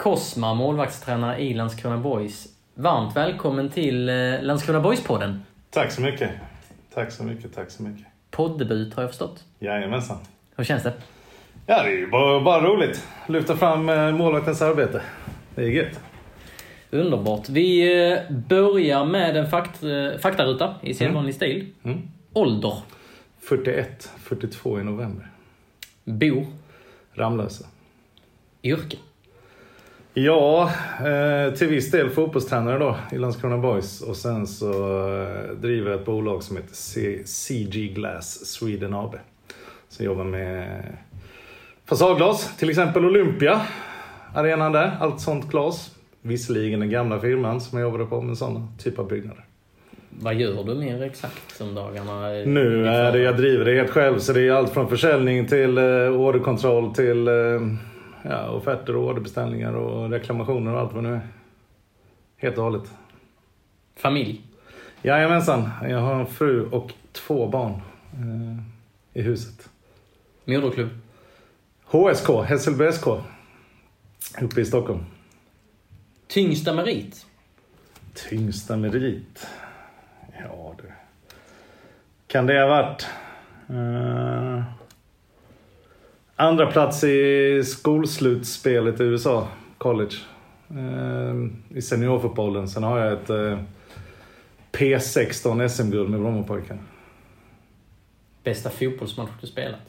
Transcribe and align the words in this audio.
Kosma, 0.00 0.54
målvaktstränare 0.54 1.38
i 1.38 1.54
Landskrona 1.54 1.96
Boys. 1.96 2.48
Varmt 2.74 3.16
välkommen 3.16 3.70
till 3.70 4.08
eh, 4.08 4.42
Landskrona 4.42 4.80
Boys-podden. 4.80 5.38
Tack 5.70 5.92
så 5.92 6.00
mycket. 6.00 6.30
Tack 6.94 7.12
så 7.12 7.24
mycket, 7.24 7.54
tack 7.54 7.70
så 7.70 7.82
mycket. 7.82 8.06
Poddebut 8.30 8.94
har 8.94 9.02
jag 9.02 9.10
förstått. 9.10 9.44
Jajamensan. 9.58 10.16
Hur 10.56 10.64
känns 10.64 10.82
det? 10.82 10.92
Ja, 11.66 11.82
det 11.82 11.88
är 11.88 11.96
ju 11.96 12.10
bara, 12.10 12.40
bara 12.40 12.64
roligt. 12.64 13.08
Lyfta 13.26 13.56
fram 13.56 13.88
eh, 13.88 14.12
målvaktens 14.12 14.62
arbete. 14.62 15.02
Det 15.54 15.62
är 15.62 15.68
gött. 15.68 16.00
Underbart. 16.90 17.48
Vi 17.48 18.02
eh, 18.12 18.36
börjar 18.48 19.04
med 19.04 19.36
en 19.36 19.50
fakt, 19.50 19.80
faktaruta 20.22 20.74
i 20.82 20.94
sedvanlig 20.94 21.34
stil. 21.34 21.72
Mm. 21.82 22.10
Ålder. 22.32 22.74
41, 23.40 24.10
42 24.22 24.80
i 24.80 24.84
november. 24.84 25.30
Bo. 26.04 26.46
Ramlösa. 27.14 27.66
Yrke. 28.62 28.96
Ja, 30.14 30.70
eh, 30.98 31.54
till 31.54 31.68
viss 31.68 31.90
del 31.90 32.10
fotbollstränare 32.10 32.78
då 32.78 32.96
i 33.12 33.18
Landskrona 33.18 33.58
Boys. 33.58 34.00
Och 34.00 34.16
sen 34.16 34.46
så 34.46 34.72
eh, 35.22 35.54
driver 35.54 35.90
jag 35.90 36.00
ett 36.00 36.06
bolag 36.06 36.42
som 36.42 36.56
heter 36.56 37.24
CG 37.24 37.88
Glass 37.94 38.46
Sweden 38.46 38.94
AB. 38.94 39.14
Som 39.88 40.06
jobbar 40.06 40.24
med 40.24 40.82
fasadglas, 41.84 42.56
till 42.56 42.70
exempel 42.70 43.04
Olympia. 43.04 43.60
Arenan 44.34 44.72
där, 44.72 44.96
allt 45.00 45.20
sånt 45.20 45.50
glas. 45.50 45.96
Visserligen 46.22 46.80
den 46.80 46.90
gamla 46.90 47.20
firman 47.20 47.60
som 47.60 47.78
jag 47.78 47.86
jobbade 47.86 48.06
på 48.06 48.20
med 48.20 48.38
sådana 48.38 48.68
typer 48.78 49.02
av 49.02 49.08
byggnader. 49.08 49.44
Vad 50.10 50.34
gör 50.34 50.64
du 50.64 50.74
mer 50.74 51.02
exakt 51.02 51.56
som 51.56 51.74
dagarna? 51.74 52.28
Nu 52.28 52.86
är 52.86 53.12
det, 53.12 53.18
jag 53.18 53.36
driver 53.36 53.64
det 53.64 53.74
helt 53.74 53.90
själv 53.90 54.18
så 54.18 54.32
det 54.32 54.48
är 54.48 54.52
allt 54.52 54.70
från 54.70 54.88
försäljning 54.88 55.48
till 55.48 55.78
eh, 55.78 55.84
orderkontroll 56.20 56.94
till 56.94 57.28
eh, 57.28 57.34
ja, 58.22 58.50
offerter 58.50 58.96
och 58.96 59.04
orderbeställningar 59.08 59.72
och 59.72 60.10
reklamationer 60.10 60.74
och 60.74 60.80
allt 60.80 60.92
vad 60.92 61.04
det 61.04 61.08
nu 61.10 61.14
är. 61.16 61.28
Helt 62.36 62.58
och 62.58 62.64
hållet. 62.64 62.90
Familj. 63.96 64.40
Jajamensan, 65.02 65.70
jag 65.82 66.00
har 66.00 66.20
en 66.20 66.26
fru 66.26 66.68
och 66.70 66.92
två 67.12 67.48
barn 67.48 67.72
eh, 68.12 68.62
i 69.20 69.22
huset. 69.22 69.68
Moderklubb. 70.44 70.90
HSK, 71.84 72.28
Hässelby 72.44 72.92
SK. 72.92 73.06
Uppe 74.40 74.60
i 74.60 74.64
Stockholm. 74.64 75.04
Tyngsta 76.26 76.74
merit. 76.74 77.26
Tyngsta 78.14 78.76
merit? 78.76 79.46
Ja 80.38 80.74
du. 80.78 80.92
Kan 82.26 82.46
det 82.46 82.60
ha 82.60 82.66
varit... 82.66 83.06
eh, 83.68 84.49
andra 86.40 86.66
plats 86.66 87.04
i 87.04 87.62
skolslutspelet 87.64 89.00
i 89.00 89.04
USA, 89.04 89.48
college. 89.78 90.14
Eh, 90.70 91.76
I 91.76 91.82
seniorfotbollen. 91.82 92.68
Sen 92.68 92.82
har 92.82 92.98
jag 92.98 93.12
ett 93.12 93.30
eh, 93.30 93.58
P16 94.72 95.68
SM-guld 95.68 96.10
med 96.10 96.20
Brommapojkarna. 96.20 96.80
Bästa 98.44 98.70
fotbollsmatch 98.70 99.30
du 99.40 99.46
spelat. 99.46 99.80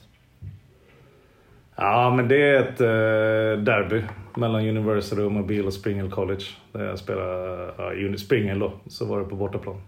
Ja, 1.75 2.13
men 2.15 2.27
det 2.27 2.41
är 2.41 2.59
ett 2.59 2.81
eh, 2.81 3.63
derby 3.63 4.03
mellan 4.35 4.67
University 4.67 5.21
och 5.21 5.31
Mobile 5.31 5.63
och 5.67 5.73
Spring 5.73 6.01
Hill 6.01 6.11
College. 6.11 6.43
Där 6.71 6.83
jag 6.85 6.99
spelade 6.99 7.73
ja, 7.77 7.91
Uni- 7.93 8.17
Spring 8.17 8.49
Hill 8.49 8.59
då, 8.59 8.73
så 8.87 9.05
var 9.05 9.19
det 9.19 9.25
på 9.25 9.35
bortaplan. 9.35 9.81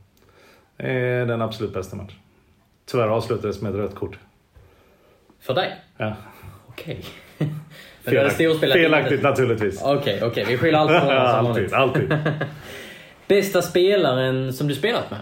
Det 0.78 0.84
är 0.92 1.26
den 1.26 1.42
absolut 1.42 1.74
bästa 1.74 1.96
matchen. 1.96 2.18
Tyvärr 2.86 3.08
avslutades 3.08 3.62
med 3.62 3.70
ett 3.70 3.78
rött 3.78 3.96
kort. 3.96 4.20
För 5.40 5.54
dig? 5.54 5.82
Ja. 5.98 6.14
Okej. 6.74 7.06
Storspelat 8.32 8.74
felaktigt 8.74 9.12
inte. 9.12 9.30
naturligtvis. 9.30 9.82
Okej, 9.84 10.20
okej. 10.24 10.46
Vi 10.48 10.58
skyller 10.58 10.78
allt 10.78 11.06
på 11.06 11.12
alltid, 11.12 11.74
alltid. 11.74 12.18
Bästa 13.28 13.62
spelaren 13.62 14.54
som 14.54 14.68
du 14.68 14.76
spelat 14.76 15.12
med? 15.12 15.20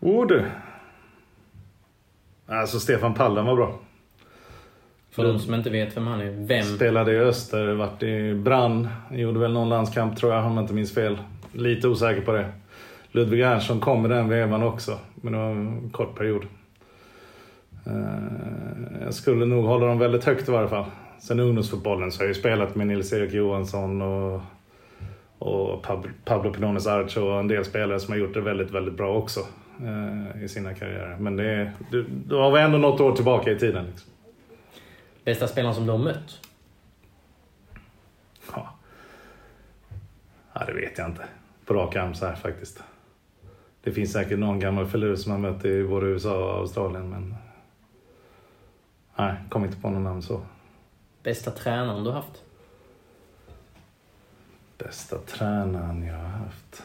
Oh 0.00 0.26
du. 0.26 0.44
Alltså 2.46 2.80
Stefan 2.80 3.14
Pallen 3.14 3.46
var 3.46 3.56
bra. 3.56 3.78
För 5.10 5.24
de 5.24 5.38
som 5.38 5.54
inte 5.54 5.70
vet 5.70 5.96
vem 5.96 6.06
han 6.06 6.20
är. 6.20 6.46
Vem? 6.46 6.62
Spelade 6.62 7.12
i 7.12 7.18
Öster, 7.18 7.66
vart 7.66 8.02
i 8.02 8.34
Brann. 8.34 8.88
Gjorde 9.10 9.38
väl 9.38 9.52
någon 9.52 9.68
landskamp 9.68 10.16
tror 10.18 10.34
jag, 10.34 10.44
om 10.44 10.54
jag 10.54 10.64
inte 10.64 10.74
minns 10.74 10.94
fel. 10.94 11.18
Lite 11.52 11.88
osäker 11.88 12.20
på 12.22 12.32
det. 12.32 12.52
Ludvig 13.12 13.40
Ernsson 13.40 13.80
kom 13.80 14.06
i 14.06 14.08
den 14.08 14.28
vevan 14.28 14.62
också. 14.62 14.98
Men 15.14 15.32
det 15.32 15.38
var 15.38 15.50
en 15.50 15.90
kort 15.90 16.18
period. 16.18 16.46
Eh, 17.86 19.02
Jag 19.04 19.14
skulle 19.14 19.46
nog 19.46 19.64
hålla 19.64 19.86
dem 19.86 19.98
väldigt 19.98 20.24
högt 20.24 20.48
i 20.48 20.52
varje 20.52 20.68
fall. 20.68 20.84
Sen 21.18 21.40
ungdomsfotbollen 21.40 22.12
så 22.12 22.18
har 22.20 22.24
jag 22.24 22.34
ju 22.34 22.40
spelat 22.40 22.74
med 22.74 22.86
Nils-Erik 22.86 23.32
Johansson 23.32 24.02
och, 24.02 24.40
och 25.38 25.86
Pab- 25.86 26.10
Pablo 26.24 26.52
Pinones 26.52 26.86
Archo 26.86 27.20
och 27.20 27.38
en 27.40 27.48
del 27.48 27.64
spelare 27.64 28.00
som 28.00 28.12
har 28.12 28.18
gjort 28.18 28.34
det 28.34 28.40
väldigt, 28.40 28.70
väldigt 28.70 28.94
bra 28.96 29.16
också 29.16 29.40
eh, 29.82 30.42
i 30.44 30.48
sina 30.48 30.74
karriärer. 30.74 31.16
Men 31.18 31.36
det, 31.36 31.72
det, 31.90 32.04
då 32.26 32.40
har 32.42 32.50
vi 32.52 32.60
ändå 32.60 32.78
något 32.78 33.00
år 33.00 33.12
tillbaka 33.12 33.50
i 33.50 33.58
tiden. 33.58 33.84
Liksom. 33.86 34.10
Bästa 35.24 35.48
spelaren 35.48 35.74
som 35.74 35.86
du 35.86 35.92
har 35.92 35.98
mött? 35.98 36.40
Ja. 38.54 38.74
ja, 40.52 40.64
det 40.66 40.72
vet 40.72 40.98
jag 40.98 41.06
inte. 41.08 41.24
På 41.66 41.74
rak 41.74 41.96
arm 41.96 42.14
så 42.14 42.26
här 42.26 42.34
faktiskt. 42.34 42.82
Det 43.82 43.92
finns 43.92 44.12
säkert 44.12 44.38
någon 44.38 44.60
gammal 44.60 44.86
filur 44.86 45.16
som 45.16 45.32
jag 45.32 45.40
mött 45.40 45.64
i 45.64 45.84
både 45.84 46.06
USA 46.06 46.52
och 46.52 46.58
Australien, 46.60 47.10
men... 47.10 47.34
Nej, 49.16 49.34
kom 49.48 49.64
inte 49.64 49.76
på 49.76 49.90
någon 49.90 50.04
namn 50.04 50.22
så. 50.22 50.40
Bästa 51.22 51.50
tränaren 51.50 52.04
du 52.04 52.10
haft? 52.10 52.42
Bästa 54.78 55.18
tränaren 55.18 56.02
jag 56.02 56.18
har 56.18 56.28
haft. 56.28 56.82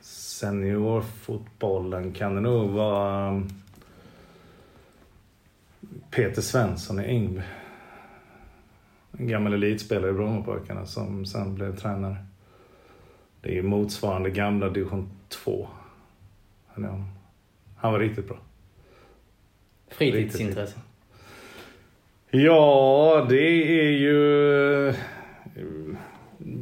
Seniorfotbollen 0.00 2.12
kan 2.12 2.34
det 2.34 2.40
nog 2.40 2.70
vara 2.70 3.30
um, 3.30 3.48
Peter 6.10 6.42
Svensson 6.42 7.00
i 7.00 7.12
Ingby. 7.12 7.42
En 9.18 9.28
gammal 9.28 9.52
elitspelare 9.52 10.10
i 10.10 10.14
Brommapojkarna 10.14 10.86
som 10.86 11.26
sen 11.26 11.54
blev 11.54 11.76
tränare. 11.76 12.16
Det 13.40 13.48
är 13.48 13.54
ju 13.54 13.62
motsvarande 13.62 14.30
gamla 14.30 14.68
division 14.68 15.10
2. 15.28 15.68
Han 16.74 16.84
är- 16.84 17.04
Han 17.76 17.92
var 17.92 17.98
riktigt 18.00 18.28
bra. 18.28 18.36
Fritidsintresse? 19.90 20.78
Ja, 22.30 23.26
det 23.28 23.40
är 23.80 23.90
ju... 23.90 24.88
eh, 24.88 24.94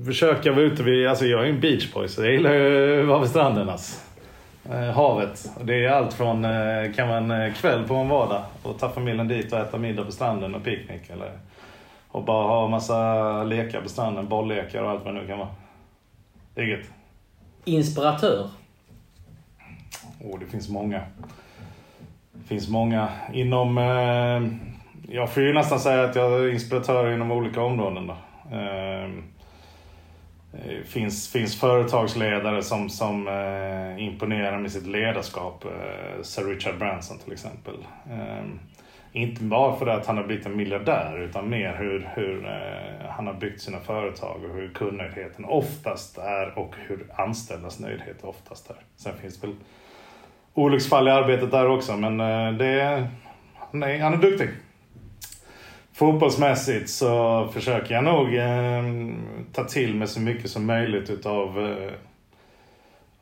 Försöka 0.07 0.53
vara 0.53 0.63
ute 0.63 0.83
vid... 0.83 1.07
Alltså 1.09 1.25
jag 1.25 1.41
är 1.45 1.49
en 1.49 1.61
beachboy 1.61 2.09
så 2.09 2.25
jag 2.25 2.33
gillar 2.33 2.55
ju 2.55 3.01
att 3.03 3.09
vara 3.09 3.21
vid 3.21 3.31
stranden 3.31 3.69
alltså. 3.69 4.01
Eh, 4.71 4.81
havet. 4.91 5.51
Det 5.65 5.85
är 5.85 5.89
allt 5.91 6.13
från 6.13 6.45
eh, 6.45 6.93
kan 6.97 7.31
eh, 7.31 7.53
kväll 7.55 7.85
på 7.89 7.95
en 7.95 8.09
vardag 8.09 8.43
och 8.63 8.79
ta 8.79 8.89
familjen 8.91 9.29
dit 9.29 9.53
och 9.53 9.59
äta 9.59 9.79
middag 9.79 10.05
på 10.05 10.13
stranden 10.13 10.55
och 10.55 10.65
picknick. 10.65 11.11
Eller, 11.11 11.31
och 12.09 12.25
bara 12.25 12.47
ha 12.49 12.69
massa 12.69 13.45
lekar 13.45 13.81
på 13.81 13.89
stranden. 13.89 14.29
Bolllekar 14.29 14.83
och 14.83 14.91
allt 14.91 15.05
vad 15.05 15.15
det 15.15 15.21
nu 15.21 15.27
kan 15.27 15.39
vara. 15.39 15.49
Det 16.55 16.61
är 16.61 16.67
gött. 16.67 16.87
Inspiratör? 17.65 18.49
Och 20.25 20.39
det 20.39 20.47
finns 20.47 20.69
många. 20.69 21.03
Det 22.33 22.49
finns 22.49 22.69
många. 22.69 23.09
Inom... 23.33 23.79
Eh, 23.79 24.43
jag 25.15 25.31
får 25.31 25.43
ju 25.43 25.53
nästan 25.53 25.81
säga 25.81 26.05
att 26.05 26.17
jag 26.17 26.33
är 26.33 26.53
inspiratör 26.53 27.13
inom 27.13 27.31
olika 27.33 27.63
områden. 27.63 28.07
Då. 28.07 28.17
Ehm, 28.57 29.25
eh, 30.53 30.69
det 30.69 30.85
finns, 30.87 31.33
finns 31.33 31.61
företagsledare 31.61 32.63
som, 32.63 32.89
som 32.89 33.29
eh, 33.29 34.05
imponerar 34.05 34.59
med 34.59 34.73
sitt 34.73 34.87
ledarskap. 34.87 35.65
Eh, 35.65 36.23
Sir 36.23 36.45
Richard 36.45 36.79
Branson 36.79 37.19
till 37.19 37.33
exempel. 37.33 37.75
Eh, 38.11 38.45
Inte 39.13 39.43
bara 39.43 39.77
för 39.77 39.87
att 39.87 40.07
han 40.07 40.17
har 40.17 40.25
blivit 40.25 40.47
en 40.47 40.57
miljardär 40.57 41.19
utan 41.19 41.51
mer 41.51 41.77
hur, 41.79 42.11
hur 42.15 42.47
eh, 42.47 43.11
han 43.11 43.27
har 43.27 43.35
byggt 43.35 43.61
sina 43.61 43.81
företag 43.81 44.45
och 44.45 44.55
hur 44.57 44.69
kundnöjdheten 44.69 45.45
oftast 45.45 46.19
är 46.19 46.59
och 46.59 46.75
hur 46.87 47.07
anställdas 47.17 47.81
nöjdhet 47.81 48.25
oftast 48.25 48.71
är. 48.71 48.77
Sen 48.97 49.17
finns 49.17 49.41
det 49.41 49.47
väl 49.47 49.57
olycksfall 50.55 51.09
i 51.09 51.11
arbetet 51.11 51.51
där 51.51 51.67
också 51.67 51.97
men 51.97 52.21
eh, 52.21 52.53
det, 52.53 53.09
nej, 53.71 53.99
han 53.99 54.13
är 54.13 54.19
duktig. 54.19 54.49
Fotbollsmässigt 55.93 56.91
så 56.91 57.49
försöker 57.53 57.95
jag 57.95 58.05
nog 58.05 58.35
eh, 58.35 58.83
ta 59.53 59.65
till 59.65 59.95
mig 59.95 60.09
så 60.09 60.21
mycket 60.21 60.51
som 60.51 60.67
möjligt 60.67 61.11
utav 61.11 61.67
eh, 61.67 61.93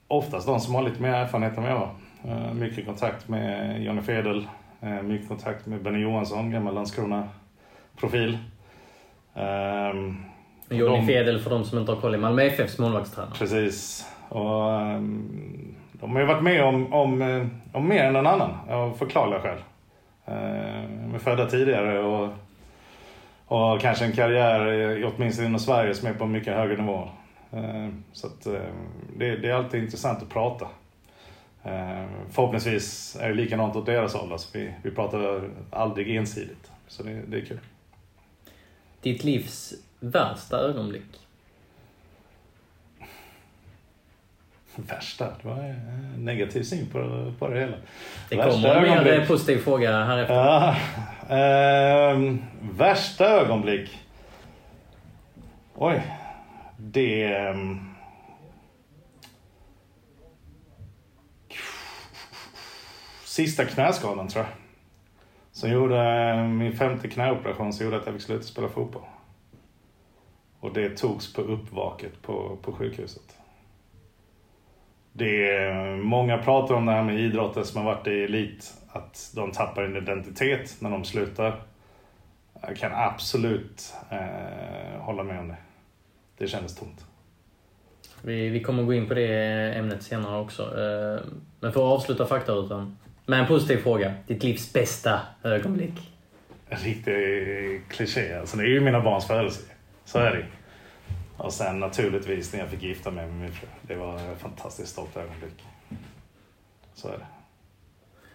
oftast 0.09 0.47
de 0.47 0.61
som 0.61 0.75
har 0.75 0.83
lite 0.83 1.03
mer 1.03 1.13
erfarenhet 1.13 1.59
än 1.59 1.65
jag. 1.65 1.89
Eh, 2.25 2.55
mycket 2.55 2.87
kontakt 2.87 3.29
med 3.29 3.83
Jonny 3.83 4.03
Fedel, 4.03 4.47
eh, 4.81 5.03
mycket 5.03 5.29
kontakt 5.29 5.67
med 5.67 5.83
Benny 5.83 5.99
Johansson, 5.99 6.51
gammal 6.51 6.75
Landskrona-profil. 6.75 8.39
Um, 9.35 10.25
Jonny 10.69 10.97
de, 10.97 11.07
Fedel, 11.07 11.41
för 11.41 11.51
de 11.51 11.65
som 11.65 11.79
inte 11.79 11.93
har 11.93 12.01
koll, 12.01 12.15
är 12.15 12.19
Malmö 12.19 12.43
FFs 12.43 12.79
målvaktstränare. 12.79 13.35
Precis. 13.39 14.07
Och, 14.29 14.71
um, 14.71 15.75
de 16.01 16.13
har 16.13 16.21
ju 16.21 16.27
varit 16.27 16.43
med 16.43 16.65
om, 16.65 16.93
om, 16.93 17.23
eh, 17.23 17.47
om 17.73 17.89
mer 17.89 18.05
än 18.05 18.13
någon 18.13 18.27
annan, 18.27 18.51
av 18.69 18.93
förklarliga 18.93 19.41
skäl. 19.41 19.59
Eh, 20.27 20.91
de 20.91 21.15
är 21.15 21.19
födda 21.19 21.47
tidigare 21.47 21.99
och, 21.99 22.29
har 23.47 23.79
kanske 23.79 24.05
en 24.05 24.13
karriär, 24.13 25.05
åtminstone 25.05 25.49
inom 25.49 25.61
Sverige, 25.61 25.95
som 25.95 26.09
är 26.09 26.15
på 26.15 26.25
en 26.25 26.33
mycket 26.33 26.55
högre 26.55 26.77
nivå. 26.77 27.09
Eh, 27.53 27.89
så 28.13 28.27
att, 28.27 28.45
det, 29.17 29.37
det 29.37 29.51
är 29.51 29.55
alltid 29.55 29.83
intressant 29.83 30.23
att 30.23 30.29
prata. 30.29 30.67
Förhoppningsvis 32.31 33.17
är 33.21 33.29
det 33.29 33.35
likadant 33.35 33.77
åt 33.77 33.87
deras 33.87 34.15
håll. 34.15 34.33
Alltså 34.33 34.59
vi, 34.59 34.75
vi 34.83 34.91
pratar 34.91 35.51
aldrig 35.71 36.17
ensidigt. 36.17 36.71
Så 36.87 37.03
det, 37.03 37.23
det 37.29 37.37
är 37.37 37.45
kul. 37.45 37.61
Ditt 39.03 39.25
livs 39.25 39.75
värsta 40.01 40.59
ögonblick? 40.59 41.21
Värsta? 44.89 45.25
Det 45.43 45.49
var 45.49 45.57
en 45.57 46.25
negativ 46.25 46.63
syn 46.63 46.87
på, 46.87 47.33
på 47.39 47.49
det 47.49 47.61
hela. 47.61 47.77
Det 48.29 48.37
kommer 48.37 48.85
en 48.85 49.05
mer 49.05 49.27
positiv 49.27 49.59
fråga 49.59 50.05
här 50.05 50.19
efter. 50.19 50.35
Ja, 50.35 50.77
eh, 51.37 52.35
värsta 52.61 53.25
ögonblick? 53.25 53.99
Oj. 55.75 56.03
Det... 56.77 57.39
Um, 57.49 57.95
sista 63.25 63.65
knäskadan 63.65 64.29
tror 64.29 64.45
jag. 64.45 64.53
Som 65.53 65.71
gjorde 65.71 66.31
eh, 66.31 66.45
min 66.45 66.77
femte 66.77 67.09
knäoperation 67.09 67.73
som 67.73 67.85
gjorde 67.85 67.97
att 67.97 68.07
jag 68.07 68.15
fick 68.15 68.23
sluta 68.23 68.45
spela 68.45 68.69
fotboll. 68.69 69.03
Och 70.61 70.73
det 70.73 70.97
togs 70.97 71.33
på 71.33 71.41
uppvaket 71.43 72.23
på, 72.23 72.59
på 72.63 72.73
sjukhuset. 72.73 73.40
Det 75.21 75.51
är, 75.51 75.97
många 75.97 76.39
pratar 76.39 76.75
om 76.75 76.87
det 76.87 76.93
här 76.93 77.03
med 77.03 77.21
idrottare 77.21 77.65
som 77.65 77.85
har 77.85 77.95
varit 77.95 78.07
i 78.07 78.25
elit, 78.25 78.75
att 78.93 79.33
de 79.35 79.53
tappar 79.53 79.83
en 79.83 79.97
identitet 79.97 80.77
när 80.79 80.91
de 80.91 81.05
slutar. 81.05 81.63
Jag 82.63 82.77
kan 82.77 82.93
absolut 82.95 83.95
eh, 84.11 85.01
hålla 85.01 85.23
med 85.23 85.41
om 85.41 85.49
det. 85.49 85.57
Det 86.39 86.47
kändes 86.47 86.77
tomt. 86.77 87.05
Vi, 88.23 88.49
vi 88.49 88.63
kommer 88.63 88.83
gå 88.83 88.95
in 88.95 89.09
på 89.09 89.15
det 89.15 89.29
ämnet 89.75 90.03
senare 90.03 90.41
också. 90.41 90.63
Eh, 90.63 91.27
men 91.61 91.73
för 91.73 91.81
att 91.81 92.01
avsluta 92.01 92.27
faktarutan. 92.27 92.97
Med 93.27 93.41
en 93.41 93.47
positiv 93.47 93.77
fråga. 93.77 94.15
Ditt 94.27 94.43
livs 94.43 94.73
bästa 94.73 95.21
ögonblick? 95.43 96.13
En 96.69 96.79
riktig 96.79 97.15
kliché. 97.89 98.35
Alltså, 98.35 98.57
det 98.57 98.63
är 98.63 98.69
ju 98.69 98.81
mina 98.81 99.01
barns 99.01 99.27
födelse. 99.27 99.61
Så 100.05 100.19
är 100.19 100.31
det 100.31 100.45
Och 101.41 101.53
sen 101.53 101.81
naturligtvis 101.81 102.53
när 102.53 102.61
jag 102.61 102.69
fick 102.69 102.83
gifta 102.83 103.11
mig 103.11 103.27
med 103.27 103.37
min 103.37 103.53
fru. 103.53 103.67
Det 103.83 103.95
var 103.95 104.15
ett 104.15 104.41
fantastiskt 104.41 104.93
stolt 104.93 105.17
ögonblick. 105.17 105.65
Så 106.95 107.09
är 107.09 107.13
det. 107.13 107.27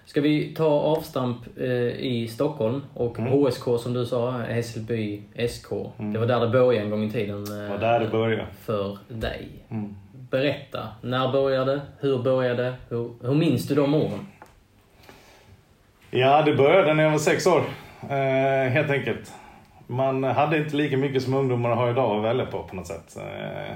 Ska 0.05 0.21
vi 0.21 0.53
ta 0.53 0.65
avstamp 0.65 1.37
eh, 1.57 1.67
i 1.89 2.27
Stockholm 2.27 2.83
och 2.93 3.19
mm. 3.19 3.31
HSK 3.31 3.63
som 3.63 3.93
du 3.93 4.05
sa, 4.05 4.31
Hässelby 4.31 5.21
SK. 5.49 5.71
Mm. 5.71 6.13
Det 6.13 6.19
var 6.19 6.25
där 6.25 6.39
det 6.39 6.47
började 6.47 6.85
en 6.85 6.89
gång 6.89 7.03
i 7.03 7.11
tiden. 7.11 7.43
Eh, 7.43 7.57
det 7.57 7.69
var 7.69 7.77
där 7.77 7.99
det 7.99 8.07
började. 8.07 8.45
För 8.65 8.97
dig. 9.07 9.49
Mm. 9.69 9.95
Berätta. 10.29 10.87
När 11.01 11.31
började 11.31 11.81
Hur 11.99 12.17
började 12.17 12.73
Hur, 12.89 13.13
hur 13.21 13.35
minns 13.35 13.67
du 13.67 13.75
de 13.75 13.93
åren? 13.93 14.27
Ja, 16.11 16.41
det 16.41 16.55
började 16.55 16.93
när 16.93 17.03
jag 17.03 17.11
var 17.11 17.19
sex 17.19 17.47
år. 17.47 17.63
Eh, 18.09 18.69
helt 18.69 18.89
enkelt. 18.89 19.33
Man 19.87 20.23
hade 20.23 20.57
inte 20.57 20.75
lika 20.75 20.97
mycket 20.97 21.23
som 21.23 21.33
ungdomar 21.33 21.69
har 21.69 21.89
idag 21.89 22.17
att 22.17 22.23
välja 22.23 22.45
på 22.45 22.63
på 22.63 22.75
något 22.75 22.87
sätt. 22.87 23.17
Eh, 23.17 23.75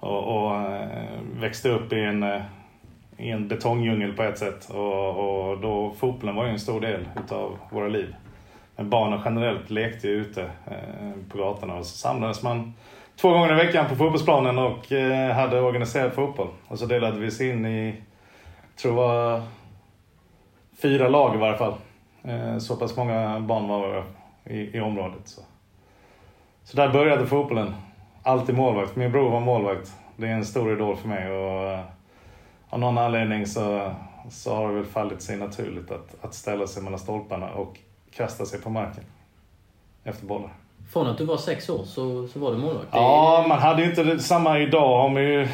och, 0.00 0.22
och 0.22 0.56
eh, 0.56 1.20
växte 1.40 1.68
upp 1.68 1.92
i 1.92 2.00
en, 2.00 2.22
eh, 2.22 2.42
i 3.16 3.30
en 3.30 3.48
betongdjungel 3.48 4.12
på 4.12 4.22
ett 4.22 4.38
sätt. 4.38 4.70
Och, 4.70 5.16
och 5.16 5.58
då 5.58 5.94
fotbollen 5.98 6.36
var 6.36 6.44
ju 6.44 6.50
en 6.50 6.60
stor 6.60 6.80
del 6.80 7.08
utav 7.24 7.58
våra 7.70 7.88
liv. 7.88 8.14
Men 8.76 8.90
barnen 8.90 9.20
generellt 9.24 9.70
lekte 9.70 10.08
ju 10.08 10.14
ute 10.14 10.50
på 11.28 11.38
gatorna 11.38 11.74
och 11.74 11.86
så 11.86 11.96
samlades 11.96 12.42
man 12.42 12.74
två 13.20 13.30
gånger 13.30 13.52
i 13.52 13.66
veckan 13.66 13.88
på 13.88 13.96
fotbollsplanen 13.96 14.58
och 14.58 14.90
hade 15.34 15.60
organiserad 15.60 16.12
fotboll. 16.12 16.48
Och 16.68 16.78
så 16.78 16.86
delade 16.86 17.18
vi 17.18 17.28
oss 17.28 17.40
in 17.40 17.66
i, 17.66 17.94
tror 18.82 18.94
jag 18.94 19.02
var 19.02 19.42
fyra 20.82 21.08
lag 21.08 21.34
i 21.34 21.38
varje 21.38 21.58
fall. 21.58 21.74
Så 22.60 22.76
pass 22.76 22.96
många 22.96 23.40
barn 23.40 23.68
var 23.68 24.04
i, 24.44 24.76
i 24.76 24.80
området. 24.80 25.20
Så. 25.24 25.40
så 26.64 26.76
där 26.76 26.88
började 26.88 27.26
fotbollen. 27.26 27.74
Alltid 28.22 28.56
målvakt. 28.56 28.96
Min 28.96 29.12
bror 29.12 29.30
var 29.30 29.40
målvakt. 29.40 29.92
Det 30.16 30.28
är 30.28 30.32
en 30.32 30.44
stor 30.44 30.72
idol 30.72 30.96
för 30.96 31.08
mig 31.08 31.30
och 31.30 31.70
eh, 31.70 31.80
av 32.70 32.78
någon 32.80 32.98
anledning 32.98 33.46
så, 33.46 33.94
så 34.30 34.54
har 34.54 34.68
det 34.68 34.74
väl 34.74 34.84
fallit 34.84 35.22
sig 35.22 35.36
naturligt 35.36 35.90
att, 35.90 36.24
att 36.24 36.34
ställa 36.34 36.66
sig 36.66 36.82
mellan 36.82 36.98
stolparna 36.98 37.50
och 37.50 37.78
kasta 38.12 38.46
sig 38.46 38.60
på 38.60 38.70
marken 38.70 39.04
efter 40.04 40.26
bollar. 40.26 40.50
Från 40.92 41.06
att 41.06 41.18
du 41.18 41.24
var 41.24 41.36
sex 41.36 41.68
år 41.68 41.84
så, 41.84 42.28
så 42.28 42.38
var 42.38 42.52
du 42.52 42.58
målvakt? 42.58 42.88
Ja, 42.92 43.44
man 43.48 43.58
hade 43.58 43.82
ju 43.82 43.90
inte 43.90 44.18
samma 44.18 44.58
idag. 44.58 45.10
Man 45.10 45.22
ju 45.22 45.48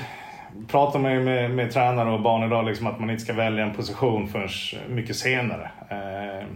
pratar 0.68 1.10
ju 1.10 1.20
med, 1.20 1.50
med 1.50 1.72
tränare 1.72 2.10
och 2.10 2.20
barn 2.20 2.42
idag 2.42 2.64
liksom 2.64 2.86
att 2.86 3.00
man 3.00 3.10
inte 3.10 3.22
ska 3.22 3.32
välja 3.32 3.64
en 3.64 3.74
position 3.74 4.28
förrän 4.28 4.48
mycket 4.88 5.16
senare. 5.16 5.70
Eh, 5.88 6.46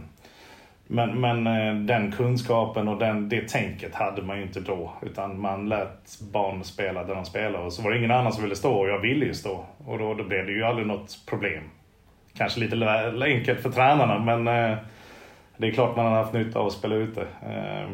men, 0.93 1.21
men 1.21 1.47
eh, 1.47 1.75
den 1.75 2.13
kunskapen 2.13 2.89
och 2.89 2.99
den, 2.99 3.29
det 3.29 3.49
tänket 3.49 3.95
hade 3.95 4.23
man 4.23 4.37
ju 4.37 4.43
inte 4.43 4.61
då. 4.61 4.93
Utan 5.03 5.41
man 5.41 5.69
lät 5.69 6.21
barn 6.33 6.65
spela 6.65 7.05
där 7.05 7.15
de 7.15 7.25
spelade 7.25 7.65
och 7.65 7.73
så 7.73 7.83
var 7.83 7.91
det 7.91 7.99
ingen 7.99 8.11
annan 8.11 8.33
som 8.33 8.43
ville 8.43 8.57
stå 8.57 8.73
och 8.73 8.89
jag 8.89 8.99
ville 8.99 9.25
ju 9.25 9.35
stå. 9.35 9.65
Och 9.87 9.99
då, 9.99 10.15
då 10.15 10.25
blev 10.25 10.47
det 10.47 10.53
ju 10.53 10.65
aldrig 10.65 10.87
något 10.87 11.19
problem. 11.27 11.63
Kanske 12.37 12.61
lite 12.61 12.91
enkelt 13.25 13.61
för 13.61 13.70
tränarna 13.70 14.19
men 14.19 14.49
eh, 14.49 14.79
det 15.56 15.69
är 15.69 15.73
klart 15.73 15.97
man 15.97 16.06
har 16.06 16.13
haft 16.13 16.32
nytta 16.32 16.59
av 16.59 16.67
att 16.67 16.73
spela 16.73 16.94
ute. 16.94 17.27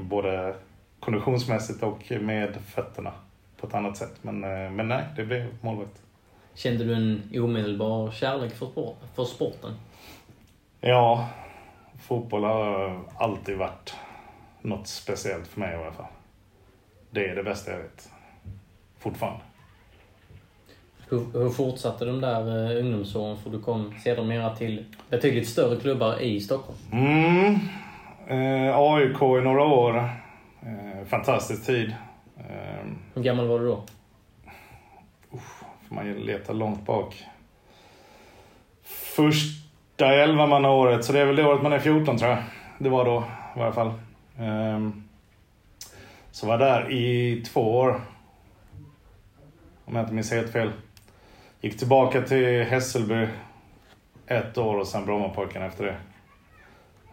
Både 0.03 0.55
konditionsmässigt 1.00 1.83
och 1.83 2.12
med 2.21 2.57
fötterna 2.75 3.12
på 3.61 3.67
ett 3.67 3.75
annat 3.75 3.97
sätt. 3.97 4.12
Men, 4.23 4.45
eh, 4.45 4.71
men 4.71 4.88
nej, 4.88 5.05
det 5.17 5.25
blev 5.25 5.47
målvakt. 5.61 6.03
Kände 6.55 6.85
du 6.85 6.95
en 6.95 7.23
omedelbar 7.35 8.11
kärlek 8.11 8.53
för, 8.53 8.67
sport, 8.67 8.97
för 9.15 9.25
sporten? 9.25 9.71
Ja, 10.81 11.29
fotboll 12.07 12.45
har 12.45 13.01
alltid 13.19 13.57
varit 13.57 13.95
något 14.63 14.87
speciellt 14.87 15.47
för 15.47 15.61
mig 15.61 15.73
i 15.73 15.77
alla 15.77 15.93
fall. 15.93 16.07
Det 17.11 17.29
är 17.29 17.35
det 17.37 17.43
bästa 17.43 17.71
jag 17.73 17.79
vet. 17.79 18.11
Fortfarande. 18.99 19.41
Hur, 21.09 21.27
hur 21.33 21.51
fortsatte 21.51 22.05
de 22.05 22.21
där 22.21 22.49
uh, 22.49 22.85
ungdomsåren? 22.85 23.37
För 23.37 23.51
du 23.51 23.61
kom 23.61 23.95
sedermera 24.05 24.57
till 24.57 24.85
betydligt 25.11 25.49
större 25.49 25.81
klubbar 25.81 26.21
i 26.21 26.41
Stockholm. 26.41 26.79
Mm. 26.93 27.55
Eh, 28.29 28.77
AIK 28.77 29.23
i 29.23 29.45
några 29.45 29.65
år. 29.65 29.97
Eh, 30.63 31.07
fantastisk 31.07 31.67
tid. 31.67 31.95
Ehm, 32.39 32.99
Hur 33.15 33.23
gammal 33.23 33.47
var 33.47 33.59
du 33.59 33.67
då? 33.67 33.85
Uff, 35.33 35.63
får 35.89 35.95
man 35.95 36.15
leta 36.15 36.53
långt 36.53 36.87
bak. 36.87 37.25
Första 39.97 40.15
elvamannaåret, 40.15 41.05
så 41.05 41.12
det 41.12 41.21
är 41.21 41.26
väl 41.26 41.37
det 41.37 41.45
året 41.47 41.62
man 41.62 41.73
är 41.73 41.79
14 41.79 42.19
tror 42.19 42.31
jag. 42.31 42.43
Det 42.79 42.88
var 42.88 43.05
då 43.05 43.25
i 43.57 43.59
varje 43.59 43.73
fall. 43.73 43.93
Um, 44.38 45.09
så 46.31 46.47
var 46.47 46.59
där 46.59 46.93
i 46.93 47.43
två 47.47 47.76
år. 47.76 48.00
Om 49.85 49.95
jag 49.97 50.05
inte 50.05 50.15
minns 50.15 50.33
helt 50.33 50.53
fel. 50.53 50.73
Gick 51.61 51.79
tillbaka 51.79 52.23
till 52.23 52.62
Hässelby 52.62 53.29
ett 54.26 54.59
år 54.59 54.79
och 54.79 54.87
sen 54.87 55.07
Brommapojkarna 55.07 55.67
efter 55.67 55.85
det. 55.85 55.97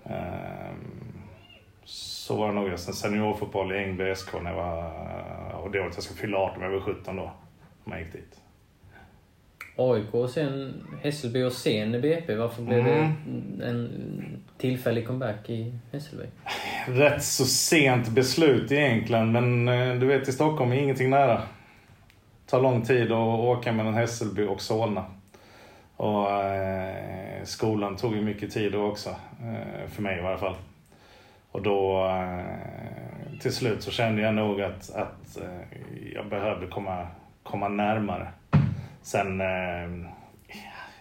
Um, 0.04 1.24
så 1.84 2.36
var 2.36 2.48
det 2.48 2.54
nog. 2.54 2.80
Sen 2.80 2.94
seniorfotboll 2.94 3.72
i 3.72 3.78
Ängby 3.78 4.16
SK 4.16 4.34
när 4.34 4.50
jag 4.50 4.58
var... 4.58 4.92
Och 5.54 5.72
det 5.72 5.80
året 5.80 5.94
jag 5.96 6.04
skulle 6.04 6.20
fylla 6.20 6.38
18, 6.38 6.64
jag 6.64 6.70
var 6.70 6.80
17 6.80 7.16
då. 7.16 7.24
När 7.24 7.32
man 7.84 8.00
gick 8.00 8.14
dit. 8.14 8.42
AIK 9.76 10.14
och 10.14 10.30
sen 10.30 10.74
Hässelby 11.02 11.44
och 11.44 11.52
sen 11.52 12.02
BP. 12.02 12.36
Varför 12.36 12.62
blev 12.64 12.80
Mm. 12.80 13.12
det 13.58 13.66
en 13.66 13.90
tillfällig 14.58 15.08
comeback 15.08 15.50
i 15.50 15.74
Hässelby? 15.92 16.26
Rätt 16.88 17.24
så 17.24 17.46
sent 17.46 18.10
beslut 18.10 18.72
egentligen, 18.72 19.32
men 19.32 19.68
eh, 19.68 19.96
du 20.00 20.06
vet 20.06 20.28
i 20.28 20.32
Stockholm 20.32 20.72
är 20.72 20.76
ingenting 20.76 21.10
nära. 21.10 21.42
tar 22.46 22.62
lång 22.62 22.82
tid 22.82 23.12
att 23.12 23.40
åka 23.40 23.72
mellan 23.72 23.94
Hässelby 23.94 24.46
och 24.46 24.62
Solna. 24.62 25.06
Och 25.98 26.32
eh, 26.32 27.44
skolan 27.44 27.96
tog 27.96 28.16
ju 28.16 28.22
mycket 28.22 28.52
tid 28.52 28.76
också, 28.76 29.10
eh, 29.42 29.90
för 29.90 30.02
mig 30.02 30.20
i 30.20 30.22
varje 30.22 30.38
fall. 30.38 30.56
Och 31.52 31.62
då 31.62 32.06
eh, 32.08 33.40
till 33.42 33.54
slut 33.54 33.84
så 33.84 33.92
kände 33.92 34.22
jag 34.22 34.34
nog 34.34 34.62
att, 34.62 34.96
att 34.96 35.38
eh, 35.42 35.78
jag 36.14 36.28
behövde 36.30 36.68
komma, 36.68 37.08
komma 37.44 37.68
närmare. 37.68 38.28
Sen, 39.04 39.42
eh, 39.42 40.08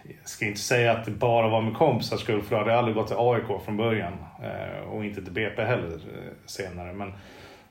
jag 0.02 0.28
ska 0.28 0.46
inte 0.46 0.60
säga 0.60 0.92
att 0.92 1.04
det 1.04 1.10
bara 1.10 1.48
var 1.48 1.60
med 1.60 1.74
kompisars 1.74 2.20
skull, 2.20 2.42
för 2.42 2.50
då 2.50 2.56
hade 2.56 2.70
jag 2.70 2.78
aldrig 2.78 2.96
gått 2.96 3.06
till 3.06 3.16
AIK 3.18 3.64
från 3.64 3.76
början. 3.76 4.12
Eh, 4.42 4.88
och 4.88 5.04
inte 5.04 5.22
till 5.22 5.32
BP 5.32 5.64
heller 5.64 5.94
eh, 5.94 6.32
senare. 6.46 6.92
Men, 6.92 7.12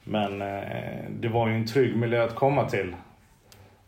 men 0.03 0.41
eh, 0.41 1.09
det 1.09 1.27
var 1.27 1.47
ju 1.47 1.55
en 1.55 1.67
trygg 1.67 1.95
miljö 1.95 2.23
att 2.23 2.35
komma 2.35 2.69
till. 2.69 2.95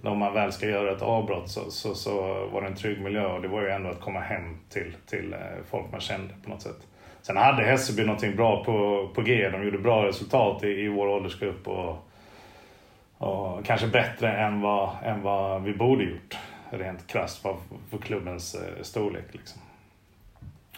När 0.01 0.15
man 0.15 0.33
väl 0.33 0.51
ska 0.51 0.67
göra 0.67 0.91
ett 0.91 1.01
avbrott 1.01 1.49
så, 1.49 1.71
så, 1.71 1.95
så 1.95 2.11
var 2.51 2.61
det 2.61 2.67
en 2.67 2.75
trygg 2.75 3.01
miljö 3.01 3.25
och 3.25 3.41
det 3.41 3.47
var 3.47 3.61
ju 3.61 3.69
ändå 3.69 3.89
att 3.89 4.01
komma 4.01 4.19
hem 4.19 4.57
till, 4.69 4.95
till 5.09 5.33
eh, 5.33 5.39
folk 5.69 5.91
man 5.91 6.01
kände 6.01 6.33
på 6.43 6.49
något 6.49 6.61
sätt. 6.61 6.87
Sen 7.21 7.37
hade 7.37 7.63
Hässelby 7.63 8.03
någonting 8.03 8.35
bra 8.35 8.63
på, 8.63 9.09
på 9.15 9.21
G. 9.21 9.49
De 9.49 9.63
gjorde 9.63 9.77
bra 9.77 10.07
resultat 10.07 10.63
i, 10.63 10.67
i 10.67 10.87
vår 10.87 11.07
åldersgrupp 11.07 11.67
och, 11.67 12.09
och 13.23 13.65
kanske 13.65 13.87
bättre 13.87 14.31
än 14.37 14.61
vad, 14.61 14.89
än 15.03 15.21
vad 15.21 15.63
vi 15.63 15.73
borde 15.73 16.03
gjort. 16.03 16.37
Rent 16.69 17.07
krasst 17.07 17.41
för, 17.41 17.55
för 17.89 17.97
klubbens 17.97 18.55
eh, 18.55 18.81
storlek. 18.83 19.25
Liksom. 19.31 19.61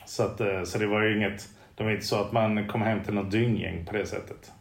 Så, 0.06 0.24
att, 0.24 0.42
eh, 0.42 0.64
så 0.64 0.78
det 0.78 0.88
var 0.88 1.02
ju 1.02 1.18
inget, 1.18 1.50
det 1.76 1.84
var 1.84 1.92
inte 1.92 2.06
så 2.06 2.22
att 2.22 2.32
man 2.32 2.68
kom 2.68 2.82
hem 2.82 3.04
till 3.04 3.14
något 3.14 3.32
dynggäng 3.32 3.86
på 3.86 3.94
det 3.94 4.06
sättet. 4.06 4.52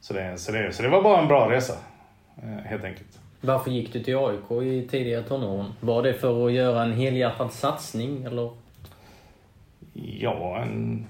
Så 0.00 0.14
det, 0.14 0.38
så 0.38 0.52
det, 0.52 0.72
så 0.72 0.82
det 0.82 0.88
var 0.88 1.02
bara 1.02 1.20
en 1.20 1.28
bra 1.28 1.50
resa, 1.50 1.74
eh, 2.42 2.64
helt 2.64 2.84
enkelt. 2.84 3.18
Varför 3.40 3.70
gick 3.70 3.92
du 3.92 4.02
till 4.02 4.16
AIK 4.16 4.50
i 4.50 4.88
tidiga 4.90 5.22
tonåren? 5.22 5.72
Var 5.80 6.02
det 6.02 6.14
för 6.14 6.46
att 6.46 6.52
göra 6.52 6.82
en 6.82 6.92
helhjärtad 6.92 7.52
satsning 7.52 8.24
eller? 8.24 8.50
Ja, 9.92 10.58
en, 10.58 11.06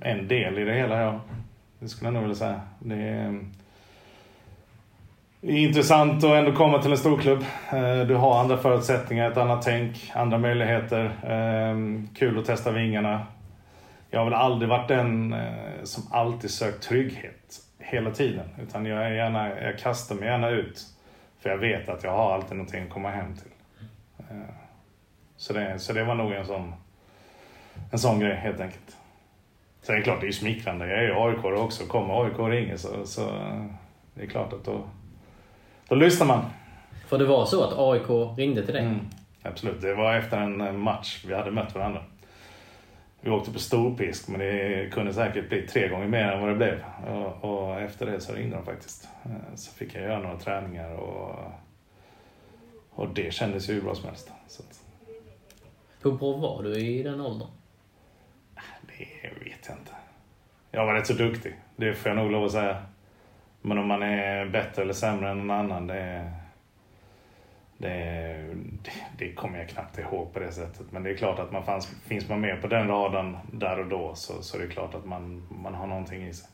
en 0.00 0.28
del 0.28 0.58
i 0.58 0.64
det 0.64 0.74
hela, 0.74 1.00
ja. 1.00 1.20
Det 1.78 1.88
skulle 1.88 2.06
jag 2.06 2.14
nog 2.14 2.22
vilja 2.22 2.36
säga. 2.36 2.60
Det 2.78 3.40
intressant 5.42 6.24
att 6.24 6.30
ändå 6.30 6.52
komma 6.52 6.82
till 6.82 6.90
en 6.90 6.98
storklubb. 6.98 7.44
Eh, 7.72 8.00
du 8.00 8.14
har 8.14 8.40
andra 8.40 8.56
förutsättningar, 8.56 9.30
ett 9.30 9.36
annat 9.36 9.62
tänk, 9.62 10.10
andra 10.14 10.38
möjligheter. 10.38 11.10
Ehm, 11.26 12.08
kul 12.14 12.38
att 12.38 12.44
testa 12.44 12.70
vingarna. 12.70 13.26
Jag 14.10 14.20
har 14.20 14.24
väl 14.24 14.34
aldrig 14.34 14.68
varit 14.68 14.88
den 14.88 15.32
eh, 15.32 15.82
som 15.84 16.02
alltid 16.10 16.50
sökt 16.50 16.82
trygghet 16.82 17.60
hela 17.78 18.10
tiden. 18.10 18.48
Utan 18.62 18.86
jag, 18.86 19.06
är 19.06 19.10
gärna, 19.10 19.60
jag 19.60 19.78
kastar 19.78 20.14
mig 20.14 20.28
gärna 20.28 20.48
ut. 20.48 20.86
För 21.40 21.50
jag 21.50 21.58
vet 21.58 21.88
att 21.88 22.04
jag 22.04 22.10
har 22.10 22.34
alltid 22.34 22.56
någonting 22.56 22.82
att 22.82 22.90
komma 22.90 23.10
hem 23.10 23.34
till. 23.34 23.52
Eh, 24.18 24.54
så 25.36 25.52
det, 25.52 25.78
så 25.78 25.92
det 25.92 26.04
var 26.04 26.14
nog 26.14 26.32
en 26.32 26.46
sån, 26.46 26.72
en 27.92 27.98
sån 27.98 28.20
grej 28.20 28.34
helt 28.34 28.60
enkelt. 28.60 28.96
Sen 29.82 29.94
är 29.94 29.98
det 29.98 30.04
klart, 30.04 30.20
det 30.20 30.24
är 30.24 30.28
ju 30.28 30.32
smickrande. 30.32 30.86
Jag 30.88 30.98
är 30.98 31.02
ju 31.02 31.14
AIK 31.14 31.44
också. 31.44 31.86
Kommer 31.86 32.24
AIK 32.24 32.38
och 32.38 32.50
ringer 32.50 32.76
så, 32.76 33.06
så 33.06 33.30
det 34.14 34.22
är 34.22 34.26
klart 34.26 34.52
att 34.52 34.64
då, 34.64 34.82
då 35.90 35.96
lyssnar 35.96 36.26
man. 36.26 36.44
För 37.06 37.18
det 37.18 37.24
var 37.24 37.46
så 37.46 37.64
att 37.64 37.72
AIK 37.78 38.38
ringde 38.38 38.64
till 38.64 38.74
dig? 38.74 38.82
Mm, 38.84 39.00
absolut. 39.42 39.80
Det 39.80 39.94
var 39.94 40.14
efter 40.14 40.36
en 40.40 40.60
eh, 40.60 40.72
match 40.72 41.24
vi 41.28 41.34
hade 41.34 41.50
mött 41.50 41.74
varandra. 41.74 42.02
Vi 43.20 43.30
åkte 43.30 43.52
på 43.52 43.58
storpisk, 43.58 44.28
men 44.28 44.40
det 44.40 44.92
kunde 44.92 45.14
säkert 45.14 45.48
bli 45.48 45.66
tre 45.66 45.88
gånger 45.88 46.06
mer 46.06 46.24
än 46.32 46.40
vad 46.40 46.48
det 46.48 46.54
blev. 46.54 46.84
Och, 47.08 47.44
och 47.44 47.80
efter 47.80 48.06
det 48.06 48.20
så 48.20 48.32
ringde 48.32 48.56
de 48.56 48.64
faktiskt. 48.64 49.08
Eh, 49.24 49.54
Så 49.54 49.72
fick 49.72 49.94
jag 49.94 50.02
göra 50.02 50.18
några 50.18 50.36
träningar 50.38 50.94
och, 50.94 51.36
och 52.90 53.08
det 53.14 53.34
kändes 53.34 53.70
ju 53.70 53.74
hur 53.74 53.82
bra 53.82 53.94
som 53.94 54.08
helst. 54.08 54.32
Så 54.48 54.62
att, 54.62 54.80
Hur 56.02 56.12
bra 56.12 56.32
var 56.36 56.62
du 56.62 56.76
i 56.78 57.02
den 57.02 57.20
åldern? 57.20 57.48
det 58.98 59.28
vet 59.44 59.68
jag 59.68 59.78
inte. 59.78 59.92
Jag 60.70 60.86
var 60.86 60.94
rätt 60.94 61.06
så 61.06 61.12
duktig, 61.12 61.54
det 61.76 61.94
får 61.94 62.08
jag 62.08 62.16
nog 62.16 62.30
lov 62.30 62.44
att 62.44 62.52
säga. 62.52 62.82
Men 63.62 63.78
om 63.78 63.86
man 63.86 64.02
är 64.02 64.46
bättre 64.46 64.82
eller 64.82 64.92
sämre 64.92 65.30
än 65.30 65.38
någon 65.38 65.50
annan, 65.50 65.86
det, 65.86 66.30
det, 67.78 67.88
det, 68.82 68.90
det 69.18 69.32
kommer 69.32 69.58
jag 69.58 69.68
knappt 69.68 69.98
ihåg 69.98 70.32
på 70.32 70.38
det 70.38 70.52
sättet. 70.52 70.86
Men 70.90 71.02
det 71.02 71.10
är 71.10 71.16
klart 71.16 71.38
att 71.38 71.52
man 71.52 71.64
fanns, 71.64 71.88
finns 72.08 72.28
man 72.28 72.40
med 72.40 72.62
på 72.62 72.66
den 72.66 72.88
raden 72.88 73.36
där 73.52 73.78
och 73.80 73.86
då 73.86 74.14
så, 74.14 74.42
så 74.42 74.56
är 74.56 74.60
det 74.62 74.68
klart 74.68 74.94
att 74.94 75.04
man, 75.04 75.46
man 75.62 75.74
har 75.74 75.86
någonting 75.86 76.28
i 76.28 76.32
sig. 76.32 76.48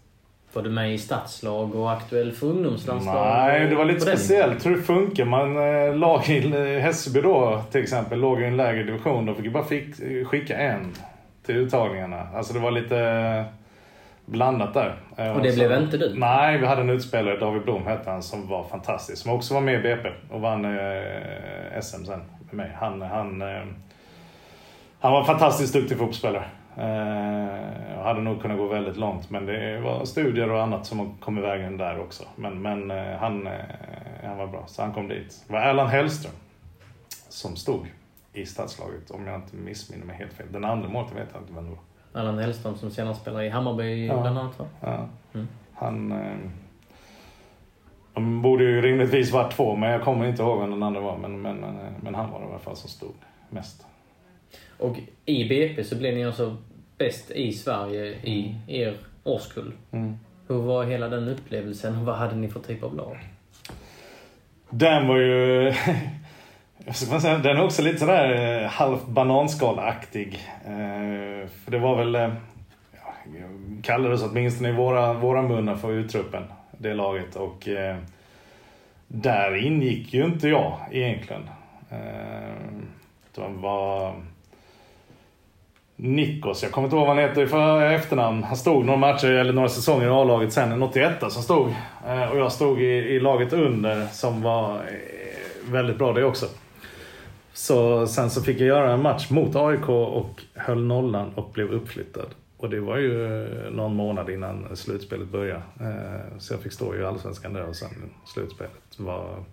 Var 0.53 0.63
du 0.63 0.71
med 0.71 0.95
i 0.95 0.99
stadslag 0.99 1.75
och 1.75 1.93
aktuell 1.93 2.33
för 2.33 2.47
ungdomslandslag? 2.47 3.27
Nej, 3.27 3.67
det 3.67 3.75
var 3.75 3.85
lite 3.85 4.01
speciellt 4.01 4.67
hur 4.67 4.77
det 4.77 4.83
funkar. 4.83 5.25
Man, 5.25 5.57
eh, 5.57 5.97
lag 5.97 6.29
i 6.29 6.47
eh, 6.47 6.83
Hässelby 6.83 7.21
då 7.21 7.63
till 7.71 7.83
exempel 7.83 8.21
låg 8.21 8.41
i 8.41 8.45
en 8.45 8.57
lägre 8.57 8.83
division. 8.83 9.27
Då 9.27 9.35
fick 9.35 9.45
ju 9.45 9.51
bara 9.51 9.65
fick, 9.65 9.95
skicka 10.27 10.57
en 10.57 10.93
till 11.47 11.57
uttagningarna. 11.57 12.29
Alltså 12.35 12.53
det 12.53 12.61
var 12.61 12.71
lite 12.71 13.45
blandat 14.26 14.75
där. 14.75 14.97
Eh, 15.16 15.37
Och 15.37 15.42
det 15.42 15.52
så- 15.52 15.56
blev 15.59 15.83
inte 15.83 15.97
du? 15.97 16.14
Nej, 16.18 16.59
vi 16.59 16.66
hade 16.66 16.80
en 16.80 16.90
utspelare, 16.90 17.37
David 17.37 17.62
Blom 17.62 17.87
hette 17.87 18.11
han, 18.11 18.23
som 18.23 18.49
var 18.49 18.64
fantastisk. 18.64 19.23
Som 19.23 19.33
också 19.33 19.54
var 19.54 19.61
med 19.61 19.75
i 19.75 19.83
BP 19.83 20.09
och 20.30 20.40
vann 20.40 20.64
eh, 20.64 21.80
SM 21.83 22.04
sen 22.04 22.23
med 22.40 22.54
mig. 22.54 22.71
Han, 22.80 23.02
han, 23.02 23.42
eh, 23.42 23.62
han 25.00 25.12
var 25.12 25.21
en 25.21 25.26
fantastiskt 25.26 25.73
duktig 25.73 25.99
fotbollsspelare. 25.99 26.45
Eh, 26.78 27.99
och 27.99 28.04
hade 28.04 28.21
nog 28.21 28.42
kunnat 28.42 28.59
gå 28.59 28.66
väldigt 28.66 28.97
långt. 28.97 29.30
Men 29.30 29.47
det 29.47 29.80
var 29.80 30.04
studier 30.04 30.50
och 30.50 30.62
annat 30.62 30.87
som 30.87 31.18
kom 31.21 31.38
i 31.38 31.40
vägen 31.40 31.76
där 31.76 32.00
också. 32.00 32.25
Men, 32.37 32.62
men 32.62 32.90
eh, 32.90 33.16
han, 33.18 33.47
eh, 33.47 33.52
han 34.25 34.37
var 34.38 34.47
bra, 34.47 34.64
så 34.66 34.83
han 34.83 34.92
kom 34.92 35.09
dit. 35.09 35.45
Det 35.47 35.52
var 35.52 35.61
Erland 35.61 35.90
Hellström 35.90 36.33
som 37.28 37.56
stod 37.56 37.87
i 38.33 38.47
stadslaget, 38.47 39.11
om 39.11 39.26
jag 39.26 39.35
inte 39.37 39.56
missminner 39.56 40.06
mig 40.06 40.16
helt 40.16 40.33
fel. 40.33 40.47
Den 40.50 40.64
andra 40.64 40.88
målvakten 40.88 41.18
vet 41.21 41.28
jag 41.33 41.42
inte 41.42 41.52
vem 41.52 41.64
det 41.64 41.71
var. 41.71 41.78
Allan 42.17 42.39
Hellström 42.39 42.77
som 42.77 42.91
senare 42.91 43.15
spelar 43.15 43.43
i 43.43 43.49
Hammarby 43.49 44.07
Ja. 44.07 44.21
bland 44.21 44.39
annat 44.39 44.59
va? 44.59 44.67
Ja. 44.81 45.09
Mm. 45.35 45.49
Han... 45.75 46.13
Eh, 46.13 46.37
de 48.15 48.43
borde 48.43 48.65
ju 48.65 48.81
rimligtvis 48.83 49.33
varit 49.33 49.53
två, 49.57 49.77
men 49.77 49.91
jag 49.91 50.03
kommer 50.03 50.27
inte 50.27 50.43
ihåg 50.43 50.61
vem 50.61 50.71
den 50.71 50.83
andra 50.83 51.01
var. 51.01 51.17
Men, 51.17 51.43
men, 51.43 51.57
men, 51.57 51.77
men 52.01 52.15
han 52.15 52.31
var 52.31 52.41
det 52.41 52.47
i 52.47 52.49
alla 52.49 52.59
fall 52.59 52.77
som 52.77 52.91
stod 52.91 53.15
mest. 53.51 53.87
Och 54.79 54.97
i 55.25 55.49
BP 55.49 55.85
så 55.85 55.97
blev 55.97 56.15
ni 56.15 56.25
alltså 56.25 56.57
bäst 56.99 57.31
i 57.31 57.53
Sverige 57.53 58.07
i 58.07 58.55
er 58.67 58.97
årskull. 59.25 59.73
Mm. 59.91 60.17
Hur 60.49 60.57
var 60.57 60.85
hela 60.85 61.09
den 61.09 61.29
upplevelsen 61.29 61.99
och 61.99 62.05
vad 62.05 62.17
hade 62.17 62.37
ni 62.37 62.49
för 62.49 62.61
typ 62.61 62.83
av 62.83 62.97
lag? 62.97 63.19
Den 64.71 65.09
var 65.09 65.17
ju... 65.19 65.73
ska 66.95 67.21
säga, 67.21 67.38
den 67.38 67.57
är 67.57 67.64
också 67.64 67.83
lite 67.83 67.99
sådär 67.99 68.62
eh, 68.62 68.69
halvt 68.69 69.07
bananskalaktig. 69.07 70.40
Eh, 70.64 71.49
för 71.64 71.71
det 71.71 71.78
var 71.78 71.97
väl... 71.97 72.14
Eh, 72.14 72.31
ja, 72.93 73.14
kallades 73.83 74.23
åtminstone 74.23 74.69
i 74.69 74.73
våra, 74.73 75.12
våra 75.12 75.43
munnar 75.43 75.76
för 75.76 75.93
uttruppen, 75.93 76.43
det 76.78 76.95
laget. 76.95 77.37
Och 77.37 77.69
eh, 77.69 77.97
där 79.09 79.66
ingick 79.66 80.14
ju 80.14 80.25
inte 80.25 80.49
jag 80.49 80.78
egentligen. 80.90 81.43
Eh, 81.90 81.99
det 83.35 83.43
var 83.49 84.14
Nikos, 85.97 86.62
jag 86.62 86.73
kommer 86.73 86.87
inte 86.87 86.97
ihåg 86.97 87.07
vad 87.07 87.16
han 87.16 87.25
heter 87.28 87.43
i 87.43 87.47
för 87.47 87.83
efternamn. 87.83 88.45
Han 88.45 88.57
stod 88.57 88.85
några 88.85 88.99
matcher 88.99 89.31
eller 89.31 89.52
några 89.52 89.69
säsonger 89.69 90.07
i 90.07 90.11
A-laget 90.11 90.52
sen, 90.52 90.73
en 90.73 90.83
81 90.83 91.12
som 91.28 91.43
stod. 91.43 91.75
Eh, 92.09 92.31
och 92.31 92.38
jag 92.38 92.52
stod 92.52 92.81
i, 92.81 92.85
i 92.87 93.21
laget 93.21 93.52
under 93.52 94.07
som 94.07 94.43
var 94.43 94.75
eh, 94.75 95.73
väldigt 95.73 95.99
bra 95.99 96.12
det 96.12 96.25
också. 96.25 96.47
Så 97.57 98.07
sen 98.07 98.31
så 98.31 98.43
fick 98.43 98.61
jag 98.61 98.67
göra 98.67 98.93
en 98.93 99.03
match 99.03 99.31
mot 99.31 99.57
AIK 99.57 99.89
och 99.89 100.43
höll 100.55 100.85
nollan 100.85 101.33
och 101.35 101.51
blev 101.53 101.71
uppflyttad. 101.73 102.27
Och 102.57 102.71
det 102.71 102.81
var 102.81 102.97
ju 102.97 103.43
eh, 103.45 103.71
någon 103.71 103.95
månad 103.95 104.31
innan 104.31 104.77
slutspelet 104.77 105.29
började. 105.29 105.63
Eh, 105.81 106.39
så 106.39 106.55
jag 106.55 106.61
fick 106.61 106.73
stå 106.73 106.97
i 106.97 107.05
Allsvenskan 107.05 107.53
där 107.53 107.69
och 107.69 107.77
sen 107.77 107.89
slutspelet 108.25 108.99
var 108.99 109.45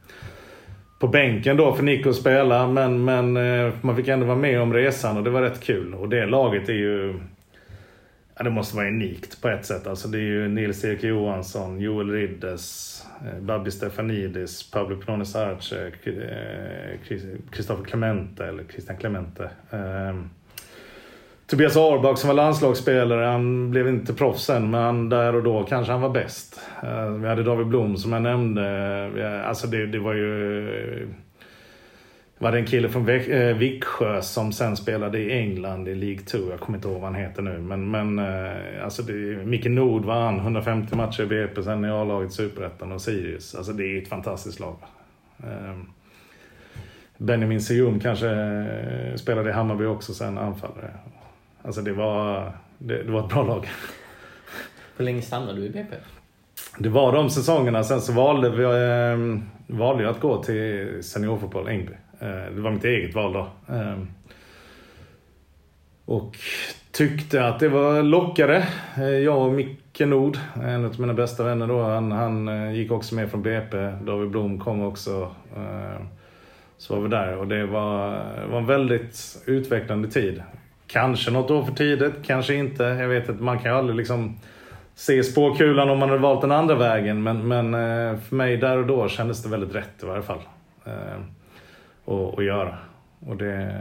på 1.00 1.08
bänken 1.08 1.58
då 1.58 1.74
för 1.74 1.84
Nico 1.84 2.10
att 2.10 2.16
spela. 2.16 2.68
Men, 2.68 3.06
men 3.06 3.38
eh, 3.38 3.74
man 3.82 3.96
fick 3.96 4.08
ändå 4.08 4.26
vara 4.26 4.38
med 4.38 4.62
om 4.62 4.74
resan 4.74 5.18
och 5.18 5.24
det 5.24 5.30
var 5.30 5.42
rätt 5.42 5.62
kul. 5.62 5.94
Och 5.94 6.10
det 6.10 6.26
laget 6.26 6.70
är 6.70 6.74
ju... 6.74 7.14
Ja, 8.36 8.44
det 8.44 8.50
måste 8.50 8.76
vara 8.76 8.88
unikt 8.88 9.42
på 9.42 9.50
ett 9.50 9.66
sätt. 9.66 9.88
Alltså 9.88 10.08
det 10.08 10.18
är 10.18 10.22
ju 10.22 10.48
Nils-Erik 10.48 11.04
Johansson, 11.04 11.80
Joel 11.80 12.12
Riddes, 12.12 13.06
eh, 13.26 13.42
Babi 13.42 13.72
Stefanidis, 13.72 14.72
Pablo 14.72 14.96
Pinones 14.96 15.36
Arce, 15.36 15.92
Kristoffer 17.52 17.84
eh, 17.84 17.86
Clemente, 17.86 18.46
eller 18.46 18.64
Christian 18.64 18.98
Clemente. 18.98 19.50
Ehm, 19.72 20.30
Tobias 21.48 21.78
Arbak 21.78 22.18
som 22.18 22.28
var 22.28 22.36
landslagsspelare, 22.36 23.26
han 23.26 23.72
blev 23.72 23.88
inte 23.88 24.14
proffs 24.14 24.50
än, 24.50 24.72
men 24.72 24.82
han, 24.84 25.10
där 25.10 25.36
och 25.36 25.44
då 25.44 25.64
kanske 25.64 25.92
han 25.92 26.02
var 26.02 26.10
bäst. 26.10 26.60
Ehm, 26.84 27.22
vi 27.22 27.28
hade 27.28 27.44
David 27.44 27.68
Blom 27.68 27.98
som 27.98 28.14
jag 28.14 28.22
nämnde. 28.22 29.44
Alltså 29.46 29.68
det, 29.68 29.86
det 29.86 30.00
var 30.00 30.14
ju 30.14 31.14
var 32.44 32.52
det 32.52 32.58
en 32.58 32.66
kille 32.66 32.90
från 32.90 33.10
eh, 33.10 33.56
Viksjö 33.56 34.22
som 34.22 34.52
sen 34.52 34.78
spelade 34.78 35.20
i 35.20 35.32
England 35.32 35.88
i 35.88 35.96
League 35.96 36.26
2. 36.26 36.38
Jag 36.50 36.60
kommer 36.60 36.78
inte 36.78 36.88
ihåg 36.88 37.02
vad 37.02 37.12
han 37.12 37.22
heter 37.22 37.42
nu. 37.42 37.58
Men, 37.60 37.92
men 37.92 38.20
eh, 38.20 38.84
alltså 38.84 39.04
det, 39.04 39.14
Micke 39.46 39.66
Nord 39.66 40.06
var 40.06 40.22
han. 40.22 40.40
150 40.40 40.96
matcher 40.96 41.24
i 41.24 41.26
BP, 41.26 41.64
sen 41.64 41.86
i 41.86 41.90
A-laget 41.90 42.34
Superettan 42.34 42.92
och 42.92 43.02
Sirius. 43.02 43.56
Alltså 43.56 43.74
det 43.74 43.84
är 43.84 44.02
ett 44.02 44.08
fantastiskt 44.08 44.60
lag. 44.60 44.76
Ehm, 45.44 45.86
Benjamin 47.18 47.62
Sejum 47.62 48.00
kanske 48.00 48.30
eh, 48.30 49.16
spelade 49.16 49.50
i 49.50 49.54
Hammarby 49.54 49.86
också 49.86 50.14
sen, 50.14 50.38
anfallare. 50.38 50.92
Alltså 51.62 51.82
det 51.82 51.94
var, 51.94 52.52
det, 52.78 53.04
det 53.04 53.12
var 53.12 53.20
ett 53.20 53.30
bra 53.30 53.44
lag. 53.44 53.70
Hur 54.98 55.06
länge 55.06 55.22
stannade 55.22 55.60
du 55.60 55.66
i 55.66 55.70
BP? 55.70 55.96
Det 56.78 56.90
var 56.90 57.14
de 57.14 57.30
säsongerna. 57.30 57.84
Sen 57.84 58.02
så 58.02 58.14
valde, 58.14 58.50
vi, 58.50 58.64
eh, 58.64 59.78
valde 59.78 60.04
jag 60.04 60.12
att 60.12 60.22
gå 60.22 60.44
till 60.44 61.04
seniorfotboll, 61.04 61.68
Ängby. 61.68 61.94
Eh, 62.24 62.56
det 62.56 62.62
var 62.62 62.72
mitt 62.72 62.86
eget 62.86 63.16
val 63.16 63.34
då. 63.34 63.48
Ehm, 63.74 64.08
och 66.06 66.38
tyckte 66.92 67.48
att 67.48 67.60
det 67.60 67.70
var 67.70 68.04
lockade. 68.04 68.68
Eh, 68.98 69.04
jag 69.04 69.48
och 69.48 69.54
Micke 69.54 70.00
Nord, 70.00 70.38
en 70.64 70.86
av 70.86 71.00
mina 71.00 71.14
bästa 71.14 71.44
vänner 71.44 71.68
då, 71.68 71.84
han, 71.84 72.12
han 72.12 72.48
eh, 72.48 72.74
gick 72.74 72.92
också 72.92 73.16
med 73.16 73.32
från 73.32 73.42
BP. 73.42 73.78
David 74.02 74.30
Blom 74.30 74.60
kom 74.60 74.82
också. 74.82 75.32
Så 76.78 76.96
var 76.96 77.02
vi 77.02 77.10
där 77.10 77.38
och 77.38 77.48
det 77.48 77.66
var, 77.66 78.24
var 78.52 78.58
en 78.58 78.66
väldigt 78.66 79.44
utvecklande 79.46 80.08
tid. 80.08 80.44
Kanske 80.88 81.32
något 81.32 81.52
år 81.52 81.66
för 81.66 81.74
tidigt, 81.74 82.14
kanske 82.26 82.54
inte. 82.54 82.84
Jag 82.84 83.08
vet 83.08 83.30
att 83.30 83.40
man 83.40 83.60
kan 83.60 83.72
ju 83.72 83.78
aldrig 83.78 83.98
liksom 83.98 84.40
se 84.96 85.24
spåkulan 85.24 85.90
om 85.90 86.00
man 86.00 86.10
hade 86.10 86.22
valt 86.22 86.42
den 86.42 86.52
andra 86.52 86.76
vägen. 86.76 87.24
Men, 87.24 87.48
men 87.48 87.72
för 88.22 88.36
mig 88.36 88.58
där 88.58 88.78
och 88.78 88.88
då 88.88 89.10
kändes 89.10 89.44
det 89.44 89.50
väldigt 89.50 89.76
rätt 89.76 90.04
i 90.04 90.06
varje 90.06 90.22
fall. 90.24 90.40
Ehm, 90.86 91.24
Eh, 92.08 92.34
att 92.38 92.46
göra. 92.46 92.78
Och 93.28 93.38
det, 93.38 93.76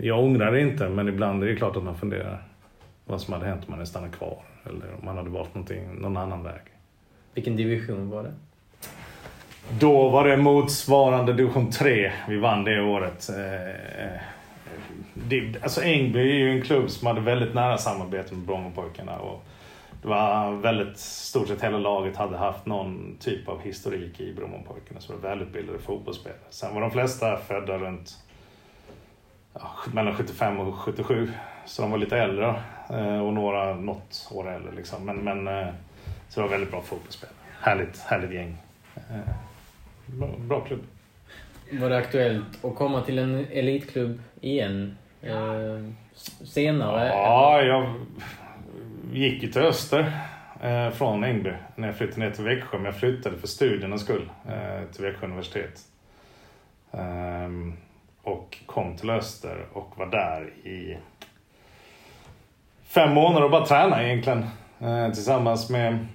jag 0.00 0.24
ångrar 0.24 0.52
det 0.52 0.60
inte, 0.60 0.88
men 0.88 1.08
ibland 1.08 1.42
är 1.42 1.46
det 1.46 1.56
klart 1.56 1.76
att 1.76 1.82
man 1.82 1.98
funderar 1.98 2.42
vad 3.04 3.20
som 3.20 3.34
hade 3.34 3.46
hänt 3.46 3.60
om 3.60 3.70
man 3.70 3.78
hade 3.78 3.90
stannat 3.90 4.12
kvar. 4.12 4.38
Eller 4.64 4.94
om 4.98 5.04
man 5.04 5.16
hade 5.16 5.30
valt 5.30 5.50
någon 5.98 6.16
annan 6.16 6.42
väg. 6.42 6.60
Vilken 7.34 7.56
division 7.56 8.10
var 8.10 8.22
det? 8.22 8.32
Då 9.78 10.08
var 10.08 10.28
det 10.28 10.36
motsvarande 10.36 11.32
division 11.32 11.70
3 11.70 12.12
vi 12.28 12.38
vann 12.38 12.64
det 12.64 12.82
året. 12.82 13.28
Eh, 13.28 14.20
det, 15.14 15.62
alltså 15.62 15.82
Ängby 15.82 16.20
är 16.20 16.34
ju 16.34 16.50
en 16.50 16.62
klubb 16.62 16.90
som 16.90 17.06
hade 17.06 17.20
väldigt 17.20 17.54
nära 17.54 17.78
samarbete 17.78 18.34
med 18.34 18.46
Brommapojkarna. 18.46 19.18
Och 19.18 19.44
det 20.02 20.08
var 20.08 20.52
väldigt, 20.52 20.98
stort 20.98 21.48
sett 21.48 21.62
hela 21.62 21.78
laget 21.78 22.16
hade 22.16 22.36
haft 22.36 22.66
någon 22.66 23.16
typ 23.20 23.48
av 23.48 23.60
historik 23.60 24.20
i 24.20 24.32
Brommapojkarna. 24.34 25.00
Så 25.00 25.12
det 25.12 25.18
var 25.18 25.28
välutbildade 25.28 25.78
fotbollsspelare. 25.78 26.38
Sen 26.50 26.74
var 26.74 26.80
de 26.80 26.90
flesta 26.90 27.36
födda 27.36 27.78
runt 27.78 28.18
ja, 29.54 29.70
mellan 29.94 30.14
75 30.14 30.60
och 30.60 30.74
77. 30.74 31.32
Så 31.66 31.82
de 31.82 31.90
var 31.90 31.98
lite 31.98 32.18
äldre. 32.18 32.54
Eh, 32.90 33.26
och 33.26 33.32
några 33.32 33.74
något 33.74 34.28
år 34.30 34.50
äldre 34.54 34.72
liksom. 34.76 35.04
Men, 35.04 35.16
men 35.16 35.48
eh, 35.48 35.68
så 36.28 36.40
det 36.40 36.46
var 36.46 36.50
väldigt 36.50 36.70
bra 36.70 36.82
fotbollsspelare. 36.82 37.36
Härligt, 37.60 37.98
härligt 37.98 38.32
gäng. 38.32 38.56
Bra, 40.06 40.28
bra 40.38 40.60
klubb. 40.60 40.82
Var 41.72 41.90
det 41.90 41.96
aktuellt 41.96 42.64
att 42.64 42.74
komma 42.74 43.00
till 43.00 43.18
en 43.18 43.46
elitklubb 43.52 44.20
igen 44.40 44.96
eh, 45.22 45.84
senare? 46.44 47.08
Ja, 47.08 47.62
jag 47.62 47.94
gick 49.12 49.42
ju 49.42 49.52
till 49.52 49.62
Öster 49.62 50.20
eh, 50.62 50.90
från 50.90 51.24
Ängby 51.24 51.52
när 51.76 51.86
jag 51.88 51.96
flyttade 51.96 52.20
ner 52.20 52.30
till 52.30 52.44
Växjö. 52.44 52.76
Men 52.76 52.84
jag 52.84 52.96
flyttade 52.96 53.38
för 53.38 53.46
studiernas 53.46 54.00
skull 54.00 54.30
eh, 54.48 54.92
till 54.92 55.04
Växjö 55.04 55.26
universitet. 55.26 55.80
Ehm, 56.92 57.76
och 58.22 58.58
kom 58.66 58.96
till 58.96 59.10
Öster 59.10 59.66
och 59.72 59.98
var 59.98 60.06
där 60.06 60.68
i 60.68 60.98
fem 62.84 63.14
månader 63.14 63.44
och 63.44 63.50
bara 63.50 63.66
tränade 63.66 64.06
egentligen. 64.08 64.46
Eh, 64.80 65.12
tillsammans 65.12 65.70
med 65.70 66.06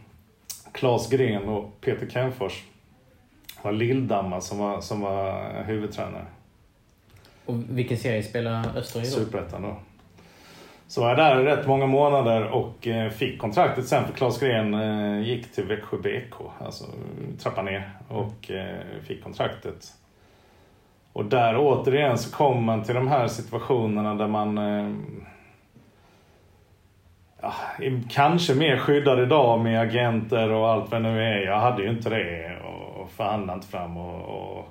Claes 0.71 1.09
Gren 1.09 1.49
och 1.49 1.81
Peter 1.81 2.09
Kenfors 2.09 2.63
var 3.61 3.71
Lilldamma 3.71 4.41
som 4.41 4.57
var, 4.57 4.81
som 4.81 5.01
var 5.01 5.53
huvudtränare. 5.63 6.25
Och 7.45 7.55
vilken 7.69 7.97
serie 7.97 8.23
spelar 8.23 8.77
Öster 8.77 8.99
i 8.99 9.03
då? 9.03 9.09
Superettan 9.09 9.61
då. 9.61 9.75
Så 10.87 11.01
var 11.01 11.09
jag 11.09 11.17
där 11.17 11.41
i 11.41 11.43
rätt 11.43 11.67
många 11.67 11.85
månader 11.85 12.43
och 12.47 12.87
eh, 12.87 13.09
fick 13.09 13.39
kontraktet 13.39 13.87
sen 13.87 14.05
för 14.05 14.13
Claes 14.13 14.39
Gren 14.39 14.73
eh, 14.73 15.27
gick 15.27 15.51
till 15.51 15.63
Växjö 15.63 15.97
BK, 15.97 16.33
alltså 16.59 16.85
trappan 17.39 17.65
ner 17.65 17.89
och 18.07 18.51
eh, 18.51 19.01
fick 19.03 19.23
kontraktet. 19.23 19.87
Och 21.13 21.25
där 21.25 21.57
återigen 21.57 22.17
så 22.17 22.35
kom 22.35 22.63
man 22.63 22.83
till 22.83 22.95
de 22.95 23.07
här 23.07 23.27
situationerna 23.27 24.15
där 24.15 24.27
man 24.27 24.57
ja, 27.41 27.53
kanske 28.09 28.55
mer 28.55 28.77
skyddad 28.77 29.19
idag 29.19 29.59
med 29.59 29.81
agenter 29.81 30.51
och 30.51 30.69
allt 30.69 30.91
vad 30.91 31.03
det 31.03 31.11
nu 31.11 31.23
är. 31.23 31.45
Jag 31.45 31.59
hade 31.59 31.83
ju 31.83 31.89
inte 31.89 32.09
det 32.09 32.57
och 32.63 33.11
förhandlade 33.11 33.57
inte 33.57 33.67
fram 33.67 33.97
och, 33.97 34.57
och 34.57 34.67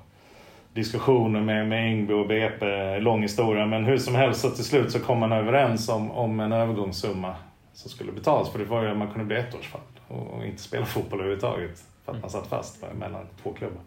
diskussioner 0.75 1.41
med, 1.41 1.67
med 1.67 1.91
Ingbo 1.91 2.13
och 2.13 2.27
BP, 2.27 2.99
lång 2.99 3.21
historia. 3.21 3.65
Men 3.65 3.85
hur 3.85 3.97
som 3.97 4.15
helst 4.15 4.41
så 4.41 4.49
till 4.49 4.63
slut 4.63 4.91
så 4.91 4.99
kom 4.99 5.19
man 5.19 5.31
överens 5.31 5.89
om, 5.89 6.11
om 6.11 6.39
en 6.39 6.51
övergångssumma 6.51 7.35
som 7.73 7.91
skulle 7.91 8.11
betalas. 8.11 8.51
För 8.51 8.59
det 8.59 8.65
var 8.65 8.83
ju 8.83 8.89
att 8.89 8.97
man 8.97 9.07
kunde 9.07 9.25
bli 9.25 9.35
ettårsfall 9.35 9.81
och, 10.07 10.45
inte 10.45 10.61
spela 10.61 10.85
fotboll 10.85 11.19
överhuvudtaget. 11.19 11.83
För 12.05 12.11
att 12.11 12.21
man 12.21 12.29
satt 12.29 12.47
fast 12.47 12.85
mellan 12.99 13.27
två 13.43 13.53
klubbar. 13.53 13.81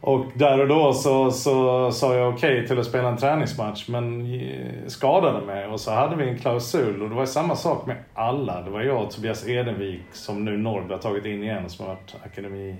Och 0.00 0.26
där 0.34 0.60
och 0.60 0.68
då 0.68 0.92
så, 0.92 1.30
så 1.30 1.90
sa 1.90 2.14
jag 2.14 2.34
okej 2.34 2.54
okay 2.54 2.66
till 2.66 2.78
att 2.78 2.86
spela 2.86 3.08
en 3.08 3.16
träningsmatch 3.16 3.88
men 3.88 4.34
eh, 4.34 4.86
skadade 4.86 5.46
mig 5.46 5.66
och 5.66 5.80
så 5.80 5.90
hade 5.90 6.16
vi 6.16 6.28
en 6.28 6.38
klausul 6.38 7.02
och 7.02 7.08
det 7.08 7.14
var 7.14 7.26
samma 7.26 7.56
sak 7.56 7.86
med 7.86 7.96
alla. 8.14 8.62
Det 8.62 8.70
var 8.70 8.82
jag 8.82 9.02
och 9.02 9.10
Tobias 9.10 9.48
Edenvik 9.48 10.02
som 10.12 10.44
nu 10.44 10.56
Norrby 10.56 10.92
har 10.92 10.98
tagit 10.98 11.24
in 11.24 11.42
igen 11.42 11.68
som 11.70 11.86
har 11.86 11.94
varit 11.94 12.16
akademi 12.24 12.76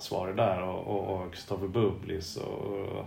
akademiansvarig 0.00 0.36
där 0.36 0.62
och 0.62 1.34
Kristoffer 1.34 1.66
Bubblis 1.66 2.36
och 2.36 3.06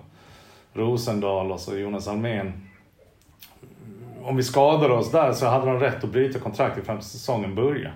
Rosendal 0.74 1.52
och 1.52 1.60
så 1.60 1.78
Jonas 1.78 2.08
Almén. 2.08 2.70
Om 4.24 4.36
vi 4.36 4.44
skadade 4.44 4.94
oss 4.94 5.12
där 5.12 5.34
så 5.34 5.46
hade 5.46 5.66
de 5.66 5.80
rätt 5.80 6.04
att 6.04 6.10
bryta 6.10 6.40
kontraktet 6.40 6.86
fram 6.86 7.00
till 7.00 7.10
säsongen 7.10 7.56
började. 7.56 7.94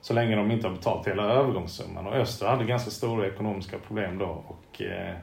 Så 0.00 0.14
länge 0.14 0.36
de 0.36 0.50
inte 0.50 0.68
har 0.68 0.74
betalt 0.74 1.06
hela 1.06 1.22
övergångssumman. 1.22 2.06
Och 2.06 2.14
Öster 2.14 2.46
hade 2.46 2.64
ganska 2.64 2.90
stora 2.90 3.26
ekonomiska 3.26 3.78
problem 3.78 4.18
då 4.18 4.44
och 4.46 4.82
eh, 4.82 5.14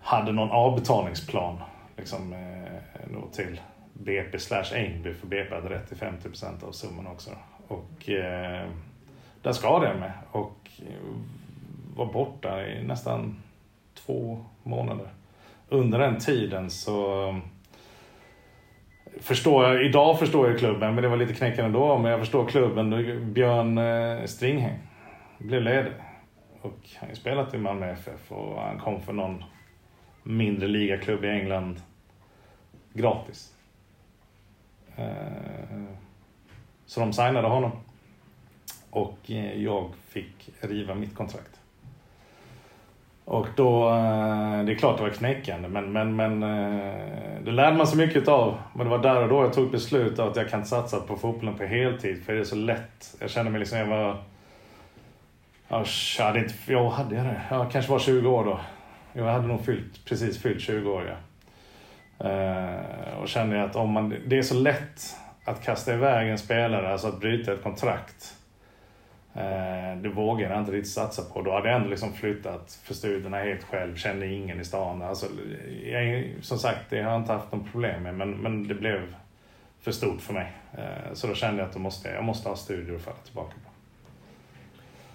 hade 0.00 0.32
någon 0.32 0.50
avbetalningsplan 0.50 1.58
liksom, 1.96 2.32
eh, 2.32 3.30
till 3.32 3.60
BP 3.92 4.38
slash 4.38 4.74
Ängby 4.74 5.14
för 5.14 5.26
BP 5.26 5.54
hade 5.54 5.68
rätt 5.68 5.88
till 5.88 5.96
50% 5.96 6.64
av 6.64 6.72
summan 6.72 7.06
också. 7.06 7.30
Och 7.68 8.10
eh, 8.10 8.68
där 9.42 9.52
skadade 9.52 9.90
jag 9.90 10.00
mig 10.00 10.10
och 10.32 10.70
var 11.96 12.06
borta 12.06 12.66
i 12.66 12.84
nästan 12.84 13.42
två 13.94 14.44
månader. 14.62 15.06
Under 15.68 15.98
den 15.98 16.18
tiden 16.18 16.70
så 16.70 17.28
um, 17.28 17.42
förstår 19.20 19.64
jag, 19.64 19.84
idag 19.84 20.18
förstår 20.18 20.48
jag 20.48 20.58
klubben, 20.58 20.94
men 20.94 21.02
det 21.02 21.08
var 21.08 21.16
lite 21.16 21.34
knäckande 21.34 21.78
då. 21.78 21.98
Men 21.98 22.10
jag 22.10 22.20
förstår 22.20 22.46
klubben. 22.46 22.90
Björn 23.32 23.74
Stringheim 23.74 24.28
Stringhäng 24.28 24.78
blev 25.38 25.62
ledig. 25.62 25.92
Och 26.60 26.78
han 26.96 27.08
har 27.08 27.16
spelat 27.16 27.54
i 27.54 27.58
Malmö 27.58 27.90
FF 27.90 28.32
och 28.32 28.62
han 28.62 28.78
kom 28.78 29.00
för 29.00 29.12
någon 29.12 29.44
mindre 30.22 30.68
ligaklubb 30.68 31.24
i 31.24 31.28
England 31.28 31.80
gratis. 32.92 33.54
Eh, 34.96 35.84
så 36.86 37.00
de 37.00 37.12
signade 37.12 37.48
honom. 37.48 37.70
Och 38.90 39.30
eh, 39.30 39.62
jag 39.62 39.94
fick 40.08 40.50
riva 40.60 40.94
mitt 40.94 41.14
kontrakt. 41.14 41.61
Och 43.24 43.46
då, 43.56 43.88
eh, 43.88 44.64
det 44.64 44.72
är 44.72 44.74
klart 44.74 44.96
det 44.96 45.02
var 45.02 45.10
knäckande 45.10 45.68
men, 45.68 45.92
men, 45.92 46.16
men 46.16 46.42
eh, 46.42 47.42
det 47.44 47.50
lärde 47.50 47.76
man 47.76 47.86
sig 47.86 47.98
mycket 48.06 48.28
av. 48.28 48.58
Men 48.74 48.86
det 48.86 48.90
var 48.90 48.98
där 48.98 49.22
och 49.22 49.28
då 49.28 49.42
jag 49.42 49.52
tog 49.52 49.70
beslut 49.70 50.18
att 50.18 50.36
jag 50.36 50.50
kan 50.50 50.58
inte 50.60 50.70
satsa 50.70 51.00
på 51.00 51.16
fotbollen 51.16 51.54
på 51.54 51.64
heltid 51.64 52.24
för 52.24 52.32
det 52.32 52.40
är 52.40 52.44
så 52.44 52.56
lätt. 52.56 53.16
Jag 53.20 53.30
kände 53.30 53.50
mig 53.50 53.58
liksom, 53.58 53.78
jag 53.78 53.86
var... 53.86 54.16
Jag 55.68 56.24
hade 56.24 56.38
inte, 56.38 56.54
jag 56.66 56.90
hade 56.90 57.14
jag 57.14 57.24
det? 57.24 57.42
Jag 57.50 57.70
kanske 57.70 57.92
var 57.92 57.98
20 57.98 58.28
år 58.28 58.44
då. 58.44 58.60
Jag 59.12 59.24
hade 59.24 59.46
nog 59.46 59.64
fyllt, 59.64 60.04
precis 60.04 60.42
fyllt 60.42 60.60
20 60.60 60.90
år 60.90 61.04
ja. 61.08 61.16
Eh, 62.28 63.18
och 63.22 63.28
kände 63.28 63.64
att 63.64 63.76
om 63.76 63.90
man, 63.90 64.14
det 64.26 64.38
är 64.38 64.42
så 64.42 64.54
lätt 64.54 65.16
att 65.44 65.64
kasta 65.64 65.94
iväg 65.94 66.30
en 66.30 66.38
spelare, 66.38 66.92
alltså 66.92 67.08
att 67.08 67.20
bryta 67.20 67.52
ett 67.52 67.62
kontrakt. 67.62 68.34
Eh, 69.34 69.96
det 69.96 70.08
vågade 70.08 70.54
jag 70.54 70.62
inte 70.62 70.72
riktigt 70.72 70.92
satsa 70.92 71.22
på. 71.22 71.42
Då 71.42 71.52
hade 71.52 71.68
jag 71.68 71.76
ändå 71.76 71.88
liksom 71.88 72.12
flyttat 72.12 72.80
för 72.84 72.94
studierna 72.94 73.36
helt 73.36 73.64
själv, 73.64 73.96
kände 73.96 74.26
ingen 74.26 74.60
i 74.60 74.64
stan. 74.64 75.02
Alltså, 75.02 75.26
jag, 75.84 76.24
som 76.40 76.58
sagt, 76.58 76.80
det 76.90 77.02
har 77.02 77.12
jag 77.12 77.20
inte 77.20 77.32
haft 77.32 77.52
något 77.52 77.72
problem 77.72 78.02
med, 78.02 78.14
men, 78.14 78.30
men 78.30 78.68
det 78.68 78.74
blev 78.74 79.14
för 79.80 79.92
stort 79.92 80.20
för 80.20 80.34
mig. 80.34 80.52
Eh, 80.72 81.14
så 81.14 81.26
då 81.26 81.34
kände 81.34 81.62
jag 81.62 81.70
att 81.70 81.76
måste, 81.76 82.08
jag 82.08 82.24
måste 82.24 82.48
ha 82.48 82.56
studier 82.56 82.96
att 82.96 83.02
falla 83.02 83.16
tillbaka 83.24 83.54
på. 83.64 83.70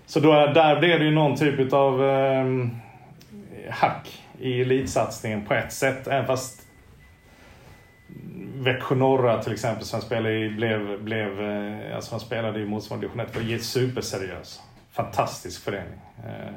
Så 0.05 0.19
då, 0.19 0.31
där 0.31 0.79
blev 0.79 0.99
det 0.99 1.05
ju 1.05 1.11
någon 1.11 1.35
typ 1.35 1.73
av... 1.73 2.05
eh, 2.05 2.45
hack 3.69 4.23
i 4.39 4.61
elitsatsningen 4.61 5.45
på 5.45 5.53
ett 5.53 5.73
sätt. 5.73 6.07
Även 6.07 6.25
fast 6.25 6.66
Växjö 8.59 8.95
Norra 8.95 9.43
till 9.43 9.53
exempel 9.53 9.85
som 9.85 10.01
spelade 10.01 10.35
i, 10.35 10.49
blev, 10.49 11.03
blev, 11.03 11.41
eh, 11.41 11.95
alltså 11.95 12.11
han 12.11 12.19
spelade 12.19 12.59
i 12.59 12.65
motsvarande 12.65 13.07
division 13.07 13.25
1 13.25 13.35
var 13.35 13.57
superseriös. 13.63 14.61
Fantastisk 14.91 15.63
förening. 15.63 15.99
Eh, 16.25 16.55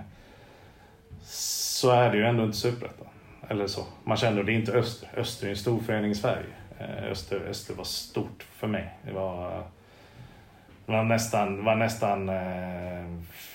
så 1.22 1.90
är 1.90 2.10
det 2.10 2.16
ju 2.16 2.24
ändå 2.24 2.44
inte 2.44 2.56
superettan. 2.56 3.06
Eller 3.48 3.66
så. 3.66 3.84
Man 4.04 4.16
känner 4.16 4.42
det 4.42 4.52
är 4.52 4.54
inte 4.54 4.72
Öster. 4.72 5.08
Öster 5.16 5.46
är 5.46 5.50
en 5.50 5.56
stor 5.56 5.80
förening 5.80 6.10
i 6.10 6.14
Sverige. 6.14 6.46
Eh, 6.78 7.10
Öster, 7.10 7.40
Öster 7.40 7.74
var 7.74 7.84
stort 7.84 8.46
för 8.52 8.66
mig. 8.66 8.98
Det 9.02 9.12
var, 9.12 9.62
var 10.90 11.04
nästan, 11.04 11.64
var 11.64 11.76
nästan, 11.76 12.28
eh, 12.28 13.04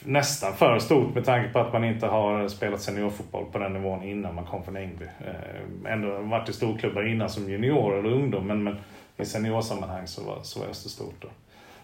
nästan 0.03 0.53
för 0.53 0.79
stort 0.79 1.15
med 1.15 1.25
tanke 1.25 1.49
på 1.49 1.59
att 1.59 1.73
man 1.73 1.83
inte 1.83 2.07
har 2.07 2.47
spelat 2.47 2.81
seniorfotboll 2.81 3.45
på 3.51 3.59
den 3.59 3.73
nivån 3.73 4.03
innan 4.03 4.35
man 4.35 4.45
kom 4.45 4.63
från 4.63 4.75
Ängby. 4.75 5.05
Eh, 5.05 5.91
ändå 5.93 6.17
varit 6.21 6.49
i 6.49 6.53
storklubbar 6.53 7.07
innan 7.07 7.29
som 7.29 7.49
junior 7.49 7.99
eller 7.99 8.11
ungdom 8.11 8.47
men, 8.47 8.63
men 8.63 8.77
i 9.17 9.25
seniorsammanhang 9.25 10.07
så 10.07 10.23
var, 10.23 10.39
så 10.43 10.59
var 10.59 10.67
Öster 10.67 10.89
stort. 10.89 11.15
Då. 11.21 11.27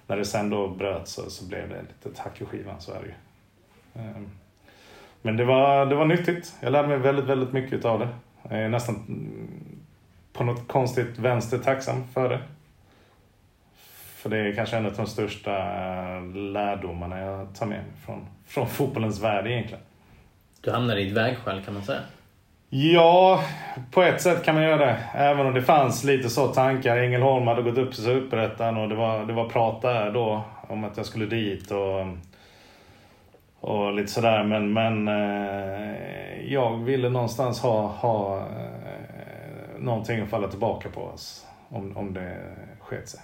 När 0.08 0.18
det 0.18 0.26
sen 0.26 0.50
då 0.50 0.68
bröt 0.68 1.08
så, 1.08 1.30
så 1.30 1.46
blev 1.46 1.70
det 1.70 1.82
lite 1.82 2.22
hack 2.22 2.42
i 2.42 2.46
skivan, 2.46 2.82
så 2.82 2.94
är 2.94 3.00
det 3.00 3.08
ju. 3.08 3.14
Eh, 4.02 4.22
men 5.22 5.38
det 5.38 5.46
var, 5.46 5.86
det 5.86 5.96
var 5.96 6.06
nyttigt. 6.06 6.56
Jag 6.60 6.72
lärde 6.72 6.88
mig 6.88 6.98
väldigt, 6.98 7.26
väldigt 7.26 7.54
mycket 7.54 7.86
av 7.86 8.00
det. 8.00 8.08
Jag 8.50 8.60
är 8.60 8.70
nästan 8.70 8.96
på 10.34 10.44
något 10.44 10.68
konstigt 10.68 11.20
vänster 11.20 11.58
tacksam 11.58 12.08
för 12.14 12.30
det. 12.30 12.40
För 14.22 14.30
det 14.30 14.38
är 14.38 14.54
kanske 14.56 14.78
en 14.78 14.86
av 14.86 14.94
de 14.94 15.08
största 15.08 15.52
lärdomarna 16.36 17.20
jag 17.20 17.56
tar 17.56 17.66
med 17.66 17.78
mig 17.78 17.92
från, 18.06 18.28
från 18.48 18.68
fotbollens 18.68 19.24
värld 19.24 19.48
egentligen. 19.48 19.84
Du 20.62 20.72
hamnade 20.72 21.02
i 21.02 21.08
ett 21.08 21.14
vägskäl 21.14 21.62
kan 21.62 21.74
man 21.74 21.84
säga. 21.84 22.00
Ja, 22.70 23.44
på 23.92 24.04
ett 24.04 24.22
sätt 24.22 24.44
kan 24.44 24.56
man 24.56 24.64
göra 24.64 24.86
det. 24.86 24.98
Även 25.14 25.46
om 25.46 25.54
det 25.54 25.62
fanns 25.62 26.04
lite 26.04 26.30
så 26.30 26.48
tankar. 26.48 26.98
Ängelholm 26.98 27.48
hade 27.48 27.62
gått 27.62 27.78
upp 27.78 27.92
i 27.92 27.96
Superettan 27.96 28.78
och 28.78 28.90
det 28.90 28.96
var, 28.96 29.26
det 29.26 29.34
var 29.34 29.50
prat 29.50 29.82
där 29.82 30.12
då 30.12 30.42
om 30.68 30.84
att 30.84 30.98
jag 30.98 31.06
skulle 31.06 31.26
dit. 31.26 31.72
och 31.72 32.06
och 33.62 33.94
lite 33.94 34.12
sådär. 34.12 34.44
Men, 34.44 34.74
men 34.74 35.08
eh, 35.08 36.54
jag 36.54 36.78
ville 36.78 37.10
någonstans 37.10 37.62
ha, 37.62 37.88
ha 37.88 38.38
eh, 38.38 39.80
någonting 39.80 40.22
att 40.22 40.30
falla 40.30 40.48
tillbaka 40.48 40.90
på 40.90 41.02
oss, 41.02 41.48
om, 41.70 41.98
om 41.98 42.14
det 42.14 42.38
sket 42.80 43.10
sig. 43.10 43.22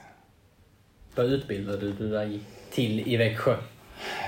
Vad 1.17 1.25
utbildade 1.25 1.91
du 1.91 2.10
dig 2.10 2.39
till 2.71 3.08
i 3.08 3.17
Växjö? 3.17 3.56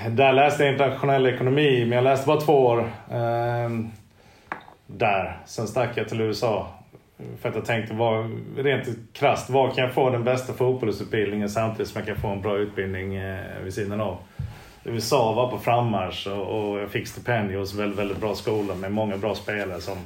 Där 0.08 0.32
läste 0.32 0.64
jag 0.64 0.72
internationell 0.72 1.26
ekonomi, 1.26 1.80
men 1.80 1.92
jag 1.92 2.04
läste 2.04 2.26
bara 2.26 2.40
två 2.40 2.66
år. 2.66 2.78
Eh, 3.10 3.70
där. 4.86 5.38
Sen 5.46 5.68
stack 5.68 5.90
jag 5.94 6.08
till 6.08 6.20
USA. 6.20 6.68
För 7.40 7.48
att 7.48 7.54
jag 7.54 7.64
tänkte, 7.64 7.94
var, 7.94 8.30
rent 8.62 8.88
krasst, 9.12 9.50
var 9.50 9.70
kan 9.70 9.84
jag 9.84 9.94
få 9.94 10.10
den 10.10 10.24
bästa 10.24 10.52
fotbollsutbildningen 10.52 11.48
samtidigt 11.48 11.88
som 11.88 11.98
jag 11.98 12.06
kan 12.06 12.16
få 12.16 12.28
en 12.28 12.42
bra 12.42 12.58
utbildning 12.58 13.16
eh, 13.16 13.62
vid 13.64 13.74
sidan 13.74 14.00
av? 14.00 14.16
USA 14.84 15.32
var 15.32 15.50
på 15.50 15.58
frammarsch 15.58 16.26
och, 16.26 16.70
och 16.70 16.80
jag 16.80 16.90
fick 16.90 17.08
stipendium 17.08 17.60
hos 17.60 17.74
väldigt, 17.74 17.98
väldigt 17.98 18.20
bra 18.20 18.34
skolor 18.34 18.74
med 18.74 18.92
många 18.92 19.16
bra 19.16 19.34
spelare 19.34 19.80
som 19.80 19.98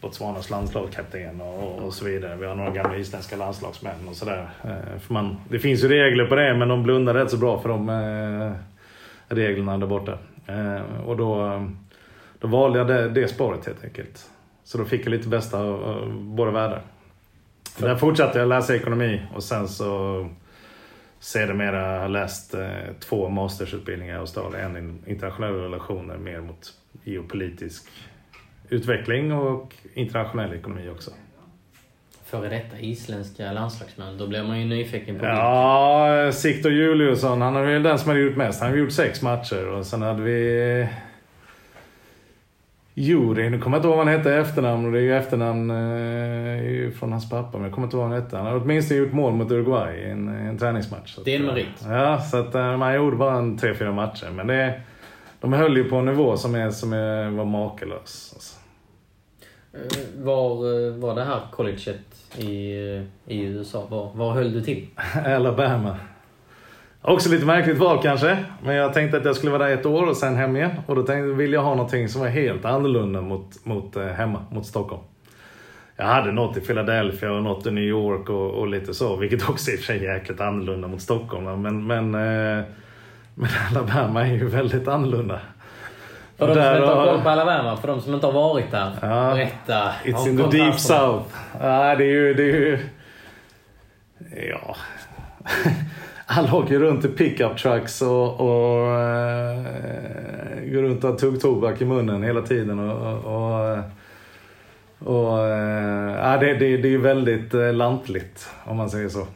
Botswanas 0.00 0.50
landslagskapten 0.50 1.40
och, 1.40 1.78
och 1.78 1.94
så 1.94 2.04
vidare. 2.04 2.36
Vi 2.36 2.46
har 2.46 2.54
några 2.54 2.70
gamla 2.70 2.96
isländska 2.96 3.36
landslagsmän 3.36 4.08
och 4.08 4.16
sådär. 4.16 4.50
Eh, 4.64 5.24
det 5.48 5.58
finns 5.58 5.84
ju 5.84 5.88
regler 5.88 6.26
på 6.26 6.34
det 6.34 6.54
men 6.54 6.68
de 6.68 6.82
blundar 6.82 7.14
rätt 7.14 7.30
så 7.30 7.36
bra 7.36 7.60
för 7.60 7.68
de 7.68 7.88
eh, 7.88 8.52
reglerna 9.28 9.78
där 9.78 9.86
borta. 9.86 10.18
Eh, 10.46 11.00
och 11.06 11.16
då, 11.16 11.62
då 12.38 12.48
valde 12.48 12.78
jag 12.78 12.88
det, 12.88 13.08
det 13.08 13.28
spåret 13.28 13.66
helt 13.66 13.84
enkelt. 13.84 14.30
Så 14.64 14.78
då 14.78 14.84
fick 14.84 15.06
jag 15.06 15.10
lite 15.10 15.28
bästa 15.28 15.58
av, 15.58 15.84
av 15.84 16.22
båda 16.22 16.50
världar. 16.50 16.82
Där 17.78 17.96
fortsatte 17.96 18.38
jag 18.38 18.48
läsa 18.48 18.76
ekonomi 18.76 19.22
och 19.34 19.42
sen 19.42 19.68
så 19.68 20.28
sedermera 21.20 22.00
har 22.00 22.08
läst 22.08 22.54
eh, 22.54 22.68
två 23.00 23.28
mastersutbildningar 23.28 24.14
i 24.14 24.18
Australien. 24.18 24.76
En 24.76 24.98
i 25.06 25.10
internationella 25.10 25.64
relationer 25.64 26.16
mer 26.16 26.40
mot 26.40 26.74
geopolitisk 27.04 27.88
utveckling 28.68 29.32
och 29.32 29.74
internationell 29.94 30.54
ekonomi 30.54 30.88
också. 30.88 31.10
Före 32.24 32.48
detta 32.48 32.78
isländska 32.78 33.52
landslagsmän, 33.52 34.18
då 34.18 34.26
blir 34.26 34.42
man 34.42 34.60
ju 34.60 34.64
nyfiken 34.64 35.18
på 35.18 35.24
det. 35.24 35.30
Ja, 35.30 36.30
Siktor 36.32 36.72
Juliusson, 36.72 37.42
han 37.42 37.56
är 37.56 37.62
väl 37.62 37.82
den 37.82 37.98
som 37.98 38.10
har 38.10 38.16
gjort 38.16 38.36
mest. 38.36 38.60
Han 38.60 38.70
har 38.70 38.76
gjort 38.76 38.92
sex 38.92 39.22
matcher 39.22 39.68
och 39.68 39.86
sen 39.86 40.02
hade 40.02 40.22
vi 40.22 40.88
Juri, 43.00 43.50
nu 43.50 43.58
kommer 43.58 43.76
jag 43.76 43.78
inte 43.78 43.88
ihåg 43.88 43.96
vad 43.96 44.06
han 44.06 44.16
hette 44.16 44.30
i 44.30 44.32
efternamn 44.32 44.86
och 44.86 44.92
det 44.92 44.98
är 44.98 45.02
ju 45.02 45.16
efternamn 45.16 45.70
eh, 45.70 46.90
från 46.90 47.12
hans 47.12 47.30
pappa. 47.30 47.58
Men 47.58 47.62
jag 47.62 47.72
kommer 47.72 47.86
inte 47.86 47.96
ihåg 47.96 48.04
vad 48.04 48.12
han 48.12 48.22
hette. 48.22 48.36
Han 48.36 48.46
har 48.46 48.56
åtminstone 48.56 49.00
gjort 49.00 49.12
mål 49.12 49.32
mot 49.32 49.50
Uruguay 49.50 49.96
i 49.96 50.10
en, 50.10 50.28
en 50.28 50.58
träningsmatch. 50.58 51.18
det 51.24 51.34
är 51.34 51.40
en 51.40 51.46
merit. 51.46 51.66
Ja, 51.84 52.20
så 52.20 52.36
att 52.36 52.54
eh, 52.54 52.76
man 52.76 52.94
gjorde 52.94 53.16
bara 53.16 53.38
en 53.38 53.58
tre, 53.58 53.74
fyra 53.74 53.92
matcher. 53.92 54.30
Men 54.30 54.46
det, 54.46 54.80
de 55.40 55.52
höll 55.52 55.76
ju 55.76 55.84
på 55.84 55.96
en 55.96 56.04
nivå 56.04 56.36
som, 56.36 56.54
är, 56.54 56.70
som 56.70 56.92
är, 56.92 57.30
var 57.30 57.44
makalös. 57.44 58.30
Alltså. 58.34 58.57
Eh, 59.78 60.24
var, 60.24 60.50
eh, 60.50 60.92
var 60.92 61.14
det 61.14 61.24
här 61.24 61.40
colleget 61.50 62.36
i, 62.36 62.72
eh, 62.72 63.34
i 63.34 63.42
USA? 63.42 63.86
Var, 63.90 64.10
var 64.14 64.32
höll 64.32 64.52
du 64.52 64.60
till? 64.60 64.86
Alabama. 65.26 65.96
Också 67.02 67.30
lite 67.30 67.46
märkligt 67.46 67.78
val 67.78 68.02
kanske. 68.02 68.44
Men 68.62 68.74
jag 68.74 68.94
tänkte 68.94 69.18
att 69.18 69.24
jag 69.24 69.36
skulle 69.36 69.52
vara 69.52 69.68
där 69.68 69.74
ett 69.74 69.86
år 69.86 70.08
och 70.08 70.16
sen 70.16 70.36
hem 70.36 70.56
igen. 70.56 70.70
Och 70.86 70.96
då 70.96 71.02
tänkte, 71.02 71.26
ville 71.26 71.54
jag 71.54 71.62
ha 71.62 71.74
någonting 71.74 72.08
som 72.08 72.20
var 72.20 72.28
helt 72.28 72.64
annorlunda 72.64 73.20
mot, 73.20 73.64
mot 73.64 73.96
hemma, 73.96 74.44
mot 74.50 74.66
Stockholm. 74.66 75.02
Jag 75.96 76.06
hade 76.06 76.32
något 76.32 76.56
i 76.56 76.60
Philadelphia 76.60 77.32
och 77.32 77.42
något 77.42 77.66
i 77.66 77.70
New 77.70 77.84
York 77.84 78.28
och, 78.28 78.50
och 78.50 78.68
lite 78.68 78.94
så. 78.94 79.16
Vilket 79.16 79.48
också 79.48 79.70
i 79.70 79.74
och 79.74 79.78
för 79.78 79.86
sig 79.86 80.06
är 80.06 80.14
jäkligt 80.14 80.40
annorlunda 80.40 80.88
mot 80.88 81.02
Stockholm. 81.02 81.62
Men, 81.62 81.86
men, 81.86 82.10
men 83.34 83.48
Alabama 83.70 84.26
är 84.26 84.32
ju 84.32 84.48
väldigt 84.48 84.88
annorlunda. 84.88 85.40
För 86.38 86.46
de 86.46 86.54
som 86.54 86.76
inte 86.76 86.86
har 86.86 87.06
koll 87.06 87.22
på 87.22 87.28
Alabama, 87.28 87.76
för 87.76 87.88
de 87.88 88.00
som 88.00 88.14
inte 88.14 88.26
har 88.26 88.32
varit 88.32 88.70
där. 88.70 88.90
Ja, 89.02 89.34
berätta. 89.34 89.92
It's 90.04 90.28
in 90.28 90.36
the 90.36 90.58
deep 90.58 90.80
south. 90.80 91.34
Ja, 91.60 91.94
det 91.94 92.04
är 92.04 92.08
ju... 92.08 92.34
Det 92.34 92.42
är 92.42 92.46
ju 92.46 92.78
ja 94.50 94.76
han 96.26 96.52
åker 96.52 96.78
runt 96.78 97.04
i 97.04 97.08
pickup 97.08 97.56
trucks 97.56 98.02
och, 98.02 98.40
och 98.40 98.86
uh, 98.86 99.62
går 100.72 100.82
runt 100.82 101.04
och 101.04 101.10
har 101.10 101.16
tuggtobak 101.18 101.80
i 101.80 101.84
munnen 101.84 102.22
hela 102.22 102.42
tiden. 102.42 102.78
Och, 102.78 103.24
och, 103.24 103.78
och 104.98 105.38
uh, 105.38 106.16
ja, 106.16 106.36
det, 106.40 106.54
det, 106.54 106.76
det 106.76 106.94
är 106.94 106.98
väldigt 106.98 107.54
uh, 107.54 107.72
lantligt 107.72 108.48
om 108.64 108.76
man 108.76 108.90
säger 108.90 109.08
så. 109.08 109.26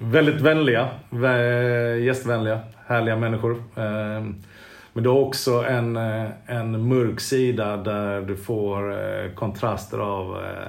Väldigt 0.00 0.40
vänliga, 0.40 0.88
gästvänliga, 2.00 2.60
härliga 2.86 3.16
människor. 3.16 3.62
Men 4.98 5.02
du 5.02 5.10
har 5.10 5.20
också 5.20 5.52
en, 5.52 5.96
eh, 5.96 6.26
en 6.46 6.88
mörk 6.88 7.20
sida 7.20 7.76
där 7.76 8.20
du 8.20 8.36
får 8.36 8.92
eh, 8.92 9.32
kontraster 9.34 9.98
av 9.98 10.44
eh, 10.44 10.68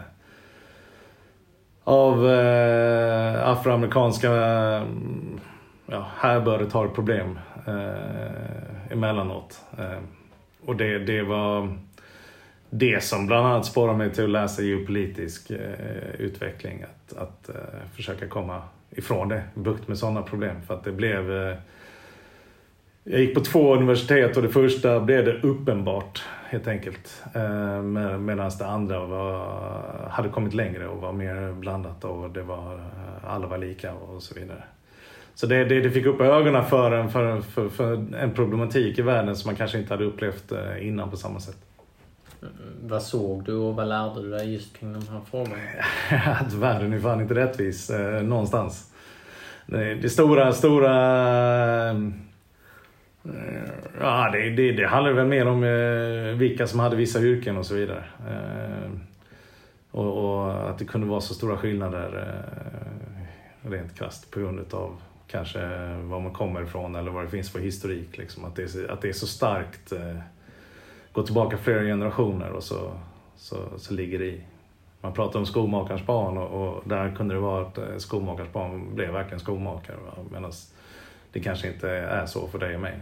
av 1.84 2.26
afroamerikanska 3.44 4.32
mm, 4.32 5.40
ja, 5.86 6.08
härbördet 6.18 6.74
har 6.74 6.88
problem 6.88 7.40
eh, 7.68 8.92
emellanåt. 8.92 9.62
Eh, 9.78 10.00
och 10.66 10.76
det, 10.76 11.00
det 11.00 11.22
var 11.22 11.78
det 12.70 13.04
som 13.04 13.28
bland 13.28 13.48
annat 13.48 13.66
sporrade 13.66 13.98
mig 13.98 14.14
till 14.14 14.24
att 14.24 14.30
läsa 14.30 14.62
geopolitisk 14.62 15.52
eh, 15.52 16.16
utveckling. 16.18 16.84
Att, 16.84 17.18
att 17.18 17.50
eh, 17.50 17.56
försöka 17.96 18.28
komma 18.28 18.62
ifrån 18.90 19.30
det, 19.30 19.44
bukt 19.54 19.88
med 19.88 19.98
sådana 19.98 20.22
problem. 20.22 20.62
För 20.68 20.74
att 20.74 20.84
det 20.84 20.92
blev... 20.92 21.56
Jag 23.12 23.22
gick 23.22 23.36
på 23.36 23.42
två 23.42 23.76
universitet 23.76 24.38
och 24.38 24.44
det 24.44 24.50
första 24.50 25.00
blev 25.00 25.26
det 25.26 25.42
uppenbart 25.42 26.24
helt 26.50 26.68
enkelt. 26.68 27.24
Eh, 27.34 27.82
med, 27.82 28.22
Medan 28.22 28.52
det 28.60 28.66
andra 28.66 29.06
var, 29.06 29.48
hade 30.10 30.30
kommit 30.30 30.54
längre 30.54 30.88
och 30.88 31.02
var 31.02 31.14
mer 31.14 31.54
blandat 31.54 32.04
och 32.04 32.30
det 32.30 32.42
var, 32.42 32.74
eh, 32.74 33.34
alla 33.34 33.48
var 33.48 33.58
lika 33.58 33.94
och 33.94 34.24
så 34.24 34.36
vidare. 34.36 34.64
Så 35.36 35.48
det, 35.48 35.66
det, 35.66 35.82
det, 35.82 35.92
fick 35.92 36.06
upp 36.06 36.22
ögonen 36.22 36.66
för 36.66 36.92
en, 36.92 37.10
för, 37.10 37.42
för, 37.42 37.70
för, 37.70 38.16
en 38.16 38.32
problematik 38.32 39.00
i 39.00 39.02
världen 39.02 39.36
som 39.36 39.48
man 39.48 39.56
kanske 39.56 39.78
inte 39.78 39.94
hade 39.94 40.06
upplevt 40.06 40.52
eh, 40.52 40.88
innan 40.88 41.10
på 41.10 41.18
samma 41.18 41.40
sätt. 41.40 41.58
Vad 42.82 43.04
såg 43.04 43.46
du 43.46 43.54
och 43.54 43.76
vad 43.76 43.88
lärde 43.88 44.22
du 44.22 44.30
dig 44.30 44.54
just 44.54 44.78
kring 44.78 44.94
de 44.94 45.08
här 45.08 45.22
frågorna? 45.32 45.56
Att 46.40 46.54
världen 46.54 46.94
är 46.94 47.00
fan 47.00 47.22
inte 47.22 47.36
rättvis 47.36 47.90
eh, 47.90 48.24
någonstans. 48.24 48.92
Det 50.02 50.12
stora, 50.12 50.54
stora... 50.54 50.90
Eh, 53.26 53.72
ja, 54.00 54.30
det, 54.32 54.50
det, 54.50 54.72
det 54.72 54.88
handlar 54.88 55.12
väl 55.12 55.28
mer 55.28 55.48
om 55.48 55.64
eh, 55.64 56.38
vilka 56.38 56.68
som 56.68 56.80
hade 56.80 56.96
vissa 56.96 57.20
yrken 57.20 57.58
och 57.58 57.66
så 57.66 57.76
vidare. 57.76 58.04
Eh, 58.30 58.92
och, 59.92 60.18
och, 60.18 60.70
att 60.70 60.78
det 60.78 60.86
kunde 60.86 61.08
vara 61.08 61.22
så 61.22 61.34
stora 61.34 61.58
skillnader 61.58 62.44
rent 63.62 63.96
krasst 63.98 64.32
på 64.32 64.40
grund 64.40 64.74
av 64.74 65.02
kanske 65.28 65.60
var 65.96 66.20
man 66.20 66.34
kommer 66.34 66.64
ifrån 66.64 66.96
eller 66.96 67.12
vad 67.12 67.24
det 67.24 67.30
finns 67.30 67.52
för 67.52 67.60
historik. 67.60 68.18
Liksom. 68.18 68.46
Att, 68.46 68.56
det 68.56 68.76
är, 68.76 68.92
att 68.92 69.02
det 69.02 69.10
är 69.10 69.14
så 69.14 69.28
starkt, 69.28 69.94
gå 71.14 71.24
tillbaka 71.24 71.58
flera 71.58 71.84
generationer 71.84 72.52
och 72.52 72.64
så, 72.64 72.92
så, 73.36 73.56
så 73.78 73.94
ligger 73.94 74.20
det 74.20 74.26
i. 74.26 74.42
Man 75.02 75.14
pratar 75.14 75.40
om 75.40 75.46
skomakarens 75.46 76.06
barn 76.06 76.38
och, 76.38 76.68
och 76.68 76.84
där 76.90 77.16
kunde 77.16 77.34
det 77.34 77.40
vara 77.40 77.62
att 77.62 78.02
skomakarens 78.02 78.54
barn 78.54 78.96
blev 78.96 79.12
verkligen 79.12 79.40
skomakare. 79.40 79.98
Medan 80.32 80.52
det 81.32 81.40
kanske 81.40 81.68
inte 81.68 81.90
är 81.90 82.26
så 82.26 82.48
för 82.48 82.60
dig 82.60 82.76
och 82.76 82.82
mig. 82.82 83.02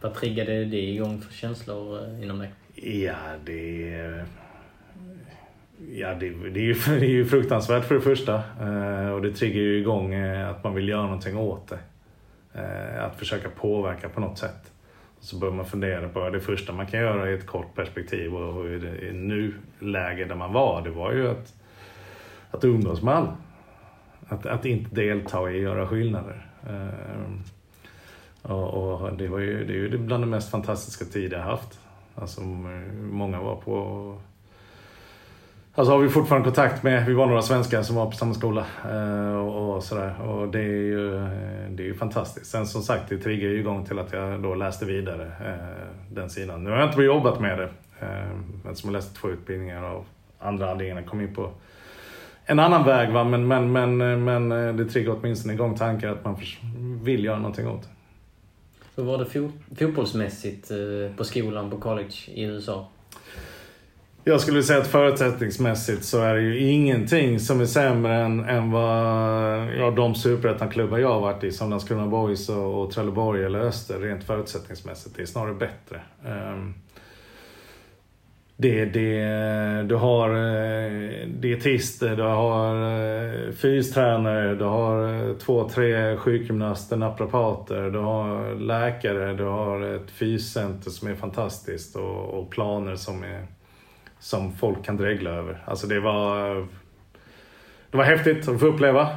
Vad 0.00 0.14
triggade 0.14 0.64
det 0.64 0.82
igång 0.82 1.20
för 1.20 1.34
känslor 1.34 2.04
eh, 2.04 2.22
inom 2.22 2.38
dig? 2.38 2.50
Ja, 2.74 3.16
det... 3.44 4.24
Ja, 5.90 6.14
det, 6.14 6.30
det, 6.30 6.60
är 6.60 6.64
ju, 6.64 6.74
det 6.98 7.06
är 7.06 7.10
ju 7.10 7.24
fruktansvärt 7.24 7.84
för 7.84 7.94
det 7.94 8.00
första. 8.00 8.34
Eh, 8.60 9.10
och 9.10 9.22
det 9.22 9.32
triggar 9.32 9.60
ju 9.60 9.78
igång 9.78 10.14
eh, 10.14 10.50
att 10.50 10.64
man 10.64 10.74
vill 10.74 10.88
göra 10.88 11.02
någonting 11.02 11.36
åt 11.36 11.68
det. 11.68 11.78
Att 13.00 13.16
försöka 13.16 13.48
påverka 13.48 14.08
på 14.08 14.20
något 14.20 14.38
sätt. 14.38 14.72
Så 15.20 15.38
börjar 15.38 15.54
man 15.54 15.66
fundera 15.66 16.08
på 16.08 16.30
det 16.30 16.40
första 16.40 16.72
man 16.72 16.86
kan 16.86 17.00
göra 17.00 17.30
i 17.30 17.34
ett 17.34 17.46
kort 17.46 17.74
perspektiv 17.74 18.34
och, 18.34 18.66
i 18.66 19.12
nuläge 19.12 20.24
där 20.24 20.34
man 20.34 20.52
var, 20.52 20.82
det 20.82 20.90
var 20.90 21.12
ju 21.12 21.28
att, 21.28 21.54
att 22.50 22.64
umgås 22.64 23.02
med 23.02 23.14
alla. 23.14 23.36
Att, 24.28 24.46
att 24.46 24.64
inte 24.64 24.94
delta 24.94 25.50
i 25.50 25.56
att 25.56 25.62
göra 25.62 25.86
skillnader. 25.86 26.47
Ehm, 26.66 27.42
och, 28.42 29.16
det, 29.16 29.28
var 29.28 29.38
ju, 29.38 29.64
det 29.64 29.72
är 29.72 29.76
ju 29.76 29.98
bland 29.98 30.22
de 30.22 30.30
mest 30.30 30.50
fantastiska 30.50 31.04
tider 31.04 31.36
jag 31.36 31.44
haft. 31.44 31.80
Alltså, 32.14 32.40
många 33.00 33.40
var 33.40 33.56
på... 33.56 34.18
Alltså 35.74 35.92
har 35.92 35.98
vi 35.98 36.08
fortfarande 36.08 36.44
kontakt 36.44 36.82
med, 36.82 37.06
vi 37.06 37.14
var 37.14 37.26
några 37.26 37.42
svenskar 37.42 37.82
som 37.82 37.96
var 37.96 38.06
på 38.06 38.16
samma 38.16 38.34
skola 38.34 38.66
eh, 38.90 39.36
och, 39.36 39.76
och, 39.76 39.84
sådär. 39.84 40.22
Och 40.22 40.48
det 40.48 40.58
är, 40.58 40.62
ju, 40.62 41.16
eh, 41.16 41.70
det 41.70 41.82
är 41.82 41.86
ju 41.86 41.94
fantastiskt. 41.94 42.50
Sen 42.50 42.66
som 42.66 42.82
sagt, 42.82 43.08
det 43.08 43.18
triggar 43.18 43.48
ju 43.48 43.58
igång 43.58 43.84
till 43.84 43.98
att 43.98 44.12
jag 44.12 44.42
då 44.42 44.54
läste 44.54 44.84
vidare 44.84 45.24
eh, 45.24 45.86
den 46.10 46.30
sidan. 46.30 46.64
Nu 46.64 46.70
har 46.70 46.78
jag 46.78 46.88
inte 46.88 47.02
jobbat 47.02 47.40
med 47.40 47.58
det 47.58 47.68
eftersom 48.68 48.90
jag 48.90 48.92
läste 48.92 49.20
två 49.20 49.28
utbildningar 49.28 49.82
av 49.82 50.04
andra 50.38 50.70
anledningar. 50.70 51.02
kom 51.02 51.20
in 51.20 51.34
på 51.34 51.50
en 52.50 52.58
annan 52.58 52.84
väg 52.84 53.12
va, 53.12 53.24
men, 53.24 53.46
men, 53.48 53.72
men, 53.72 54.24
men 54.24 54.76
det 54.76 54.84
triggar 54.84 55.16
åtminstone 55.20 55.54
igång 55.54 55.76
tankar 55.76 56.08
att 56.08 56.24
man 56.24 56.36
vill 57.02 57.24
göra 57.24 57.38
någonting 57.38 57.68
åt 57.68 57.82
det. 57.82 57.88
Hur 58.96 59.04
var 59.04 59.18
det 59.18 59.26
fot 59.26 59.52
fotbollsmässigt 59.78 60.70
eh, 60.70 61.16
på 61.16 61.24
skolan, 61.24 61.70
på 61.70 61.76
college 61.76 62.14
i 62.26 62.42
USA? 62.42 62.88
Jag 64.24 64.40
skulle 64.40 64.62
säga 64.62 64.78
att 64.78 64.86
förutsättningsmässigt 64.86 66.04
så 66.04 66.20
är 66.20 66.34
det 66.34 66.40
ju 66.40 66.58
ingenting 66.58 67.40
som 67.40 67.60
är 67.60 67.66
sämre 67.66 68.14
än, 68.14 68.44
än 68.44 68.70
vad 68.70 68.94
ja, 69.76 69.90
de 69.90 70.14
superettan-klubbar 70.14 70.98
jag 70.98 71.08
har 71.08 71.20
varit 71.20 71.44
i, 71.44 71.52
som 71.52 71.70
Landskrona 71.70 72.06
Boys 72.06 72.48
och, 72.48 72.82
och 72.82 72.90
Trelleborg 72.90 73.44
eller 73.44 73.58
Öster, 73.58 73.98
rent 73.98 74.24
förutsättningsmässigt. 74.24 75.16
Det 75.16 75.22
är 75.22 75.26
snarare 75.26 75.54
bättre. 75.54 76.00
Um, 76.26 76.74
det, 78.60 78.84
det, 78.84 79.82
du 79.88 79.94
har 79.94 80.30
eh, 80.30 81.28
dietister, 81.28 82.16
du 82.16 82.22
har 82.22 82.74
eh, 82.74 83.52
fystränare, 83.52 84.54
du 84.54 84.64
har 84.64 85.28
eh, 85.28 85.36
två, 85.36 85.68
tre 85.68 86.16
sjukgymnaster, 86.16 86.96
naprapater, 86.96 87.90
du 87.90 87.98
har 87.98 88.54
läkare, 88.54 89.34
du 89.34 89.44
har 89.44 89.80
ett 89.82 90.10
fyscenter 90.10 90.90
som 90.90 91.08
är 91.08 91.14
fantastiskt 91.14 91.96
och, 91.96 92.24
och 92.24 92.50
planer 92.50 92.96
som, 92.96 93.22
är, 93.22 93.46
som 94.18 94.52
folk 94.52 94.84
kan 94.84 94.96
dregla 94.96 95.30
över. 95.30 95.62
Alltså 95.64 95.86
det 95.86 96.00
var, 96.00 96.56
det 97.90 97.96
var 97.96 98.04
häftigt 98.04 98.48
att 98.48 98.60
få 98.60 98.66
uppleva. 98.66 99.08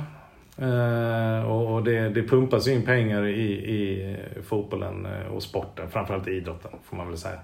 och, 1.48 1.74
och 1.74 1.84
det, 1.84 2.10
det 2.10 2.24
pumpas 2.24 2.68
in 2.68 2.86
pengar 2.86 3.26
i, 3.26 3.52
i 3.52 4.16
fotbollen 4.44 5.08
och 5.32 5.44
sporten, 5.44 5.90
framförallt 5.90 6.28
idrotten 6.28 6.72
får 6.84 6.98
man 6.98 7.08
väl 7.08 7.18
säga. 7.18 7.40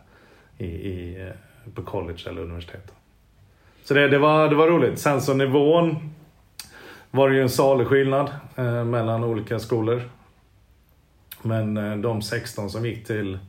I, 0.57 0.65
i 0.65 1.31
på 1.75 1.81
college 1.81 2.29
eller 2.29 2.41
universitet. 2.41 2.91
Så 3.83 3.93
det, 3.93 4.07
det, 4.07 4.17
var, 4.17 4.49
det 4.49 4.55
var 4.55 4.67
roligt. 4.67 4.99
Sen 4.99 5.21
så 5.21 5.33
nivån 5.33 6.13
var 7.11 7.29
det 7.29 7.35
ju 7.35 7.41
en 7.41 7.49
salig 7.49 7.87
skillnad 7.87 8.31
eh, 8.55 8.83
mellan 8.83 9.23
olika 9.23 9.59
skolor. 9.59 10.01
Men 11.41 11.77
eh, 11.77 11.97
de 11.97 12.21
16 12.21 12.69
som 12.69 12.85
gick 12.85 13.07
till 13.07 13.39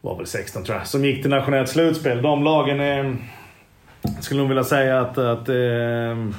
var 0.00 0.16
väl 0.16 0.26
16 0.26 0.64
tror 0.64 0.78
jag, 0.78 0.86
som 0.86 1.04
gick 1.04 1.22
till 1.22 1.30
nationellt 1.30 1.68
slutspel. 1.68 2.22
De 2.22 2.44
lagen 2.44 2.80
är, 2.80 3.16
skulle 4.20 4.40
nog 4.40 4.48
vilja 4.48 4.64
säga 4.64 5.00
att, 5.00 5.18
att 5.18 5.48
eh, 5.48 6.30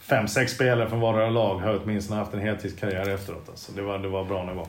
fem, 0.00 0.28
sex 0.28 0.52
spelare 0.52 0.88
från 0.88 1.00
vardera 1.00 1.30
lag 1.30 1.58
har 1.58 1.80
åtminstone 1.84 2.20
haft 2.20 2.34
en 2.34 2.40
heltidskarriär 2.40 3.08
efteråt. 3.08 3.48
Alltså 3.48 3.72
det, 3.72 3.82
var, 3.82 3.98
det 3.98 4.08
var 4.08 4.24
bra 4.24 4.44
nivå. 4.44 4.66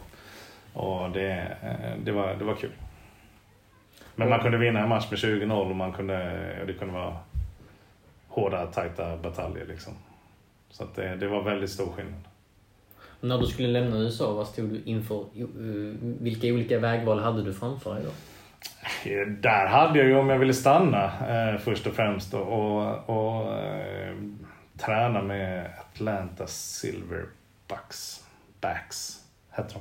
Och 0.73 1.09
det, 1.09 1.31
eh, 1.61 2.03
det, 2.03 2.11
var, 2.11 2.35
det 2.39 2.43
var 2.45 2.55
kul. 2.55 2.71
Men 4.15 4.29
man 4.29 4.39
kunde 4.39 4.57
vinna 4.57 4.79
en 4.79 4.89
match 4.89 5.07
med 5.11 5.19
20-0 5.19 5.51
och 5.51 5.75
man 5.75 5.93
kunde, 5.93 6.15
det 6.67 6.73
kunde 6.73 6.93
vara 6.93 7.17
hårda, 8.27 8.65
tajta 8.65 9.17
bataljer. 9.17 9.65
Liksom. 9.65 9.93
Så 10.69 10.83
att 10.83 10.95
det, 10.95 11.15
det 11.15 11.27
var 11.27 11.43
väldigt 11.43 11.69
stor 11.69 11.91
skillnad. 11.91 12.21
När 13.21 13.37
du 13.37 13.45
skulle 13.45 13.67
lämna 13.67 13.97
USA, 13.97 14.33
vad 14.33 14.47
stod 14.47 14.69
du 14.69 14.81
inför? 14.85 15.19
Eh, 15.19 15.45
vilka 16.01 16.47
olika 16.47 16.79
vägval 16.79 17.19
hade 17.19 17.43
du 17.43 17.53
framför 17.53 17.93
dig 17.93 18.03
då? 18.03 18.11
Eh, 19.09 19.27
där 19.27 19.67
hade 19.67 19.99
jag 19.99 20.07
ju 20.07 20.15
om 20.15 20.29
jag 20.29 20.39
ville 20.39 20.53
stanna 20.53 21.03
eh, 21.05 21.57
först 21.59 21.87
och 21.87 21.93
främst 21.93 22.33
och, 22.33 22.41
och, 22.41 23.09
och 23.09 23.53
eh, 23.53 24.15
träna 24.77 25.21
med 25.21 25.69
Atlanta 25.79 26.47
Silverbacks. 26.47 28.23
Backs, 28.61 29.19
hette 29.49 29.73
de. 29.73 29.79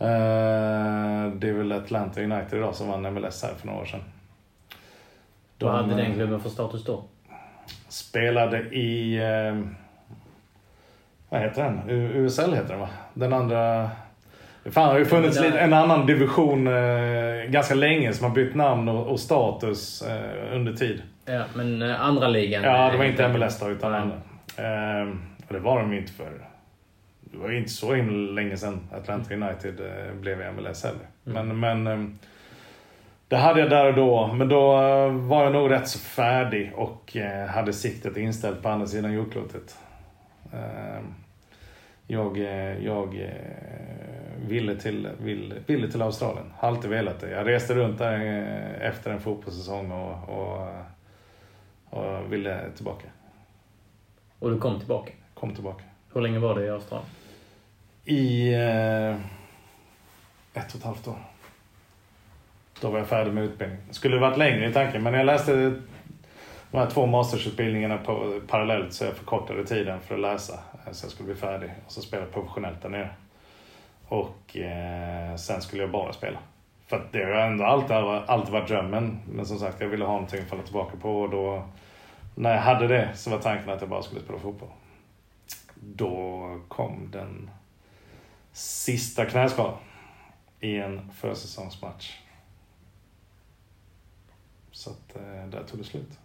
Eh, 0.00 1.32
det 1.32 1.48
är 1.48 1.52
väl 1.52 1.72
Atlanta 1.72 2.20
United 2.20 2.58
idag 2.58 2.74
som 2.74 2.88
vann 2.88 3.14
MLS 3.14 3.42
här 3.42 3.54
för 3.54 3.66
några 3.66 3.80
år 3.80 3.84
sedan. 3.84 4.00
De, 5.58 5.64
Vad 5.64 5.74
hade 5.74 5.94
den 5.94 6.14
klubben 6.14 6.40
för 6.40 6.50
status 6.50 6.84
då? 6.84 7.04
Spelade 7.88 8.58
i... 8.60 9.16
Eh, 9.16 9.66
vad 11.28 11.40
heter 11.40 11.64
den? 11.64 11.90
USL 11.90 12.52
heter 12.54 12.68
den 12.68 12.80
va? 12.80 12.88
Den 13.14 13.32
andra... 13.32 13.90
Det 14.64 14.70
fan, 14.70 14.88
har 14.88 14.98
ju 14.98 15.04
funnits 15.04 15.40
lite, 15.40 15.58
en 15.58 15.72
annan 15.72 16.06
division 16.06 16.66
eh, 16.66 17.44
ganska 17.48 17.74
länge 17.74 18.12
som 18.12 18.26
har 18.26 18.34
bytt 18.34 18.54
namn 18.54 18.88
och, 18.88 19.20
status 19.20 20.02
eh, 20.02 20.56
under 20.56 20.72
tid. 20.72 21.02
Ja, 21.24 21.44
men 21.54 21.82
eh, 21.82 22.02
andra 22.02 22.28
ligan? 22.28 22.62
Ja, 22.62 22.90
det 22.90 22.98
var 22.98 23.04
inte 23.04 23.28
MLS 23.28 23.60
då, 23.60 23.70
utan 23.70 23.94
andra. 23.94 24.16
Eh, 24.56 25.08
och 25.48 25.54
det 25.54 25.58
var 25.58 25.80
de 25.80 25.92
inte 25.92 26.12
för 26.12 26.49
det 27.32 27.38
var 27.38 27.50
ju 27.50 27.58
inte 27.58 27.70
så 27.70 27.94
himla 27.94 28.32
länge 28.32 28.56
sedan 28.56 28.80
Atlanta 28.92 29.34
United 29.34 29.80
eh, 29.80 30.14
blev 30.14 30.54
MLS 30.54 30.84
heller. 30.84 31.06
Mm. 31.26 31.48
Men, 31.48 31.60
men 31.60 31.86
ehm, 31.86 32.18
det 33.28 33.36
hade 33.36 33.60
jag 33.60 33.70
där 33.70 33.86
och 33.86 33.94
då. 33.94 34.32
Men 34.32 34.48
då 34.48 34.82
eh, 34.82 35.12
var 35.12 35.44
jag 35.44 35.52
nog 35.52 35.70
rätt 35.70 35.88
så 35.88 35.98
färdig 35.98 36.72
och 36.74 37.16
eh, 37.16 37.46
hade 37.46 37.72
siktet 37.72 38.16
inställt 38.16 38.62
på 38.62 38.68
andra 38.68 38.86
sidan 38.86 39.12
jordklotet. 39.12 39.78
Ehm, 40.52 41.14
jag, 42.06 42.38
jag 42.82 43.30
ville, 44.48 44.76
till, 44.76 45.08
ville, 45.18 45.54
ville 45.66 45.90
till 45.90 46.02
Australien. 46.02 46.52
Har 46.56 46.68
alltid 46.68 46.90
velat 46.90 47.20
det. 47.20 47.30
Jag 47.30 47.48
reste 47.48 47.74
runt 47.74 47.98
där 47.98 48.20
efter 48.80 49.10
en 49.10 49.20
fotbollssäsong 49.20 49.92
och, 49.92 50.28
och, 50.28 50.68
och 51.90 52.32
ville 52.32 52.70
tillbaka. 52.76 53.06
Och 54.38 54.50
du 54.50 54.58
kom 54.58 54.78
tillbaka? 54.78 55.12
Kom 55.34 55.54
tillbaka. 55.54 55.84
Hur 56.14 56.20
länge 56.20 56.38
var 56.38 56.54
det 56.54 56.64
i 56.64 56.70
Australien? 56.70 57.10
I 58.04 58.54
eh, 58.54 59.14
ett 60.54 60.74
och 60.74 60.76
ett 60.76 60.84
halvt 60.84 61.08
år. 61.08 61.18
Då 62.80 62.90
var 62.90 62.98
jag 62.98 63.08
färdig 63.08 63.32
med 63.32 63.44
utbildningen. 63.44 63.84
Det 63.88 63.94
skulle 63.94 64.18
varit 64.18 64.38
längre 64.38 64.70
i 64.70 64.72
tanken, 64.72 65.02
men 65.02 65.14
jag 65.14 65.26
läste 65.26 65.80
de 66.70 66.78
här 66.78 66.90
två 66.90 67.06
mastersutbildningarna 67.06 67.98
på, 67.98 68.40
parallellt 68.46 68.92
så 68.92 69.04
jag 69.04 69.14
förkortade 69.14 69.64
tiden 69.64 70.00
för 70.00 70.14
att 70.14 70.20
läsa. 70.20 70.52
Eh, 70.86 70.92
så 70.92 71.04
jag 71.04 71.12
skulle 71.12 71.26
bli 71.26 71.34
färdig 71.34 71.70
och 71.86 71.92
så 71.92 72.02
spela 72.02 72.26
professionellt 72.26 72.82
där 72.82 72.88
nere. 72.88 73.10
Och 74.08 74.56
eh, 74.56 75.36
sen 75.36 75.62
skulle 75.62 75.82
jag 75.82 75.90
bara 75.90 76.12
spela. 76.12 76.38
För 76.86 77.08
det 77.12 77.24
har 77.24 77.32
ändå 77.32 77.64
alltid, 77.64 77.96
alltid 77.96 78.52
varit 78.52 78.68
drömmen. 78.68 79.20
Men 79.32 79.46
som 79.46 79.58
sagt, 79.58 79.80
jag 79.80 79.88
ville 79.88 80.04
ha 80.04 80.12
någonting 80.12 80.40
att 80.40 80.48
falla 80.48 80.62
tillbaka 80.62 80.96
på 80.96 81.20
och 81.20 81.30
då 81.30 81.62
när 82.34 82.54
jag 82.54 82.60
hade 82.60 82.88
det 82.88 83.08
så 83.14 83.30
var 83.30 83.38
tanken 83.38 83.70
att 83.70 83.80
jag 83.80 83.90
bara 83.90 84.02
skulle 84.02 84.20
spela 84.20 84.38
fotboll. 84.38 84.68
Då 85.74 86.40
kom 86.68 87.08
den 87.12 87.50
sista 88.52 89.24
knäskada 89.24 89.78
i 90.60 90.76
en 90.76 91.10
försäsongsmatch. 91.12 92.12
Så 94.70 94.90
att 94.90 95.16
eh, 95.16 95.48
där 95.50 95.62
tog 95.64 95.80
det 95.80 95.84
slut. 95.84 96.18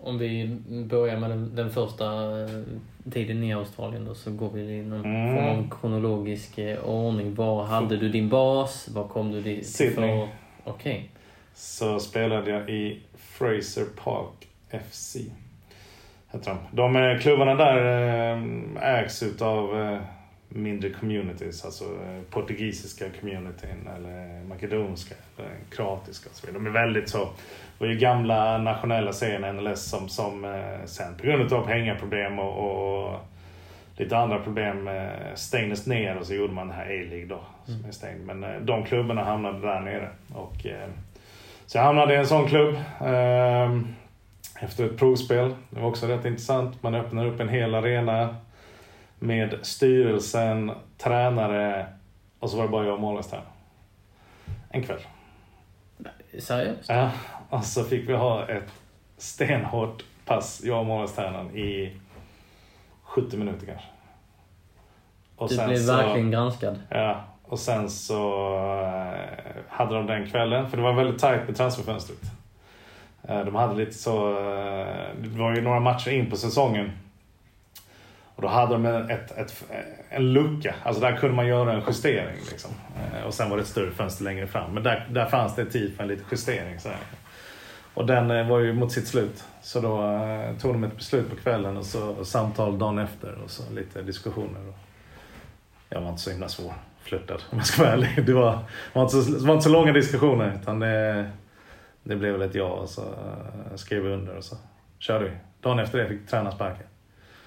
Om 0.00 0.18
vi 0.18 0.58
börjar 0.68 1.16
med 1.16 1.30
den, 1.30 1.56
den 1.56 1.70
första 1.70 2.40
eh, 2.42 2.48
tiden 3.12 3.44
i 3.44 3.54
Australien 3.54 4.04
då, 4.04 4.14
så 4.14 4.32
går 4.32 4.50
vi 4.50 4.62
i 4.62 4.82
någon 4.82 5.04
mm. 5.04 5.36
form 5.36 5.70
kronologisk 5.70 6.58
eh, 6.58 6.84
ordning. 6.84 7.34
Var 7.34 7.64
hade 7.64 7.96
du 7.96 8.08
din 8.08 8.28
bas? 8.28 8.88
Var 8.88 9.08
kom 9.08 9.32
du 9.32 9.42
dit? 9.42 9.66
Sydney. 9.66 10.28
Okej. 10.64 10.92
Okay. 10.94 11.02
Så 11.54 12.00
spelade 12.00 12.50
jag 12.50 12.70
i 12.70 13.02
Fraser 13.14 13.84
Park 14.04 14.48
FC. 14.90 15.16
Heter 16.32 16.56
de. 16.70 16.92
de 16.92 17.18
klubbarna 17.20 17.54
där 17.54 17.82
ägs 18.80 19.22
utav 19.22 19.98
mindre 20.48 20.90
communities, 20.90 21.64
alltså 21.64 21.84
eh, 21.84 22.22
portugisiska 22.30 23.04
communityn 23.20 23.88
eller 23.96 24.44
makedonska 24.44 25.14
eller 25.36 25.50
kroatiska 25.70 26.30
och 26.30 26.36
så 26.36 26.46
vidare. 26.46 26.62
De 26.62 26.66
är 26.66 26.70
väldigt 26.82 27.08
så, 27.08 27.28
var 27.78 27.86
ju 27.86 27.98
gamla 27.98 28.58
nationella 28.58 29.12
serien 29.12 29.56
NLS 29.56 29.90
som, 29.90 30.08
som 30.08 30.44
eh, 30.44 30.84
sen 30.84 31.14
på 31.14 31.22
grund 31.22 31.52
av 31.52 31.66
pengaproblem 31.66 32.38
och, 32.38 33.06
och 33.06 33.20
lite 33.96 34.18
andra 34.18 34.38
problem 34.38 34.88
eh, 34.88 35.34
stängdes 35.34 35.86
ner 35.86 36.16
och 36.16 36.26
så 36.26 36.34
gjorde 36.34 36.52
man 36.52 36.68
den 36.68 36.76
här 36.76 36.84
A-League 36.84 37.26
då. 37.26 37.40
Som 37.64 37.84
är 37.88 37.92
stängd. 37.92 38.26
Men 38.26 38.66
de 38.66 38.84
klubbarna 38.84 39.24
hamnade 39.24 39.60
där 39.60 39.80
nere. 39.80 40.10
Och, 40.34 40.66
så 41.66 41.78
jag 41.78 41.82
hamnade 41.82 42.14
i 42.14 42.16
en 42.16 42.26
sån 42.26 42.48
klubb. 42.48 42.74
Eh, 43.00 43.70
efter 44.60 44.84
ett 44.86 44.96
provspel. 44.98 45.54
Det 45.70 45.80
var 45.80 45.88
också 45.88 46.06
rätt 46.06 46.24
intressant. 46.24 46.82
Man 46.82 46.94
öppnar 46.94 47.26
upp 47.26 47.40
en 47.40 47.48
hel 47.48 47.74
arena 47.74 48.36
med 49.18 49.54
styrelsen, 49.62 50.72
tränare 50.98 51.86
och 52.38 52.50
så 52.50 52.56
var 52.56 52.64
det 52.64 52.70
bara 52.70 52.84
jag 52.84 52.94
och 52.94 53.00
målvaktstränaren. 53.00 53.50
En 54.70 54.82
kväll. 54.82 55.00
Seriöst? 56.38 56.88
Ja, 56.88 57.10
och 57.50 57.64
så 57.64 57.84
fick 57.84 58.08
vi 58.08 58.12
ha 58.14 58.48
ett 58.48 58.72
stenhårt 59.16 60.04
pass, 60.24 60.62
jag 60.64 60.78
och 60.80 60.86
målvaktstränaren, 60.86 61.56
i 61.56 61.96
70 63.02 63.36
minuter 63.36 63.66
kanske. 63.66 63.86
Och 65.36 65.48
Du 65.48 65.66
blev 65.66 65.80
verkligen 65.86 66.30
granskad. 66.30 66.80
Ja, 66.88 67.24
och 67.44 67.58
sen 67.58 67.90
så 67.90 68.54
eh, 68.82 69.62
hade 69.68 69.94
de 69.94 70.06
den 70.06 70.30
kvällen, 70.30 70.70
för 70.70 70.76
det 70.76 70.82
var 70.82 70.92
väldigt 70.92 71.20
tajt 71.20 71.46
med 71.46 71.56
transferfönstret. 71.56 72.18
Eh, 73.28 73.44
De 73.44 73.54
hade 73.54 73.74
lite 73.74 73.92
så, 73.92 74.30
eh, 74.30 75.06
det 75.18 75.28
var 75.38 75.54
ju 75.54 75.62
några 75.62 75.80
matcher 75.80 76.10
in 76.10 76.30
på 76.30 76.36
säsongen. 76.36 76.90
Och 78.36 78.42
då 78.42 78.48
hade 78.48 78.72
de 78.72 78.86
ett, 78.86 79.38
ett, 79.38 79.64
en 80.08 80.32
lucka, 80.32 80.74
alltså 80.82 81.02
där 81.02 81.16
kunde 81.16 81.36
man 81.36 81.46
göra 81.46 81.72
en 81.72 81.82
justering. 81.86 82.36
Liksom. 82.50 82.70
Eh, 82.96 83.26
och 83.26 83.34
sen 83.34 83.50
var 83.50 83.56
det 83.56 83.62
ett 83.62 83.68
större 83.68 83.90
fönster 83.90 84.24
längre 84.24 84.46
fram. 84.46 84.74
Men 84.74 84.82
där, 84.82 85.06
där 85.10 85.26
fanns 85.26 85.54
det 85.54 85.64
tid 85.64 85.96
för 85.96 86.02
en 86.02 86.08
liten 86.08 86.26
justering. 86.30 86.80
Så 86.80 86.88
här. 86.88 86.98
Och 87.94 88.06
den 88.06 88.30
eh, 88.30 88.48
var 88.48 88.58
ju 88.58 88.72
mot 88.72 88.92
sitt 88.92 89.08
slut. 89.08 89.44
Så 89.62 89.80
då 89.80 90.02
eh, 90.02 90.56
tog 90.56 90.74
de 90.74 90.84
ett 90.84 90.96
beslut 90.96 91.30
på 91.30 91.36
kvällen 91.36 91.76
och 91.76 91.86
så 91.86 92.24
samtal 92.24 92.78
dagen 92.78 92.98
efter 92.98 93.42
och 93.44 93.50
så 93.50 93.72
lite 93.72 94.02
diskussioner. 94.02 94.68
Och 94.68 94.78
jag 95.88 96.00
var 96.00 96.08
inte 96.08 96.22
så 96.22 96.30
himla 96.30 96.48
svår 96.48 96.74
flörtad 97.02 97.42
om 97.50 97.58
jag 97.58 97.66
ska 97.66 97.82
vara 97.82 97.92
ärlig. 97.92 98.26
Det 98.26 98.32
var, 98.32 98.58
var, 98.92 99.02
inte 99.02 99.22
så, 99.22 99.30
det 99.30 99.46
var 99.46 99.54
inte 99.54 99.64
så 99.64 99.70
långa 99.70 99.92
diskussioner 99.92 100.58
utan 100.62 100.78
det, 100.78 101.30
det 102.02 102.16
blev 102.16 102.32
väl 102.32 102.42
ett 102.42 102.54
ja 102.54 102.68
och 102.68 102.88
så 102.88 103.02
skrev 103.74 104.02
vi 104.02 104.12
under 104.12 104.36
och 104.36 104.44
så 104.44 104.56
körde 104.98 105.24
vi. 105.24 105.30
Dagen 105.60 105.78
efter 105.78 105.98
det 105.98 106.08
fick 106.08 106.28
tränaren 106.28 106.52
sparken. 106.52 106.86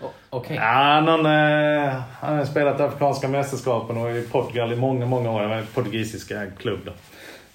O- 0.01 0.11
Ja, 0.55 0.97
eh, 1.25 1.93
han 2.19 2.37
har 2.37 2.45
spelat 2.45 2.79
Afrikanska 2.79 3.27
mästerskapen 3.27 3.97
och 3.97 4.11
i 4.11 4.27
Portugal 4.31 4.73
i 4.73 4.75
många, 4.75 5.05
många 5.05 5.31
år. 5.31 5.41
En 5.41 5.65
portugisiska 5.73 6.45
klubb 6.57 6.79
då. 6.85 6.91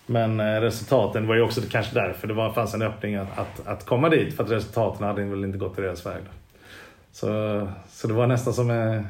Men 0.06 0.40
eh, 0.40 0.60
resultaten 0.60 1.26
var 1.26 1.34
ju 1.34 1.42
också 1.42 1.60
kanske 1.70 1.94
därför 1.94 2.28
det 2.28 2.34
var, 2.34 2.52
fanns 2.52 2.74
en 2.74 2.82
öppning 2.82 3.14
att, 3.14 3.38
att, 3.38 3.66
att 3.66 3.86
komma 3.86 4.08
dit. 4.08 4.36
För 4.36 4.44
att 4.44 4.50
resultaten 4.50 5.06
hade 5.06 5.24
väl 5.24 5.44
inte 5.44 5.58
gått 5.58 5.78
i 5.78 5.82
deras 5.82 6.06
väg. 6.06 6.16
Då. 6.24 6.30
Så, 7.12 7.26
så 7.88 8.08
det 8.08 8.14
var 8.14 8.26
nästan 8.26 8.52
som... 8.54 8.70
Eh, 8.70 9.02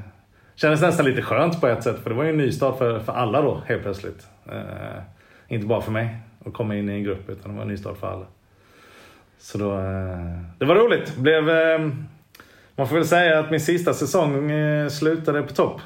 kändes 0.55 0.81
nästan 0.83 1.07
lite 1.07 1.23
skönt 1.23 1.61
på 1.61 1.67
ett 1.67 1.83
sätt. 1.83 1.99
För 2.03 2.11
det 2.11 2.17
var 2.17 2.25
ju 2.25 2.31
en 2.31 2.37
ny 2.37 2.53
start 2.53 2.79
för, 2.79 3.01
för 3.01 3.13
alla 3.13 3.43
då 3.43 3.61
helt 3.67 3.83
plötsligt. 3.83 4.27
Eh, 4.53 5.03
inte 5.49 5.67
bara 5.67 5.81
för 5.81 5.93
mig 5.93 6.17
att 6.47 6.53
komma 6.53 6.77
in 6.77 6.89
i 6.89 6.93
en 6.93 7.03
grupp 7.03 7.29
utan 7.29 7.51
det 7.51 7.57
var 7.57 7.63
en 7.63 7.69
ny 7.69 7.77
start 7.77 7.97
för 7.99 8.07
alla. 8.13 8.27
Så 9.39 9.59
då, 9.59 9.73
eh, 9.79 10.19
det 10.59 10.65
var 10.65 10.75
roligt. 10.75 11.17
Blev, 11.17 11.51
eh, 11.51 11.89
man 12.77 12.89
får 12.89 12.97
väl 12.97 13.07
säga 13.07 13.39
att 13.39 13.51
min 13.51 13.61
sista 13.61 13.95
säsong 13.95 14.51
eh, 14.51 14.89
slutade 14.89 15.43
på 15.43 15.55
topp. 15.55 15.81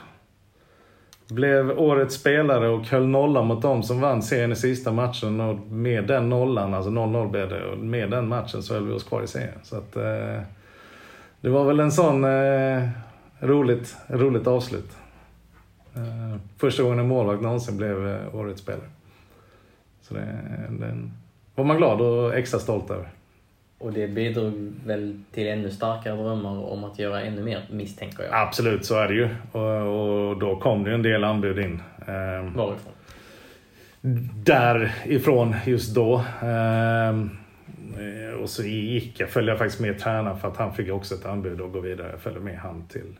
Blev 1.28 1.70
årets 1.70 2.14
spelare 2.14 2.68
och 2.68 2.86
höll 2.86 3.06
nollan 3.06 3.46
mot 3.46 3.62
dem 3.62 3.82
som 3.82 4.00
vann 4.00 4.22
serien 4.22 4.52
i 4.52 4.56
sista 4.56 4.92
matchen. 4.92 5.40
Och 5.40 5.58
med 5.58 6.06
den 6.06 6.28
nollan, 6.28 6.74
alltså 6.74 6.90
0-0 6.90 7.30
blev 7.30 7.48
det, 7.48 7.64
och 7.64 7.78
med 7.78 8.10
den 8.10 8.28
matchen 8.28 8.62
så 8.62 8.74
höll 8.74 8.86
vi 8.86 8.92
oss 8.92 9.04
kvar 9.04 9.22
i 9.22 9.26
serien. 9.26 9.58
Så 9.62 9.76
att, 9.76 9.96
eh, 9.96 10.42
det 11.40 11.48
var 11.48 11.64
väl 11.64 11.80
en 11.80 11.92
sån 11.92 12.24
eh, 12.24 12.88
roligt, 13.40 13.96
roligt 14.08 14.46
avslut. 14.46 14.96
Eh, 15.94 16.36
första 16.56 16.82
gången 16.82 16.98
en 16.98 17.08
målvakt 17.08 17.42
någonsin 17.42 17.76
blev 17.76 18.08
eh, 18.08 18.34
årets 18.34 18.60
spelare. 18.60 18.88
Så 20.02 20.14
det, 20.14 20.38
den 20.68 21.12
var 21.54 21.64
man 21.64 21.76
glad 21.76 22.00
och 22.00 22.34
extra 22.34 22.60
stolt 22.60 22.90
över. 22.90 23.08
Och 23.78 23.92
det 23.92 24.08
bidrog 24.08 24.72
väl 24.86 25.20
till 25.32 25.48
ännu 25.48 25.70
starkare 25.70 26.16
drömmar 26.22 26.72
om 26.72 26.84
att 26.84 26.98
göra 26.98 27.22
ännu 27.22 27.42
mer, 27.42 27.66
misstänker 27.70 28.22
jag. 28.22 28.34
Absolut, 28.34 28.84
så 28.84 28.94
är 28.94 29.08
det 29.08 29.14
ju. 29.14 29.28
Och, 29.52 30.30
och 30.30 30.38
då 30.38 30.56
kom 30.56 30.84
det 30.84 30.94
en 30.94 31.02
del 31.02 31.24
anbud 31.24 31.58
in. 31.58 31.82
Eh, 32.06 32.54
Varifrån? 32.56 32.92
därifrån 34.44 35.54
just 35.66 35.94
då. 35.94 36.14
Eh, 36.42 37.16
och 38.42 38.50
så 38.50 38.62
gick 38.62 39.20
jag, 39.20 39.28
följde 39.28 39.52
jag 39.52 39.58
faktiskt 39.58 39.80
med 39.80 39.98
tränaren 39.98 40.38
för 40.38 40.48
att 40.48 40.56
han 40.56 40.74
fick 40.74 40.92
också 40.92 41.14
ett 41.14 41.26
anbud 41.26 41.60
att 41.60 41.72
gå 41.72 41.80
vidare. 41.80 42.10
Jag 42.10 42.20
följde 42.20 42.40
med 42.40 42.58
han 42.58 42.86
till 42.88 43.18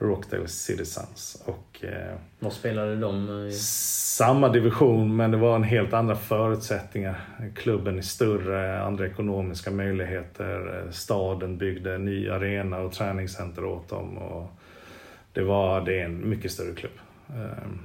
Rockdale 0.00 0.48
Citizens. 0.48 1.42
Och, 1.46 1.84
eh, 1.84 2.16
Var 2.38 2.50
spelade 2.50 2.96
de? 2.96 3.46
i? 3.48 3.52
samma 3.52 4.48
division 4.48 5.16
men 5.16 5.30
det 5.30 5.36
var 5.36 5.56
en 5.56 5.62
helt 5.62 5.92
andra 5.92 6.16
förutsättningar. 6.16 7.20
Klubben 7.56 7.98
är 7.98 8.02
större, 8.02 8.82
andra 8.82 9.06
ekonomiska 9.06 9.70
möjligheter. 9.70 10.84
Staden 10.90 11.58
byggde 11.58 11.94
en 11.94 12.04
ny 12.04 12.28
arena 12.28 12.78
och 12.78 12.92
träningscenter 12.92 13.64
åt 13.64 13.88
dem. 13.88 14.18
Och 14.18 14.46
det, 15.32 15.42
var, 15.42 15.80
det 15.80 16.00
är 16.00 16.04
en 16.04 16.28
mycket 16.28 16.52
större 16.52 16.74
klubb. 16.74 16.92
Ehm, 17.28 17.78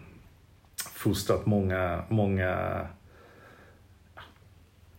Fostrat 0.94 1.46
många, 1.46 2.04
många 2.10 2.82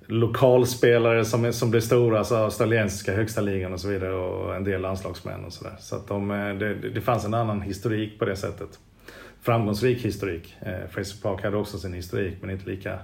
lokalspelare 0.07 1.25
som, 1.25 1.45
är, 1.45 1.53
som 1.53 1.71
blir 1.71 1.81
stora, 1.81 2.19
alltså 2.19 2.37
australiensiska 2.37 3.15
högsta 3.15 3.41
ligan 3.41 3.73
och 3.73 3.81
så 3.81 3.89
vidare 3.89 4.15
och 4.15 4.57
en 4.57 4.65
del 4.65 4.81
landslagsmän 4.81 5.45
och 5.45 5.53
sådär. 5.53 5.75
Så 5.79 5.97
att 5.97 6.09
de, 6.09 6.31
eh, 6.31 6.55
det, 6.55 6.75
det 6.75 7.01
fanns 7.01 7.25
en 7.25 7.35
annan 7.35 7.61
historik 7.61 8.19
på 8.19 8.25
det 8.25 8.37
sättet. 8.37 8.79
Framgångsrik 9.43 10.05
historik. 10.05 10.57
Eh, 10.61 10.89
Fraser 10.91 11.23
Park 11.23 11.45
hade 11.45 11.57
också 11.57 11.79
sin 11.79 11.93
historik 11.93 12.35
men 12.41 12.51
inte 12.51 12.71
lika 12.71 12.99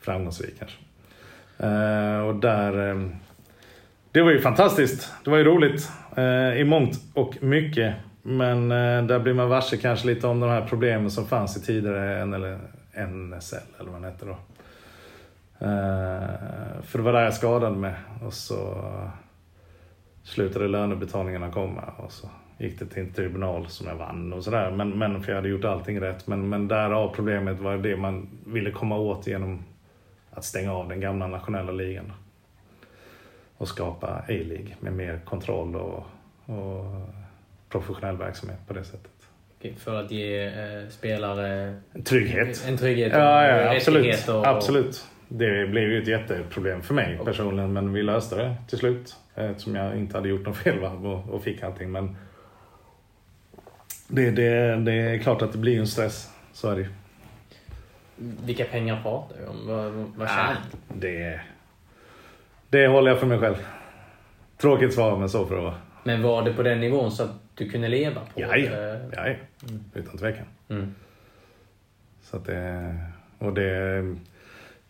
framgångsrik 0.00 0.54
kanske. 0.58 0.78
Eh, 1.58 2.20
och 2.20 2.34
där... 2.34 2.88
Eh, 2.90 3.08
det 4.12 4.22
var 4.22 4.30
ju 4.30 4.40
fantastiskt. 4.40 5.12
Det 5.24 5.30
var 5.30 5.38
ju 5.38 5.44
roligt 5.44 5.90
eh, 6.16 6.60
i 6.60 6.64
mångt 6.64 7.00
och 7.14 7.42
mycket. 7.42 7.94
Men 8.22 8.72
eh, 8.72 9.06
där 9.06 9.18
blir 9.18 9.34
man 9.34 9.48
varse 9.48 9.76
kanske 9.76 10.06
lite 10.06 10.26
om 10.26 10.40
de 10.40 10.50
här 10.50 10.66
problemen 10.68 11.10
som 11.10 11.26
fanns 11.26 11.56
i 11.56 11.60
tidigare 11.60 12.24
NL, 12.26 12.56
NSL 13.08 13.56
eller 13.80 13.90
vad 13.90 14.02
den 14.02 14.12
hette 14.12 14.26
då. 14.26 14.36
Eh, 15.58 16.82
för 16.82 16.98
det 16.98 17.02
var 17.02 17.12
där 17.12 17.24
jag 17.24 17.34
skadade 17.34 17.76
mig 17.76 17.94
och 18.24 18.32
så 18.32 18.84
slutade 20.22 20.68
lönebetalningarna 20.68 21.50
komma 21.50 21.82
och 21.96 22.12
så 22.12 22.28
gick 22.58 22.78
det 22.78 22.86
till 22.86 23.02
en 23.02 23.12
tribunal 23.12 23.68
som 23.68 23.86
jag 23.86 23.94
vann 23.94 24.32
och 24.32 24.44
sådär. 24.44 24.70
Men, 24.70 24.98
men 24.98 25.22
för 25.22 25.32
jag 25.32 25.36
hade 25.36 25.48
gjort 25.48 25.64
allting 25.64 26.00
rätt. 26.00 26.26
Men, 26.26 26.48
men 26.48 26.68
därav 26.68 27.14
problemet 27.14 27.60
var 27.60 27.76
det 27.76 27.96
man 27.96 28.28
ville 28.46 28.70
komma 28.70 28.96
åt 28.96 29.26
genom 29.26 29.64
att 30.30 30.44
stänga 30.44 30.72
av 30.72 30.88
den 30.88 31.00
gamla 31.00 31.26
nationella 31.26 31.72
ligan. 31.72 32.12
Och 33.56 33.68
skapa 33.68 34.06
A-League 34.06 34.76
med 34.80 34.92
mer 34.92 35.20
kontroll 35.24 35.76
och, 35.76 36.06
och 36.56 36.84
professionell 37.68 38.16
verksamhet 38.16 38.58
på 38.66 38.74
det 38.74 38.84
sättet. 38.84 39.10
För 39.78 40.00
att 40.00 40.10
ge 40.10 40.44
eh, 40.46 40.88
spelare 40.90 41.76
Trygghet. 42.04 42.64
en 42.68 42.78
trygghet 42.78 43.12
och 43.12 43.20
Ja, 43.20 43.46
ja 43.46 43.76
absolut. 43.76 44.28
Och, 44.28 44.46
absolut. 44.46 45.06
Det 45.28 45.66
blev 45.70 45.90
ju 45.90 46.02
ett 46.02 46.08
jätteproblem 46.08 46.82
för 46.82 46.94
mig 46.94 47.18
personligen, 47.24 47.72
men 47.72 47.92
vi 47.92 48.02
löste 48.02 48.36
det 48.36 48.56
till 48.68 48.78
slut. 48.78 49.16
Eftersom 49.34 49.74
jag 49.74 49.96
inte 49.96 50.16
hade 50.16 50.28
gjort 50.28 50.46
något 50.46 50.56
fel? 50.56 50.78
Och, 50.84 51.28
och 51.30 51.42
fick 51.42 51.62
allting. 51.62 51.92
Men 51.92 52.16
det, 54.08 54.30
det, 54.30 54.76
det 54.76 54.92
är 54.92 55.18
klart 55.18 55.42
att 55.42 55.52
det 55.52 55.58
blir 55.58 55.78
en 55.80 55.86
stress. 55.86 56.30
Så 56.52 56.70
är 56.70 56.76
det 56.76 56.80
ju. 56.82 56.88
Vilka 58.44 58.64
pengar 58.64 59.02
pratar 59.02 59.36
vi 59.40 59.46
om? 59.46 59.66
Vad, 59.66 59.92
vad 59.92 60.28
tjänar 60.28 60.52
Ah, 60.52 60.94
det, 60.94 61.40
det 62.68 62.86
håller 62.86 63.10
jag 63.10 63.20
för 63.20 63.26
mig 63.26 63.38
själv. 63.38 63.56
Tråkigt 64.56 64.94
svar, 64.94 65.18
men 65.18 65.28
så 65.28 65.46
får 65.46 65.56
det 65.56 65.62
vara. 65.62 65.74
Men 66.04 66.22
var 66.22 66.42
det 66.42 66.52
på 66.52 66.62
den 66.62 66.80
nivån 66.80 67.10
så 67.12 67.22
att 67.22 67.30
du 67.54 67.68
kunde 67.70 67.88
leva 67.88 68.20
på 68.20 68.40
Ja, 68.40 68.48
det? 68.48 69.08
ja, 69.16 69.28
ja, 69.28 69.34
utan 69.94 70.18
tvekan. 70.18 70.46
Mm. 70.68 70.94
Så 72.22 72.36
att 72.36 72.44
det, 72.44 72.96
och 73.38 73.54
det 73.54 74.02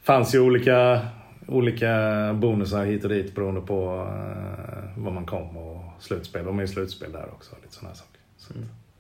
fanns 0.06 0.34
ju 0.34 0.40
olika, 0.40 1.00
olika 1.46 1.90
bonusar 2.34 2.84
hit 2.84 3.04
och 3.04 3.10
dit 3.10 3.34
beroende 3.34 3.60
på 3.60 3.94
uh, 3.94 5.02
var 5.04 5.12
man 5.12 5.26
kom 5.26 5.56
och 5.56 5.82
slutspel. 5.98 6.44
De 6.44 6.58
är 6.58 6.62
ju 6.62 6.68
slutspel 6.68 7.12
där 7.12 7.28
också. 7.32 7.56
Lite 7.62 7.74
sådana 7.74 7.94
saker. 7.94 8.20
Så 8.36 8.52
att, 8.52 8.58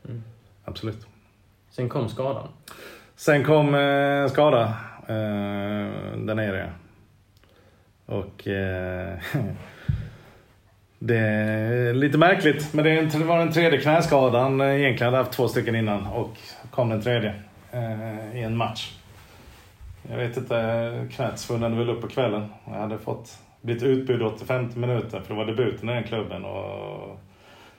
Mm. 0.08 0.22
Absolut. 0.64 1.06
Sen 1.70 1.88
kom 1.88 2.08
skadan. 2.08 2.48
Sen 3.16 3.44
kom 3.44 3.74
eh, 3.74 4.26
skada 4.28 4.62
eh, 5.08 6.18
där 6.18 6.34
nere. 6.34 6.72
Och 8.06 8.48
eh, 8.48 9.18
Det 10.98 11.18
är 11.18 11.94
lite 11.94 12.18
märkligt, 12.18 12.74
men 12.74 12.84
det 12.84 13.18
var 13.24 13.38
den 13.38 13.52
tredje 13.52 13.80
knäskadan. 13.80 14.60
Egentligen 14.60 15.04
hade 15.06 15.16
jag 15.16 15.24
haft 15.24 15.36
två 15.36 15.48
stycken 15.48 15.76
innan 15.76 16.06
och 16.06 16.36
kom 16.70 16.88
den 16.88 17.02
tredje 17.02 17.34
eh, 17.70 18.36
i 18.36 18.42
en 18.42 18.56
match. 18.56 18.92
Jag 20.10 20.16
vet 20.16 20.36
inte, 20.36 21.08
knät 21.10 21.38
svullnade 21.38 21.76
väl 21.76 21.90
upp 21.90 22.00
på 22.00 22.08
kvällen. 22.08 22.48
Jag 22.64 22.74
hade 22.74 22.98
fått 22.98 23.38
blivit 23.60 23.82
utbud 23.82 24.22
85 24.22 24.70
minuter 24.74 25.20
för 25.20 25.28
det 25.28 25.34
var 25.34 25.46
debuten 25.46 25.88
i 25.88 25.92
den 25.92 26.04
klubben. 26.04 26.44
Och 26.44 27.18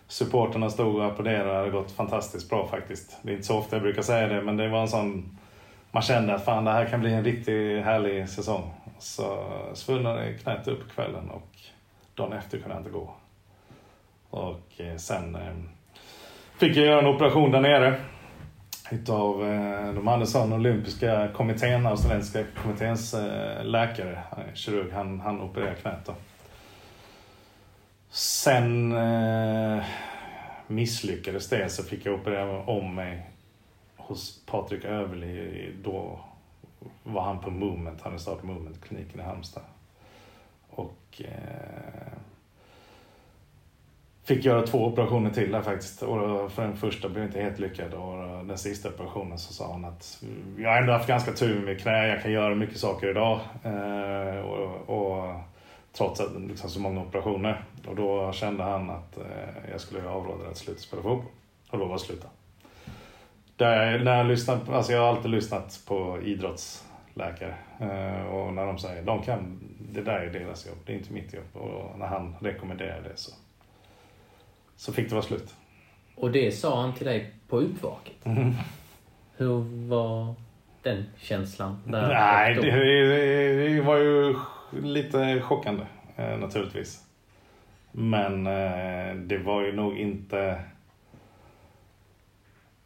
supporterna 0.07 0.69
stod 0.69 0.95
och 0.95 1.05
applåderade. 1.05 1.49
Det 1.49 1.57
hade 1.57 1.69
gått 1.69 1.91
fantastiskt 1.91 2.49
bra 2.49 2.67
faktiskt. 2.67 3.17
Det 3.21 3.29
är 3.31 3.33
inte 3.33 3.47
så 3.47 3.57
ofta 3.57 3.75
jag 3.75 3.83
brukar 3.83 4.01
säga 4.01 4.27
det, 4.27 4.41
men 4.41 4.57
det 4.57 4.67
var 4.67 4.81
en 4.81 4.87
sån... 4.87 5.37
Man 5.91 6.03
kände 6.03 6.35
att 6.35 6.45
fan, 6.45 6.65
det 6.65 6.71
här 6.71 6.85
kan 6.85 6.99
bli 6.99 7.13
en 7.13 7.23
riktigt 7.23 7.83
härlig 7.83 8.29
säsong. 8.29 8.71
Så 8.99 9.45
svullnade 9.73 10.33
knät 10.33 10.67
upp 10.67 10.79
på 10.79 10.89
kvällen 10.89 11.29
och 11.29 11.51
dagen 12.15 12.33
efter 12.33 12.57
kunde 12.57 12.75
jag 12.75 12.79
inte 12.79 12.91
gå. 12.91 13.13
Och 14.29 14.81
eh, 14.81 14.95
sen 14.95 15.35
eh, 15.35 15.41
fick 16.57 16.77
jag 16.77 16.85
göra 16.85 16.99
en 16.99 17.15
operation 17.15 17.51
där 17.51 17.61
nere. 17.61 17.95
Utav, 18.91 19.49
eh, 19.49 19.93
de 19.93 20.07
hade 20.07 20.27
sån 20.27 20.53
olympiska 20.53 21.29
kommittén, 21.33 21.85
australiensiska 21.85 22.43
kommitténs 22.63 23.13
eh, 23.13 23.65
läkare, 23.65 24.11
eh, 24.11 24.53
kirurg, 24.53 24.91
han, 24.93 25.19
han 25.19 25.41
opererade 25.41 25.75
knät 25.75 26.05
då. 26.05 26.15
Sen 28.09 28.91
eh, 28.91 29.83
misslyckades 30.67 31.49
det 31.49 31.69
så 31.69 31.83
fick 31.83 32.05
jag 32.05 32.15
operera 32.15 32.63
om 32.63 32.95
mig 32.95 33.29
hos 33.95 34.45
Patrik 34.45 34.85
Överli. 34.85 35.73
Då 35.83 36.19
var 37.03 37.21
han 37.21 37.39
på 37.39 37.51
Movement, 37.51 38.01
han 38.01 38.11
hade 38.11 38.21
startat 38.21 38.43
Movement-kliniken 38.43 39.19
i 39.19 39.23
Halmstad. 39.23 39.63
Och 40.69 41.21
eh, 41.25 42.17
fick 44.27 44.45
göra 44.45 44.61
två 44.61 44.85
operationer 44.85 45.29
till 45.29 45.51
där 45.51 45.61
faktiskt. 45.61 46.03
Och 46.03 46.51
för 46.51 46.61
den 46.63 46.77
första 46.77 47.09
blev 47.09 47.23
inte 47.23 47.41
helt 47.41 47.59
lyckad 47.59 47.93
och 47.93 48.45
den 48.45 48.57
sista 48.57 48.89
operationen 48.89 49.37
så 49.37 49.53
sa 49.53 49.71
han 49.71 49.85
att 49.85 50.23
jag 50.57 50.69
har 50.69 50.77
ändå 50.77 50.93
haft 50.93 51.07
ganska 51.07 51.31
tur 51.31 51.65
med 51.65 51.81
knä, 51.81 52.07
jag 52.07 52.21
kan 52.21 52.31
göra 52.31 52.55
mycket 52.55 52.77
saker 52.77 53.09
idag. 53.09 53.39
Eh, 53.63 54.39
och, 54.39 54.89
och 54.89 55.35
trots 55.93 56.19
att 56.19 56.41
liksom 56.47 56.69
så 56.69 56.79
många 56.79 57.01
operationer. 57.01 57.63
Och 57.87 57.95
då 57.95 58.31
kände 58.31 58.63
han 58.63 58.89
att 58.89 59.17
eh, 59.17 59.71
jag 59.71 59.81
skulle 59.81 60.09
avråda 60.09 60.49
att 60.49 60.57
sluta 60.57 60.79
spela 60.79 61.01
fotboll. 61.01 61.31
Och 61.69 61.77
då 61.77 61.85
var 61.85 61.93
det 61.93 61.99
sluta. 61.99 62.27
Där, 63.55 63.99
när 63.99 64.17
jag, 64.17 64.27
lyssnat, 64.27 64.69
alltså 64.69 64.91
jag 64.91 65.01
har 65.01 65.07
alltid 65.07 65.31
lyssnat 65.31 65.79
på 65.87 66.19
idrottsläkare. 66.23 67.55
Eh, 67.79 68.25
och 68.25 68.53
när 68.53 68.65
de 68.65 68.77
säger 68.77 69.03
de 69.03 69.21
kan, 69.21 69.59
det 69.91 70.01
där 70.01 70.19
är 70.19 70.33
deras 70.33 70.67
jobb, 70.67 70.77
det 70.85 70.93
är 70.93 70.97
inte 70.97 71.13
mitt 71.13 71.33
jobb. 71.33 71.55
Och 71.63 71.99
när 71.99 72.07
han 72.07 72.35
rekommenderar 72.39 73.01
det 73.01 73.15
så, 73.15 73.31
så 74.77 74.93
fick 74.93 75.09
det 75.09 75.15
vara 75.15 75.25
slut. 75.25 75.55
Och 76.15 76.31
det 76.31 76.51
sa 76.51 76.81
han 76.81 76.93
till 76.93 77.05
dig 77.05 77.33
på 77.47 77.59
uppvaket? 77.59 78.25
Mm. 78.25 78.53
Hur 79.37 79.87
var 79.87 80.35
den 80.83 81.05
känslan? 81.17 81.77
Där 81.85 82.07
Nej, 82.07 82.55
det, 82.55 82.61
det, 82.61 83.75
det 83.75 83.81
var 83.81 83.97
ju 83.97 84.35
lite 84.81 85.41
chockande 85.41 85.83
eh, 86.15 86.37
naturligtvis. 86.37 87.03
Men 87.91 88.47
eh, 88.47 89.15
det 89.15 89.37
var 89.37 89.61
ju 89.61 89.75
nog 89.75 89.97
inte... 89.97 90.61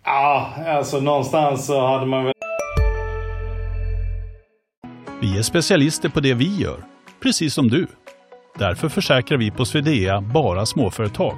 Ja, 0.04 0.54
alltså 0.68 1.00
någonstans 1.00 1.66
så 1.66 1.88
hade 1.88 2.06
man 2.06 2.24
väl... 2.24 2.34
Vi 5.22 5.38
är 5.38 5.42
specialister 5.42 6.10
på 6.10 6.20
det 6.20 6.34
vi 6.34 6.58
gör, 6.58 6.84
precis 7.22 7.54
som 7.54 7.68
du. 7.68 7.88
Därför 8.60 8.90
försäkrar 8.90 9.38
vi 9.38 9.52
på 9.52 9.66
Swedea 9.66 10.22
bara 10.22 10.66
småföretag, 10.66 11.38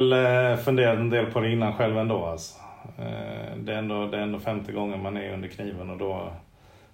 Eh, 0.00 0.56
funderade 0.56 1.00
en 1.00 1.10
del 1.10 1.26
på 1.26 1.40
det 1.40 1.52
innan 1.52 1.76
själv 1.76 1.98
ändå. 1.98 2.26
Alltså. 2.26 2.58
Eh, 2.98 3.56
det, 3.56 3.72
är 3.72 3.78
ändå 3.78 4.06
det 4.06 4.18
är 4.18 4.22
ändå 4.22 4.38
femte 4.38 4.72
gången 4.72 5.02
man 5.02 5.16
är 5.16 5.32
under 5.32 5.48
kniven 5.48 5.90
och 5.90 5.98
då 5.98 6.32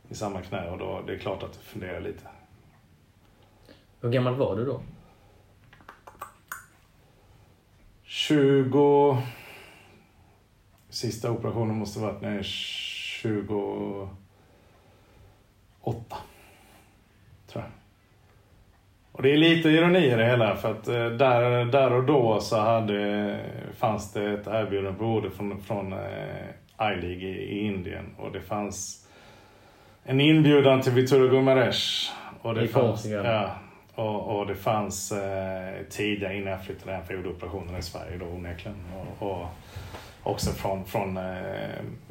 i 0.09 0.15
samma 0.15 0.41
knä 0.43 0.71
och 0.71 0.79
då 0.79 1.03
det 1.07 1.15
är 1.15 1.19
klart 1.19 1.43
att 1.43 1.53
du 1.53 1.59
funderar 1.59 2.01
lite. 2.01 2.23
Hur 4.01 4.11
gammal 4.11 4.35
var 4.35 4.57
du 4.57 4.65
då? 4.65 4.81
20... 8.03 9.19
Sista 10.89 11.31
operationen 11.31 11.77
måste 11.77 12.01
varit 12.01 12.21
när 12.21 12.31
jag 12.31 12.39
är 12.39 12.43
28. 12.43 14.09
Och 19.13 19.23
det 19.23 19.33
är 19.33 19.37
lite 19.37 19.69
ironi 19.69 20.07
i 20.07 20.15
det 20.15 20.27
hela 20.27 20.57
för 20.57 20.71
att 20.71 20.89
eh, 20.89 21.07
där, 21.07 21.65
där 21.65 21.93
och 21.93 22.05
då 22.05 22.41
så 22.41 22.61
hade, 22.61 23.39
fanns 23.77 24.13
det 24.13 24.33
ett 24.33 24.47
erbjudande 24.47 24.99
både 24.99 25.31
från, 25.31 25.61
från 25.61 25.93
eh, 25.93 25.99
I-League 26.79 27.29
i, 27.29 27.59
i 27.59 27.67
Indien 27.67 28.15
och 28.19 28.33
det 28.33 28.41
fanns 28.41 29.09
en 30.05 30.21
inbjudan 30.21 30.81
till 30.81 30.93
Vittorio 30.93 31.29
Gumares. 31.29 32.13
Och 32.43 32.55
det 32.55 32.63
I 32.63 32.69
fanns, 32.69 33.07
ja, 33.07 33.51
och, 33.95 34.39
och, 34.39 34.47
det 34.47 34.55
fanns 34.55 35.13
eh, 35.13 35.75
tidigare 35.91 36.37
innan 36.37 36.53
jag 36.53 36.65
flyttade 36.65 36.93
hem 36.93 37.05
för 37.07 37.15
jag 37.15 37.23
gjorde 37.23 37.37
operationen 37.37 37.77
i 37.77 37.83
Sverige 37.83 38.17
då 38.19 38.27
onekligen. 38.27 38.77
Och, 39.19 39.31
och 39.31 39.47
också 40.23 40.51
från, 40.51 40.85
från 40.85 41.17
eh, 41.17 41.23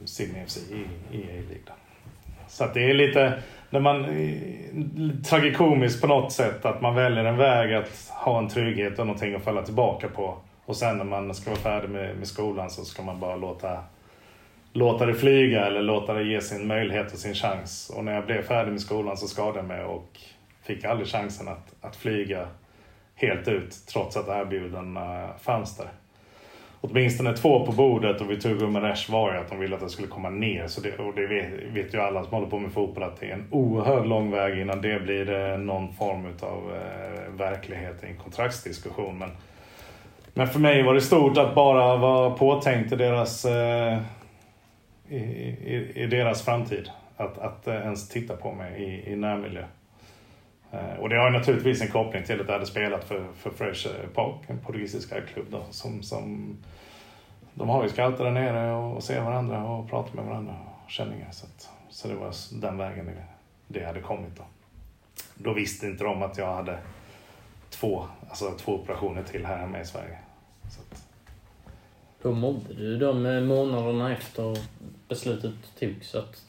Sydney 0.05 0.45
FC 0.45 0.57
i, 0.57 1.17
i 1.17 1.23
A-League. 1.23 1.73
Så 2.47 2.65
det 2.73 2.89
är 2.89 2.93
lite, 2.93 3.33
när 3.71 3.79
man, 3.79 4.05
eh, 4.05 5.23
tragikomiskt 5.23 6.01
på 6.01 6.07
något 6.07 6.31
sätt 6.31 6.65
att 6.65 6.81
man 6.81 6.95
väljer 6.95 7.25
en 7.25 7.37
väg 7.37 7.73
att 7.73 8.11
ha 8.13 8.39
en 8.39 8.49
trygghet 8.49 8.99
och 8.99 9.07
någonting 9.07 9.35
att 9.35 9.43
falla 9.43 9.61
tillbaka 9.61 10.07
på. 10.07 10.37
Och 10.65 10.75
sen 10.75 10.97
när 10.97 11.05
man 11.05 11.33
ska 11.33 11.49
vara 11.49 11.59
färdig 11.59 11.89
med, 11.89 12.17
med 12.17 12.27
skolan 12.27 12.69
så 12.69 12.85
ska 12.85 13.03
man 13.03 13.19
bara 13.19 13.35
låta 13.35 13.79
låta 14.73 15.05
det 15.05 15.13
flyga 15.13 15.65
eller 15.65 15.81
låta 15.81 16.13
det 16.13 16.23
ge 16.23 16.41
sin 16.41 16.67
möjlighet 16.67 17.13
och 17.13 17.19
sin 17.19 17.33
chans. 17.33 17.91
Och 17.95 18.05
när 18.05 18.13
jag 18.13 18.25
blev 18.25 18.41
färdig 18.41 18.71
med 18.71 18.81
skolan 18.81 19.17
så 19.17 19.27
skadade 19.27 19.57
jag 19.57 19.67
mig 19.67 19.83
och 19.83 20.19
fick 20.63 20.85
aldrig 20.85 21.07
chansen 21.07 21.47
att, 21.47 21.73
att 21.81 21.95
flyga 21.95 22.47
helt 23.15 23.47
ut 23.47 23.75
trots 23.87 24.17
att 24.17 24.27
erbjudandena 24.27 25.29
fanns 25.41 25.77
där. 25.77 25.89
Åtminstone 26.83 27.33
två 27.33 27.65
på 27.65 27.71
bordet 27.71 28.21
och 28.21 28.31
vi 28.31 28.41
tog 28.41 28.61
Umeresh 28.61 29.11
var 29.11 29.33
ju 29.33 29.39
att 29.39 29.49
de 29.49 29.59
ville 29.59 29.75
att 29.75 29.81
den 29.81 29.89
skulle 29.89 30.07
komma 30.07 30.29
ner. 30.29 30.67
Så 30.67 30.81
det, 30.81 30.97
och 30.97 31.15
det 31.15 31.27
vet, 31.27 31.47
vet 31.73 31.93
ju 31.93 32.01
alla 32.01 32.23
som 32.23 32.33
håller 32.33 32.47
på 32.47 32.59
med 32.59 32.71
fotboll 32.71 33.03
att 33.03 33.19
det 33.19 33.25
är 33.25 33.33
en 33.33 33.47
oerhört 33.51 34.07
lång 34.07 34.31
väg 34.31 34.59
innan 34.59 34.81
det 34.81 34.99
blir 34.99 35.31
eh, 35.31 35.57
någon 35.57 35.93
form 35.93 36.25
av 36.39 36.75
eh, 36.75 37.31
verklighet 37.33 38.03
i 38.03 38.07
en 38.07 38.17
kontraktsdiskussion. 38.17 39.17
Men, 39.17 39.29
men 40.33 40.47
för 40.47 40.59
mig 40.59 40.83
var 40.83 40.93
det 40.93 41.01
stort 41.01 41.37
att 41.37 41.55
bara 41.55 41.97
vara 41.97 42.29
påtänkt 42.29 42.91
i 42.91 42.95
deras 42.95 43.45
eh, 43.45 43.97
i, 45.09 45.17
i, 45.17 45.91
i 45.95 46.07
deras 46.07 46.45
framtid. 46.45 46.89
Att, 47.17 47.37
att 47.37 47.67
eh, 47.67 47.75
ens 47.75 48.09
titta 48.09 48.35
på 48.35 48.51
mig 48.51 48.83
i, 48.83 49.11
i 49.11 49.15
närmiljö. 49.15 49.63
Eh, 50.71 50.99
och 50.99 51.09
det 51.09 51.15
har 51.15 51.29
naturligtvis 51.29 51.81
en 51.81 51.87
koppling 51.87 52.23
till 52.23 52.41
att 52.41 52.47
jag 52.47 52.53
hade 52.53 52.65
spelat 52.65 53.03
för, 53.03 53.27
för 53.35 53.49
Fresh 53.49 53.87
eh, 53.87 54.09
Park, 54.09 54.35
en 54.47 54.59
portugisisk 54.59 55.13
klubb 55.33 55.47
då, 55.49 55.63
som, 55.69 56.03
som 56.03 56.57
de 57.53 57.69
har 57.69 57.83
ju 57.83 57.89
scouter 57.89 58.23
där 58.23 58.31
nere 58.31 58.73
och 58.73 59.03
ser 59.03 59.21
varandra 59.21 59.63
och 59.63 59.89
pratar 59.89 60.15
med 60.15 60.25
varandra 60.25 60.55
och 60.85 60.91
känningar. 60.91 61.27
Så, 61.31 61.45
att, 61.45 61.69
så 61.89 62.07
det 62.07 62.15
var 62.15 62.33
den 62.61 62.77
vägen 62.77 63.05
det, 63.05 63.23
det 63.67 63.85
hade 63.85 64.01
kommit 64.01 64.35
då. 64.37 64.43
Då 65.35 65.53
visste 65.53 65.87
inte 65.87 66.03
de 66.03 66.21
att 66.23 66.37
jag 66.37 66.55
hade 66.55 66.77
två, 67.69 68.07
alltså 68.29 68.51
två 68.57 68.75
operationer 68.75 69.23
till 69.23 69.45
här 69.45 69.57
hemma 69.57 69.81
i 69.81 69.85
Sverige. 69.85 70.17
Så 70.69 70.81
att, 70.81 71.05
hur 72.21 72.31
mådde 72.31 72.73
du 72.73 72.97
de 72.97 73.25
eh, 73.25 73.41
månaderna 73.41 74.13
efter 74.13 74.57
beslutet 75.07 75.53
togs 75.79 76.15
att 76.15 76.45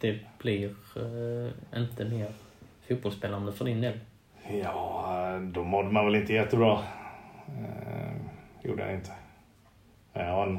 det 0.00 0.18
blir 0.38 0.74
eh, 0.96 1.80
inte 1.80 2.04
mer 2.04 2.32
fotbollsspelande 2.88 3.52
för 3.52 3.64
din 3.64 3.80
del? 3.80 3.98
Ja, 4.62 5.38
då 5.42 5.64
mådde 5.64 5.90
man 5.90 6.04
väl 6.04 6.14
inte 6.14 6.32
jättebra. 6.32 6.78
Eh, 7.46 8.16
gjorde 8.62 8.82
jag 8.82 8.94
inte. 8.94 9.10
Jag 10.12 10.32
har 10.32 10.46
en 10.46 10.58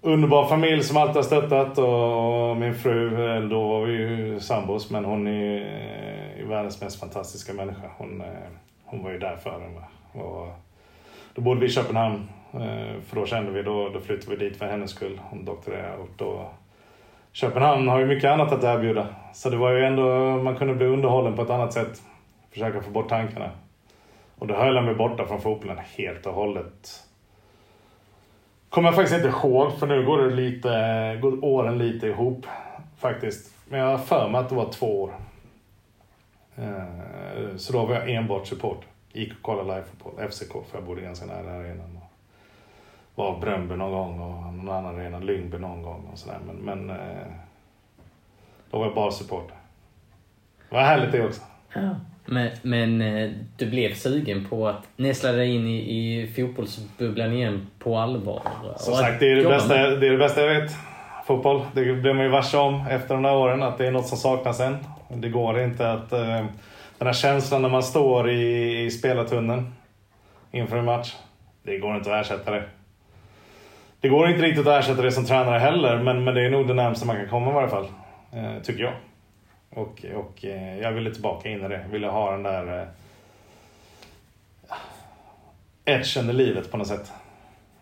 underbar 0.00 0.46
familj 0.46 0.82
som 0.82 0.96
alltid 0.96 1.16
har 1.16 1.22
stöttat 1.22 1.78
och 1.78 2.56
min 2.56 2.74
fru, 2.74 3.26
eh, 3.26 3.42
då 3.42 3.68
var 3.68 3.86
vi 3.86 3.92
ju 3.92 4.40
sambos, 4.40 4.90
men 4.90 5.04
hon 5.04 5.26
är, 5.26 5.60
eh, 5.60 6.40
är 6.40 6.44
världens 6.44 6.80
mest 6.80 7.00
fantastiska 7.00 7.52
människa. 7.52 7.90
Hon, 7.98 8.20
eh, 8.20 8.26
hon 8.84 9.02
var 9.02 9.10
ju 9.10 9.18
där 9.18 9.36
för 9.36 9.58
mig 9.58 9.68
Och 10.12 10.48
då 11.34 11.42
bodde 11.42 11.60
vi 11.60 11.66
i 11.66 11.70
Köpenhamn. 11.70 12.28
För 13.06 13.16
då 13.16 13.26
kände 13.26 13.50
vi, 13.50 13.62
då, 13.62 13.88
då 13.88 14.00
flyttade 14.00 14.36
vi 14.36 14.48
dit 14.48 14.58
för 14.58 14.66
hennes 14.66 14.90
skull. 14.90 15.20
Hon 15.24 15.44
doktorerade 15.44 15.96
och 15.96 16.08
då 16.16 16.50
Köpenhamn 17.32 17.88
har 17.88 17.98
ju 17.98 18.06
mycket 18.06 18.30
annat 18.30 18.52
att 18.52 18.64
erbjuda. 18.64 19.06
Så 19.34 19.50
det 19.50 19.56
var 19.56 19.70
ju 19.70 19.84
ändå, 19.84 20.02
man 20.42 20.56
kunde 20.56 20.74
bli 20.74 20.86
underhållen 20.86 21.36
på 21.36 21.42
ett 21.42 21.50
annat 21.50 21.72
sätt. 21.72 22.02
Försöka 22.50 22.82
få 22.82 22.90
bort 22.90 23.08
tankarna. 23.08 23.50
Och 24.38 24.46
då 24.46 24.54
höll 24.54 24.74
jag 24.74 24.84
mig 24.84 24.94
borta 24.94 25.26
från 25.26 25.40
fotbollen 25.40 25.78
helt 25.96 26.26
och 26.26 26.34
hållet. 26.34 27.04
Kommer 28.68 28.88
jag 28.88 28.94
faktiskt 28.94 29.16
inte 29.16 29.28
ihåg, 29.28 29.78
för 29.78 29.86
nu 29.86 30.06
går 30.06 30.18
det 30.18 30.30
lite, 30.30 31.18
går 31.22 31.44
åren 31.44 31.78
lite 31.78 32.06
ihop 32.06 32.46
faktiskt. 32.98 33.54
Men 33.68 33.80
jag 33.80 33.86
har 33.86 33.98
för 33.98 34.28
mig 34.28 34.40
att 34.40 34.48
det 34.48 34.54
var 34.54 34.72
två 34.72 35.02
år. 35.02 35.10
Eh, 36.56 37.56
så 37.56 37.72
då 37.72 37.86
var 37.86 37.94
jag 37.94 38.10
enbart 38.10 38.46
support. 38.46 38.84
Gick 39.12 39.32
och 39.32 39.42
kollade 39.42 39.74
live-fotboll, 39.74 40.28
FCK, 40.30 40.52
för 40.52 40.78
jag 40.78 40.84
bodde 40.84 41.00
ganska 41.00 41.26
nära 41.26 41.52
arenan. 41.52 41.99
Var 43.20 43.40
Bröndby 43.40 43.76
någon 43.76 43.92
gång 43.92 44.20
och 44.20 44.54
någon 44.54 44.76
annan 44.76 44.98
arena, 44.98 45.18
Lyngby 45.18 45.58
någon 45.58 45.82
gång 45.82 46.08
och 46.12 46.18
sådär. 46.18 46.38
Men, 46.46 46.56
men 46.56 46.90
eh, 46.90 47.26
då 48.70 48.78
var 48.78 48.86
jag 48.86 48.94
bara 48.94 49.10
supporter. 49.10 49.56
Det 50.68 50.74
var 50.74 50.82
härligt 50.82 51.12
det 51.12 51.26
också. 51.26 51.42
Ja. 51.74 51.96
Men, 52.24 52.50
men 52.62 53.00
eh, 53.00 53.30
du 53.56 53.70
blev 53.70 53.94
sugen 53.94 54.46
på 54.50 54.68
att 54.68 54.88
näsla 54.96 55.32
dig 55.32 55.54
in 55.54 55.66
i, 55.66 55.76
i 55.76 56.26
fotbollsbubblan 56.26 57.32
igen 57.32 57.66
på 57.78 57.98
allvar? 57.98 58.42
Som 58.76 58.94
sagt, 58.94 59.20
det 59.20 59.32
är 59.32 59.36
det, 59.36 59.48
bästa, 59.48 59.74
det 59.74 60.06
är 60.06 60.10
det 60.10 60.18
bästa 60.18 60.40
jag 60.40 60.60
vet. 60.60 60.72
Fotboll. 61.26 61.62
Det 61.74 61.94
blir 61.94 62.14
man 62.14 62.24
ju 62.24 62.30
varse 62.30 62.56
om 62.56 62.86
efter 62.90 63.14
de 63.14 63.22
där 63.22 63.34
åren, 63.34 63.62
att 63.62 63.78
det 63.78 63.86
är 63.86 63.90
något 63.90 64.06
som 64.06 64.18
saknas 64.18 64.60
än. 64.60 64.76
Det 65.08 65.28
går 65.28 65.60
inte 65.60 65.92
att... 65.92 66.12
Eh, 66.12 66.44
den 66.98 67.06
här 67.06 67.12
känslan 67.12 67.62
när 67.62 67.68
man 67.68 67.82
står 67.82 68.30
i, 68.30 68.84
i 68.84 68.90
spelartunneln 68.90 69.72
inför 70.50 70.76
en 70.76 70.84
match. 70.84 71.14
Det 71.62 71.78
går 71.78 71.96
inte 71.96 72.14
att 72.14 72.26
ersätta 72.26 72.50
det. 72.50 72.64
Det 74.00 74.08
går 74.08 74.28
inte 74.28 74.42
riktigt 74.42 74.66
att 74.66 74.84
ersätta 74.84 75.02
det 75.02 75.12
som 75.12 75.24
tränare 75.24 75.58
heller, 75.58 76.02
men, 76.02 76.24
men 76.24 76.34
det 76.34 76.46
är 76.46 76.50
nog 76.50 76.66
det 76.66 76.74
närmaste 76.74 77.06
man 77.06 77.16
kan 77.16 77.28
komma 77.28 77.50
i 77.50 77.54
varje 77.54 77.68
fall. 77.68 77.86
Eh, 78.32 78.62
tycker 78.62 78.82
jag. 78.82 78.94
Och, 79.70 80.04
och 80.14 80.44
eh, 80.44 80.78
jag 80.78 80.92
ville 80.92 81.10
tillbaka 81.10 81.48
in 81.48 81.64
i 81.64 81.68
det. 81.68 81.84
Ville 81.90 82.06
ha 82.06 82.30
den 82.30 82.42
där 82.42 82.80
eh, 82.80 82.86
edgen 85.84 86.30
i 86.30 86.32
livet 86.32 86.70
på 86.70 86.76
något 86.76 86.86
sätt. 86.86 87.12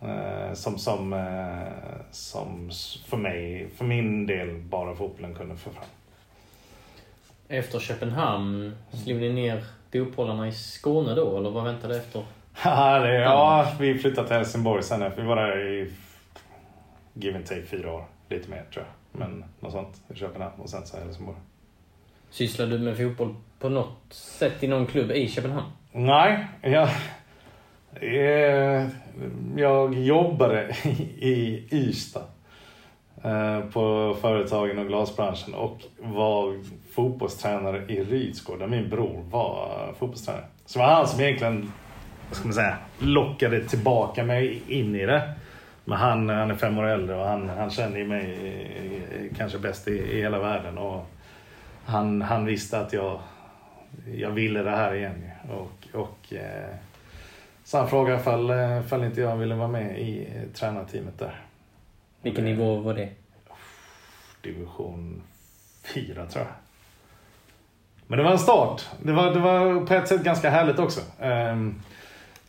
Eh, 0.02 0.54
som, 0.54 0.78
som, 0.78 1.12
eh, 1.12 2.02
som 2.10 2.70
för 3.06 3.16
mig, 3.16 3.68
för 3.76 3.84
min 3.84 4.26
del, 4.26 4.54
bara 4.54 4.94
fotbollen 4.94 5.34
kunde 5.34 5.56
få 5.56 5.70
fram. 5.70 5.84
Efter 7.48 7.78
Köpenhamn, 7.78 8.76
slog 9.04 9.16
ni 9.16 9.32
ner 9.32 9.64
bopålarna 9.92 10.48
i 10.48 10.52
Skåne 10.52 11.14
då, 11.14 11.38
eller 11.38 11.50
vad 11.50 11.64
väntade 11.64 11.96
efter? 11.96 12.24
ja, 12.64 12.98
det, 12.98 13.14
ja, 13.14 13.72
vi 13.80 13.98
flyttade 13.98 14.26
till 14.26 14.36
Helsingborg 14.36 14.82
sen. 14.82 15.12
Vi 15.16 15.22
var 15.22 15.36
där 15.36 15.58
i 15.58 15.92
give 17.18 17.36
and 17.36 17.46
take 17.46 17.62
fyra 17.62 17.92
år. 17.92 18.04
Lite 18.28 18.50
mer 18.50 18.64
tror 18.72 18.84
jag. 18.84 19.20
Men 19.20 19.44
något 19.60 19.72
sånt 19.72 20.02
i 20.14 20.14
Köpenhamn 20.14 20.60
och 20.60 20.70
sen 20.70 20.86
så 20.86 20.96
Helsingborg. 20.96 21.38
Sysslar 22.30 22.66
du 22.66 22.78
med 22.78 22.96
fotboll 22.96 23.34
på 23.58 23.68
något 23.68 24.12
sätt 24.12 24.62
i 24.62 24.66
någon 24.66 24.86
klubb 24.86 25.10
i 25.10 25.28
Köpenhamn? 25.28 25.66
Nej, 25.92 26.46
jag, 26.62 26.88
jag 29.56 29.94
jobbade 29.94 30.76
i 31.18 31.68
Ystad 31.70 32.24
eh, 33.24 33.60
på 33.60 34.16
företagen 34.20 34.78
och 34.78 34.86
glasbranschen 34.86 35.54
och 35.54 35.82
var 35.98 36.58
fotbollstränare 36.92 37.84
i 37.88 38.04
Rydsgård 38.04 38.58
där 38.58 38.66
min 38.66 38.88
bror 38.88 39.24
var 39.30 39.86
fotbollstränare. 39.98 40.44
Så 40.66 40.78
det 40.78 40.84
var 40.84 40.92
han 40.92 41.08
som 41.08 41.20
egentligen, 41.20 41.72
vad 42.28 42.36
ska 42.36 42.44
man 42.44 42.54
säga, 42.54 42.76
lockade 42.98 43.64
tillbaka 43.64 44.24
mig 44.24 44.62
in 44.68 44.94
i 44.94 45.06
det. 45.06 45.34
Men 45.88 45.98
han, 45.98 46.28
han 46.28 46.50
är 46.50 46.54
fem 46.54 46.78
år 46.78 46.86
äldre 46.86 47.16
och 47.16 47.26
han, 47.26 47.48
han 47.48 47.70
känner 47.70 47.98
ju 47.98 48.06
mig 48.06 49.30
kanske 49.36 49.58
bäst 49.58 49.88
i, 49.88 49.90
i 49.90 50.20
hela 50.20 50.38
världen. 50.38 50.78
Och 50.78 51.06
han, 51.84 52.22
han 52.22 52.44
visste 52.44 52.80
att 52.80 52.92
jag, 52.92 53.20
jag 54.14 54.30
ville 54.30 54.62
det 54.62 54.70
här 54.70 54.94
igen. 54.94 55.30
Och, 55.50 56.00
och, 56.00 56.32
eh, 56.32 56.74
så 57.64 57.78
han 57.78 57.88
frågade 57.88 58.20
ifall, 58.20 58.50
ifall 58.84 59.04
inte 59.04 59.20
jag 59.20 59.36
ville 59.36 59.54
vara 59.54 59.68
med 59.68 59.98
i 59.98 60.28
tränarteamet 60.54 61.18
där. 61.18 61.40
Vilken 62.22 62.44
nivå 62.44 62.76
var 62.76 62.94
det? 62.94 63.08
Division 64.42 65.22
4 65.94 66.26
tror 66.26 66.44
jag. 66.44 66.54
Men 68.06 68.18
det 68.18 68.24
var 68.24 68.32
en 68.32 68.38
start. 68.38 68.88
Det 69.02 69.12
var, 69.12 69.30
det 69.30 69.40
var 69.40 69.86
på 69.86 69.94
ett 69.94 70.08
sätt 70.08 70.24
ganska 70.24 70.50
härligt 70.50 70.78
också. 70.78 71.00
Um, 71.20 71.82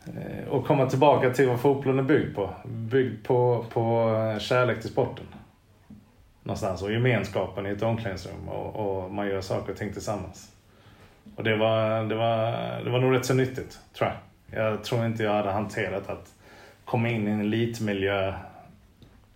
Eh, 0.06 0.48
och 0.48 0.66
komma 0.66 0.86
tillbaka 0.86 1.30
till 1.30 1.48
vad 1.48 1.60
fotbollen 1.60 1.98
är 1.98 2.02
byggd 2.02 2.34
på. 2.34 2.50
Byggd 2.64 3.24
på, 3.24 3.64
på 3.70 4.14
eh, 4.14 4.38
kärlek 4.38 4.80
till 4.80 4.90
sporten 4.90 5.26
någonstans 6.42 6.82
och 6.82 6.92
gemenskapen 6.92 7.66
i 7.66 7.70
ett 7.70 7.82
omklädningsrum 7.82 8.48
och, 8.48 8.76
och, 8.76 9.10
man 9.10 9.28
gör 9.28 9.40
saker 9.40 9.72
och 9.72 9.78
ting 9.78 9.92
tillsammans. 9.92 10.52
Och 11.36 11.44
det 11.44 11.56
var, 11.56 12.04
det, 12.04 12.14
var, 12.14 12.50
det 12.84 12.90
var 12.90 13.00
nog 13.00 13.14
rätt 13.14 13.26
så 13.26 13.34
nyttigt, 13.34 13.80
tror 13.92 14.10
jag. 14.10 14.18
Jag 14.62 14.84
tror 14.84 15.06
inte 15.06 15.22
jag 15.22 15.32
hade 15.32 15.50
hanterat 15.50 16.08
att 16.08 16.34
komma 16.84 17.08
in 17.08 17.28
i 17.28 17.30
en 17.30 17.40
elitmiljö 17.40 18.34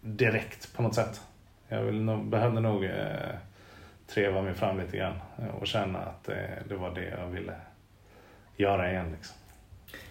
direkt 0.00 0.76
på 0.76 0.82
något 0.82 0.94
sätt. 0.94 1.20
Jag 1.68 1.82
vill 1.82 2.02
nog, 2.02 2.24
behövde 2.24 2.60
nog 2.60 2.84
eh, 2.84 2.90
treva 4.06 4.42
mig 4.42 4.54
fram 4.54 4.80
lite 4.80 4.96
grann 4.96 5.16
och 5.60 5.66
känna 5.66 5.98
att 5.98 6.28
eh, 6.28 6.34
det 6.68 6.74
var 6.74 6.94
det 6.94 7.08
jag 7.18 7.26
ville 7.26 7.54
göra 8.56 8.90
igen. 8.90 9.12
Liksom. 9.16 9.36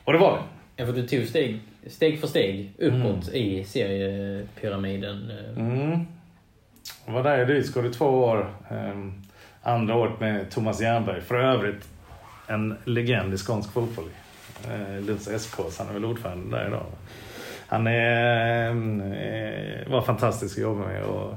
Och 0.03 0.13
det 0.13 0.19
var 0.19 0.31
det. 0.31 0.43
Ja, 0.75 0.85
för 0.85 0.93
du 0.93 1.07
tog 1.07 1.27
steg, 1.27 1.59
steg 1.87 2.19
för 2.19 2.27
steg 2.27 2.73
uppåt 2.77 3.27
mm. 3.27 3.33
i 3.33 3.63
seriepyramiden. 3.63 5.31
Mm. 5.57 6.05
Jag 7.05 7.13
var 7.13 7.23
där 7.23 7.37
i 7.37 7.45
Rydsgård 7.45 7.85
i 7.85 7.89
två 7.89 8.05
år. 8.05 8.53
Um, 8.71 9.13
andra 9.61 9.95
året 9.95 10.19
med 10.19 10.51
Thomas 10.51 10.81
Jernberg. 10.81 11.21
För 11.21 11.35
övrigt 11.35 11.89
en 12.47 12.75
legend 12.85 13.33
i 13.33 13.37
skånsk 13.37 13.73
fotboll. 13.73 14.05
Uh, 14.71 15.05
Lunds 15.05 15.43
SK, 15.43 15.55
så 15.55 15.83
han 15.83 15.89
är 15.89 15.93
väl 15.93 16.05
ordförande 16.05 16.57
där 16.57 16.67
idag. 16.67 16.85
Han 17.67 17.87
är, 17.87 18.69
uh, 18.69 19.91
var 19.91 20.01
fantastisk 20.01 20.57
att 20.57 20.63
jobba 20.63 20.87
med. 20.87 21.03
Och 21.03 21.33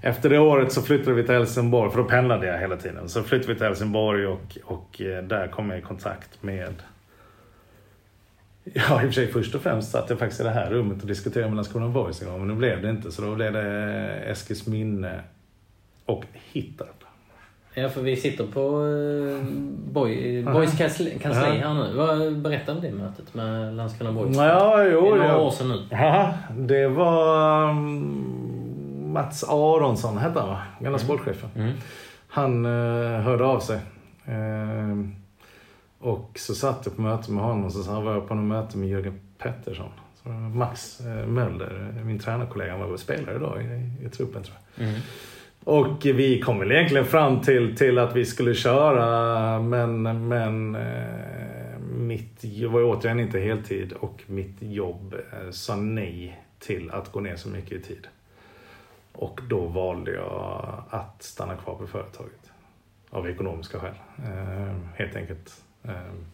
efter 0.00 0.30
det 0.30 0.38
året 0.38 0.72
så 0.72 0.82
flyttade 0.82 1.16
vi 1.16 1.22
till 1.22 1.34
Helsingborg, 1.34 1.90
för 1.90 1.98
då 1.98 2.04
pendlade 2.04 2.46
jag 2.46 2.58
hela 2.58 2.76
tiden. 2.76 3.08
Så 3.08 3.22
flyttade 3.22 3.52
vi 3.52 3.58
till 3.58 3.66
Helsingborg 3.66 4.26
och, 4.26 4.58
och 4.64 5.00
där 5.22 5.48
kom 5.48 5.70
jag 5.70 5.78
i 5.78 5.82
kontakt 5.82 6.42
med 6.42 6.74
Ja, 8.74 8.94
i 8.94 8.96
och 8.96 9.00
för 9.00 9.10
sig 9.12 9.26
först 9.26 9.54
och 9.54 9.60
främst 9.60 9.90
satt 9.90 10.10
jag 10.10 10.18
faktiskt 10.18 10.40
i 10.40 10.44
det 10.44 10.50
här 10.50 10.70
rummet 10.70 11.02
och 11.02 11.08
diskuterade 11.08 11.48
med 11.48 11.56
Landskrona 11.56 11.88
Boys 11.88 12.22
en 12.22 12.28
gång, 12.28 12.38
men 12.38 12.48
nu 12.48 12.54
blev 12.54 12.82
det 12.82 12.90
inte. 12.90 13.12
Så 13.12 13.22
då 13.22 13.34
blev 13.34 13.52
det 13.52 13.62
Eskilsminne 14.26 15.20
och 16.06 16.24
Hittarp. 16.52 17.04
Ja, 17.74 17.88
för 17.88 18.00
vi 18.00 18.16
sitter 18.16 18.46
på 18.46 18.80
uh, 18.80 19.44
Boy, 19.92 20.42
Boys 20.42 20.78
kansli, 20.78 21.18
kansli 21.22 21.58
här 21.58 21.74
nu. 21.74 22.30
Berätta 22.36 22.72
om 22.72 22.80
det 22.80 22.92
mötet 22.92 23.34
med 23.34 23.74
Landskrona 23.74 24.12
Boys. 24.12 24.36
Ja, 24.36 24.84
jo, 24.84 25.00
det 25.00 25.22
är 25.22 25.28
några 25.28 25.38
år 25.38 25.50
sedan 25.50 25.68
nu. 25.68 25.82
Ja, 25.90 26.34
det 26.56 26.88
var 26.88 27.70
um, 27.70 29.12
Mats 29.12 29.44
Aronsson, 29.44 30.18
hette 30.18 30.40
han 30.40 30.48
va? 30.48 30.62
Gamla 30.80 30.98
mm. 30.98 30.98
sportchefen. 30.98 31.50
Mm. 31.56 31.72
Han 32.28 32.66
uh, 32.66 33.20
hörde 33.20 33.44
av 33.44 33.60
sig. 33.60 33.80
Och 35.98 36.30
så 36.34 36.54
satt 36.54 36.82
jag 36.84 36.96
på 36.96 37.02
möte 37.02 37.32
med 37.32 37.44
honom 37.44 37.64
och 37.64 37.72
så 37.72 38.00
var 38.00 38.14
jag 38.14 38.28
på 38.28 38.34
något 38.34 38.44
möte 38.44 38.78
med 38.78 38.88
Jörgen 38.88 39.20
Pettersson. 39.38 39.90
Så 40.22 40.28
Max 40.28 41.00
eh, 41.00 41.26
Mölder, 41.26 42.02
min 42.04 42.18
tränarkollega, 42.18 42.70
han 42.70 42.80
var 42.80 42.88
väl 42.88 42.98
spelare 42.98 43.38
då 43.38 43.60
i, 43.60 44.06
i 44.06 44.08
truppen 44.08 44.42
tror 44.42 44.56
jag. 44.74 44.88
Mm. 44.88 45.00
Och 45.64 46.06
vi 46.06 46.40
kom 46.40 46.58
väl 46.58 46.72
egentligen 46.72 47.06
fram 47.06 47.40
till, 47.40 47.76
till 47.76 47.98
att 47.98 48.16
vi 48.16 48.24
skulle 48.24 48.54
köra 48.54 49.60
men, 49.60 50.02
men 50.28 50.74
eh, 50.74 51.78
mitt, 51.78 52.44
jag 52.44 52.70
var 52.70 52.82
återigen 52.82 53.20
inte 53.20 53.38
heltid 53.38 53.92
och 53.92 54.22
mitt 54.26 54.56
jobb 54.62 55.14
eh, 55.14 55.50
sa 55.50 55.76
nej 55.76 56.40
till 56.58 56.90
att 56.90 57.12
gå 57.12 57.20
ner 57.20 57.36
så 57.36 57.48
mycket 57.48 57.72
i 57.72 57.82
tid. 57.82 58.06
Och 59.12 59.40
då 59.48 59.66
valde 59.66 60.12
jag 60.12 60.82
att 60.90 61.22
stanna 61.22 61.56
kvar 61.56 61.74
på 61.74 61.86
företaget. 61.86 62.52
Av 63.10 63.30
ekonomiska 63.30 63.78
skäl. 63.78 63.94
Helt 64.94 65.16
enkelt 65.16 65.62
Ehm, 65.88 66.24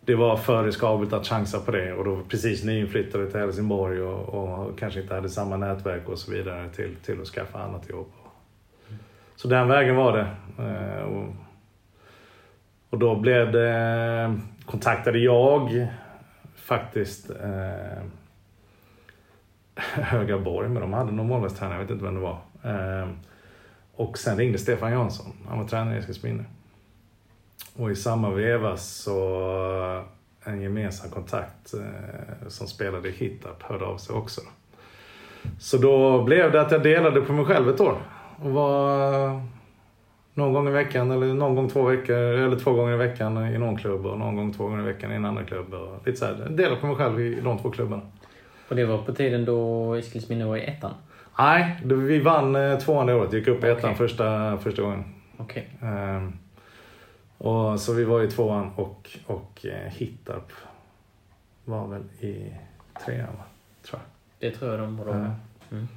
det 0.00 0.14
var 0.14 0.36
för 0.36 0.64
riskabelt 0.64 1.12
att 1.12 1.26
chansa 1.26 1.60
på 1.60 1.70
det 1.70 1.92
och 1.92 2.04
då 2.04 2.20
precis 2.28 2.64
nyinflyttade 2.64 3.30
till 3.30 3.40
Helsingborg 3.40 4.02
och, 4.02 4.28
och, 4.28 4.78
kanske 4.78 5.00
inte 5.00 5.14
hade 5.14 5.28
samma 5.28 5.56
nätverk 5.56 6.08
och 6.08 6.18
så 6.18 6.32
vidare 6.32 6.68
till, 6.68 6.96
till 6.96 7.20
att 7.20 7.26
skaffa 7.26 7.58
annat 7.58 7.90
jobb. 7.90 8.06
Så 9.36 9.48
den 9.48 9.68
vägen 9.68 9.96
var 9.96 10.12
det. 10.12 10.26
Ehm, 10.62 11.04
och, 11.04 11.34
och 12.90 12.98
då 12.98 13.16
blev 13.16 13.52
det, 13.52 14.38
kontaktade 14.66 15.18
jag 15.18 15.88
faktiskt 16.54 17.30
eh, 17.30 18.02
Högaborg, 20.02 20.68
men 20.68 20.82
de 20.82 20.92
hade 20.92 21.12
någon 21.12 21.26
målvaktstränare, 21.26 21.74
jag 21.74 21.82
vet 21.82 21.90
inte 21.90 22.04
vem 22.04 22.14
det 22.14 22.20
var. 22.20 22.38
Eh, 22.62 23.08
och 23.94 24.18
sen 24.18 24.36
ringde 24.36 24.58
Stefan 24.58 24.92
Jansson, 24.92 25.32
han 25.48 25.58
var 25.58 25.68
tränare 25.68 25.94
i 25.94 25.98
Eskilsminne. 25.98 26.44
Och 27.76 27.90
i 27.90 27.96
samma 27.96 28.30
veva 28.30 28.76
så 28.76 30.04
en 30.44 30.60
gemensam 30.62 31.10
kontakt 31.10 31.74
eh, 31.74 32.48
som 32.48 32.66
spelade 32.66 33.08
i 33.08 33.12
Hitab 33.12 33.62
hörde 33.62 33.84
av 33.84 33.96
sig 33.96 34.16
också. 34.16 34.40
Så 35.58 35.76
då 35.76 36.22
blev 36.22 36.52
det 36.52 36.60
att 36.60 36.72
jag 36.72 36.82
delade 36.82 37.20
på 37.20 37.32
mig 37.32 37.44
själv 37.44 37.68
ett 37.68 37.80
år. 37.80 37.96
Och 38.42 38.50
var 38.50 39.40
någon 40.34 40.52
gång 40.52 40.68
i 40.68 40.70
veckan 40.70 41.10
eller 41.10 41.26
någon 41.34 41.54
gång 41.54 41.68
två 41.68 41.82
veckor 41.82 42.16
eller 42.16 42.58
två 42.58 42.72
gånger 42.72 42.94
i 42.94 42.96
veckan 42.96 43.46
i 43.46 43.58
någon 43.58 43.76
klubb 43.76 44.06
och 44.06 44.18
någon 44.18 44.36
gång 44.36 44.52
två 44.52 44.64
gånger 44.64 44.82
i 44.82 44.84
veckan 44.92 45.12
i 45.12 45.14
en 45.14 45.24
annan 45.24 45.46
klubb. 45.46 45.74
Och 45.74 46.06
lite 46.06 46.18
så 46.18 46.24
här, 46.24 46.48
delade 46.50 46.80
på 46.80 46.86
mig 46.86 46.96
själv 46.96 47.20
i 47.20 47.40
de 47.40 47.58
två 47.58 47.70
klubbarna. 47.70 48.02
Och 48.68 48.76
det 48.76 48.84
var 48.84 48.98
på 48.98 49.12
tiden 49.12 49.44
då 49.44 49.94
Eskilsminne 49.94 50.44
var 50.44 50.56
i 50.56 50.64
ettan? 50.64 50.94
Nej, 51.38 51.76
vi 51.84 52.20
vann 52.20 52.56
eh, 52.56 52.78
tvåan 52.78 53.06
det 53.06 53.14
året. 53.14 53.32
Gick 53.32 53.48
upp 53.48 53.64
i 53.64 53.66
ettan 53.66 53.90
Okej. 53.90 53.96
första, 53.96 54.58
första 54.58 54.82
gången. 54.82 55.04
Okej. 55.36 55.68
Ehm, 55.82 56.32
och, 57.38 57.80
så 57.80 57.92
vi 57.92 58.04
var 58.04 58.22
i 58.22 58.30
tvåan 58.30 58.70
och, 58.76 59.10
och 59.26 59.66
eh, 59.66 59.92
Hittarp 59.92 60.52
var 61.64 61.86
väl 61.88 62.02
i 62.20 62.52
trean? 63.04 63.28
Tror 63.82 64.00
Det 64.38 64.50
tror 64.50 64.70
jag 64.70 64.80
de 64.80 64.96
var 64.96 65.04
då. 65.04 65.10
jag. 65.10 65.30
Mm. 65.72 65.88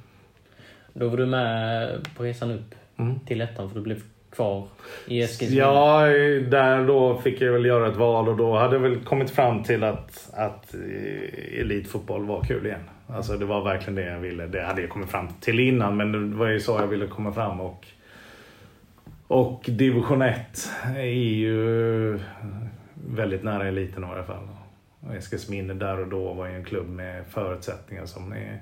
Då 0.92 1.08
var 1.08 1.16
du 1.16 1.26
med 1.26 1.90
på 2.16 2.22
resan 2.22 2.50
upp 2.50 2.74
Mm. 2.96 3.20
till 3.20 3.40
ettan 3.40 3.68
för 3.68 3.76
du 3.76 3.82
blev 3.82 4.02
kvar 4.30 4.66
i 5.06 5.22
Eskilsminne? 5.22 5.62
Ja, 5.62 6.06
där 6.50 6.86
då 6.86 7.18
fick 7.18 7.40
jag 7.40 7.52
väl 7.52 7.64
göra 7.64 7.88
ett 7.88 7.96
val 7.96 8.28
och 8.28 8.36
då 8.36 8.56
hade 8.58 8.74
jag 8.76 8.80
väl 8.80 9.04
kommit 9.04 9.30
fram 9.30 9.62
till 9.62 9.84
att, 9.84 10.30
att 10.34 10.74
eh, 10.74 11.60
elitfotboll 11.60 12.24
var 12.26 12.42
kul 12.44 12.66
igen. 12.66 12.80
Alltså 13.06 13.36
det 13.36 13.44
var 13.44 13.64
verkligen 13.64 13.94
det 13.94 14.04
jag 14.10 14.18
ville. 14.18 14.46
Det 14.46 14.62
hade 14.62 14.80
jag 14.80 14.90
kommit 14.90 15.10
fram 15.10 15.28
till 15.40 15.60
innan 15.60 15.96
men 15.96 16.30
det 16.30 16.36
var 16.36 16.46
ju 16.48 16.60
så 16.60 16.72
jag 16.80 16.86
ville 16.86 17.06
komma 17.06 17.32
fram. 17.32 17.60
Och, 17.60 17.86
och 19.32 19.64
division 19.68 20.22
1 20.22 20.70
är 20.96 21.02
ju 21.04 22.18
väldigt 22.94 23.42
nära 23.42 23.68
eliten 23.68 24.04
i 24.04 24.06
varje 24.06 24.24
fall. 24.24 24.48
Eskilsminne 25.16 25.74
där 25.74 25.98
och 26.00 26.08
då 26.08 26.32
var 26.32 26.46
ju 26.46 26.54
en 26.56 26.64
klubb 26.64 26.88
med 26.88 27.24
förutsättningar 27.30 28.06
som 28.06 28.32
är 28.32 28.60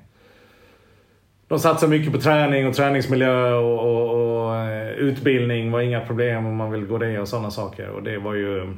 de 1.48 1.58
satsar 1.58 1.88
mycket 1.88 2.12
på 2.12 2.20
träning 2.20 2.66
och 2.68 2.74
träningsmiljö 2.74 3.52
och, 3.54 3.78
och, 3.80 4.46
och 4.46 4.56
eh, 4.56 4.88
utbildning 4.88 5.70
var 5.70 5.80
inga 5.80 6.00
problem 6.00 6.46
om 6.46 6.56
man 6.56 6.70
vill 6.70 6.86
gå 6.86 6.98
det 6.98 7.20
och 7.20 7.28
sådana 7.28 7.50
saker. 7.50 7.88
Och 7.88 8.02
det 8.02 8.18
var 8.18 8.34
ju... 8.34 8.74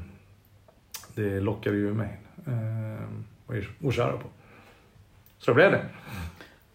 Det 1.14 1.40
lockade 1.40 1.76
ju 1.76 1.94
mig 1.94 2.16
eh, 2.46 3.02
att- 3.56 3.86
att 3.88 3.94
köra 3.94 4.12
på. 4.12 4.28
Så 5.38 5.50
det 5.50 5.54
blev 5.54 5.70
det. 5.70 5.84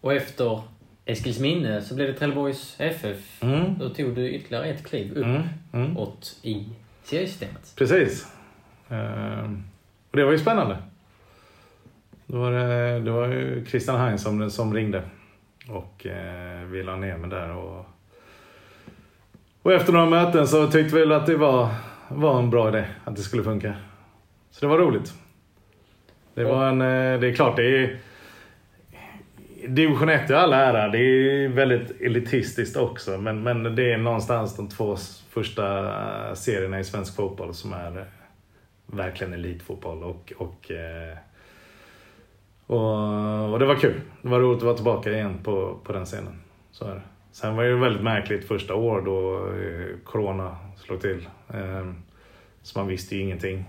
Och 0.00 0.12
efter 0.14 0.60
Eskilsminne 1.08 1.82
så 1.82 1.94
blev 1.94 2.06
det 2.06 2.14
Trelleborgs 2.14 2.76
FF. 2.78 3.42
Mm. 3.42 3.78
Då 3.78 3.88
tog 3.88 4.14
du 4.14 4.30
ytterligare 4.30 4.66
ett 4.66 4.86
kliv 4.86 5.12
upp 5.12 5.24
Mm. 5.24 5.42
Mm. 5.72 5.96
åt 5.96 6.36
i 6.42 6.66
seriesystemet. 7.02 7.72
Precis. 7.76 8.26
Eh, 8.88 9.42
och 10.10 10.16
det 10.16 10.24
var 10.24 10.32
ju 10.32 10.38
spännande. 10.38 10.76
Då 12.26 12.38
var 12.38 12.52
det, 12.52 13.00
det 13.00 13.10
var 13.10 13.26
ju 13.26 13.64
Christian 13.66 14.00
Heinz 14.00 14.22
som, 14.22 14.50
som 14.50 14.74
ringde. 14.74 15.02
Och 15.68 16.06
eh, 16.06 16.64
vi 16.66 16.82
la 16.82 16.96
ner 16.96 17.16
mig 17.16 17.30
där. 17.30 17.50
Och, 17.56 17.86
och 19.62 19.72
efter 19.72 19.92
några 19.92 20.06
möten 20.06 20.48
så 20.48 20.66
tyckte 20.66 20.96
vi 20.96 21.14
att 21.14 21.26
det 21.26 21.36
var, 21.36 21.68
var 22.08 22.38
en 22.38 22.50
bra 22.50 22.68
idé. 22.68 22.84
Att 23.04 23.16
det 23.16 23.22
skulle 23.22 23.42
funka. 23.44 23.74
Så 24.50 24.60
det 24.60 24.70
var 24.70 24.78
roligt. 24.78 25.12
Det 26.34 26.44
var 26.44 26.66
en... 26.68 26.80
eh, 26.80 27.20
Det 27.20 27.26
är 27.28 27.34
klart, 27.34 27.56
det 27.56 27.76
är... 27.84 27.96
Division 29.68 30.08
1 30.08 30.30
i 30.30 30.34
all 30.34 30.52
ära, 30.52 30.88
det 30.88 30.98
är 30.98 31.48
väldigt 31.48 32.00
elitistiskt 32.00 32.76
också. 32.76 33.18
Men, 33.18 33.42
men 33.42 33.62
det 33.62 33.92
är 33.92 33.98
någonstans 33.98 34.56
de 34.56 34.68
två 34.68 34.96
första 35.30 35.86
eh, 36.28 36.34
serierna 36.34 36.80
i 36.80 36.84
svensk 36.84 37.16
fotboll 37.16 37.54
som 37.54 37.72
är 37.72 37.98
eh, 37.98 38.04
verkligen 38.86 39.32
elitfotboll. 39.32 40.02
Och, 40.02 40.32
och, 40.36 40.70
eh, 40.70 41.16
och, 42.66 43.52
och 43.52 43.58
det 43.58 43.66
var 43.66 43.76
kul. 43.76 44.00
Det 44.22 44.28
var 44.28 44.40
roligt 44.40 44.58
att 44.58 44.64
vara 44.64 44.76
tillbaka 44.76 45.10
igen 45.10 45.38
på, 45.44 45.78
på 45.84 45.92
den 45.92 46.04
scenen. 46.04 46.40
Så 46.70 46.84
är 46.84 46.94
det. 46.94 47.02
Sen 47.32 47.56
var 47.56 47.62
det 47.62 47.68
ju 47.68 47.78
väldigt 47.78 48.02
märkligt 48.02 48.48
första 48.48 48.74
år 48.74 49.00
då 49.00 49.48
Corona 50.04 50.56
slog 50.76 51.00
till. 51.00 51.28
Så 52.62 52.78
man 52.78 52.88
visste 52.88 53.16
ju 53.16 53.22
ingenting 53.22 53.64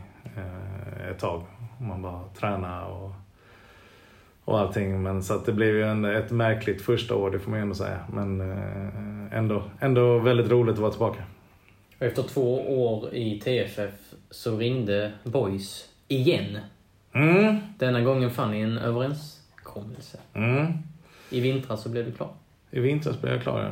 ett 1.11 1.19
tag. 1.19 1.43
Man 1.79 2.01
bara 2.01 2.23
tränade 2.39 2.85
och, 2.85 3.11
och 4.49 4.59
allting. 4.59 5.03
Men 5.03 5.23
så 5.23 5.33
att 5.33 5.45
det 5.45 5.51
blev 5.53 5.75
ju 5.75 5.83
en, 5.83 6.05
ett 6.05 6.31
märkligt 6.31 6.81
första 6.81 7.15
år, 7.15 7.31
det 7.31 7.39
får 7.39 7.49
man 7.51 7.59
ju 7.59 7.63
ändå 7.63 7.75
säga. 7.75 7.99
Men 8.13 8.41
eh, 8.41 9.37
ändå, 9.37 9.63
ändå 9.79 10.19
väldigt 10.19 10.51
roligt 10.51 10.73
att 10.73 10.79
vara 10.79 10.91
tillbaka. 10.91 11.23
Efter 11.99 12.23
två 12.23 12.81
år 12.85 13.13
i 13.13 13.39
TFF 13.39 14.13
så 14.29 14.57
ringde 14.57 15.11
Boys 15.23 15.89
igen. 16.07 16.57
Mm, 17.13 17.57
Denna 17.77 18.01
gången 18.01 18.31
fann 18.31 18.51
ni 18.51 18.61
en 18.61 18.77
överenskommelse. 18.77 20.17
mm. 20.33 20.73
I 21.29 21.39
vintras 21.39 21.83
så 21.83 21.89
blev 21.89 22.05
du 22.05 22.11
klar. 22.11 22.29
I 22.71 22.79
vintras 22.79 23.21
blev 23.21 23.33
jag 23.33 23.41
klar, 23.43 23.63
ja. 23.63 23.71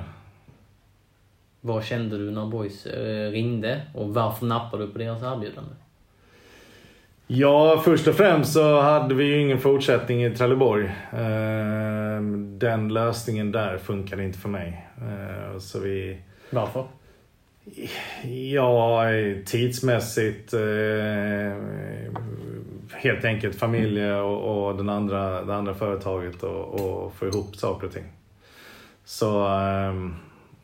Vad 1.62 1.84
kände 1.84 2.18
du 2.18 2.32
när 2.32 2.46
Boys 2.46 2.86
eh, 2.86 3.32
ringde 3.32 3.82
och 3.94 4.14
varför 4.14 4.46
nappade 4.46 4.86
du 4.86 4.92
på 4.92 4.98
deras 5.00 5.24
erbjudande? 5.24 5.76
Ja, 7.28 7.82
först 7.86 8.08
och 8.08 8.16
främst 8.16 8.54
så 8.54 8.82
hade 8.82 9.16
vi 9.16 9.24
ju 9.24 9.42
ingen 9.42 9.60
fortsättning 9.60 10.24
i 10.26 10.36
Trelleborg. 10.36 10.86
Eh, 11.14 12.22
Den 12.58 12.94
lösningen 12.94 13.52
där 13.52 13.78
funkade 13.78 14.24
inte 14.24 14.40
för 14.40 14.50
mig. 14.50 14.88
Eh, 14.98 15.58
Så 15.60 15.80
vi... 15.80 16.18
Varför? 16.50 16.84
Ja, 18.52 19.04
tidsmässigt. 19.46 20.54
eh, 20.54 21.64
Helt 22.94 23.26
enkelt 23.26 23.56
familje 23.56 24.16
och, 24.16 24.68
och 24.68 24.78
den 24.78 24.90
andra, 24.90 25.44
det 25.44 25.56
andra 25.56 25.74
företaget 25.74 26.44
och, 26.44 26.82
och 26.82 27.14
få 27.14 27.28
ihop 27.28 27.56
saker 27.56 27.88
och 27.88 27.94
ting. 27.94 28.06
Så, 29.06 29.46
eh, 29.48 29.94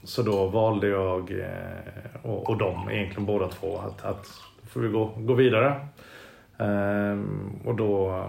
så 0.04 0.22
då 0.22 0.48
valde 0.48 0.88
jag 0.88 1.32
eh, 1.32 2.22
och, 2.32 2.50
och 2.50 2.58
de, 2.58 2.90
egentligen 2.92 3.26
båda 3.26 3.48
två, 3.48 3.78
att, 3.78 4.06
att 4.06 4.28
får 4.70 4.80
vi 4.82 4.88
gå, 4.90 5.12
gå 5.18 5.34
vidare. 5.34 5.88
Ehm, 6.58 7.52
och 7.66 7.76
då 7.76 8.24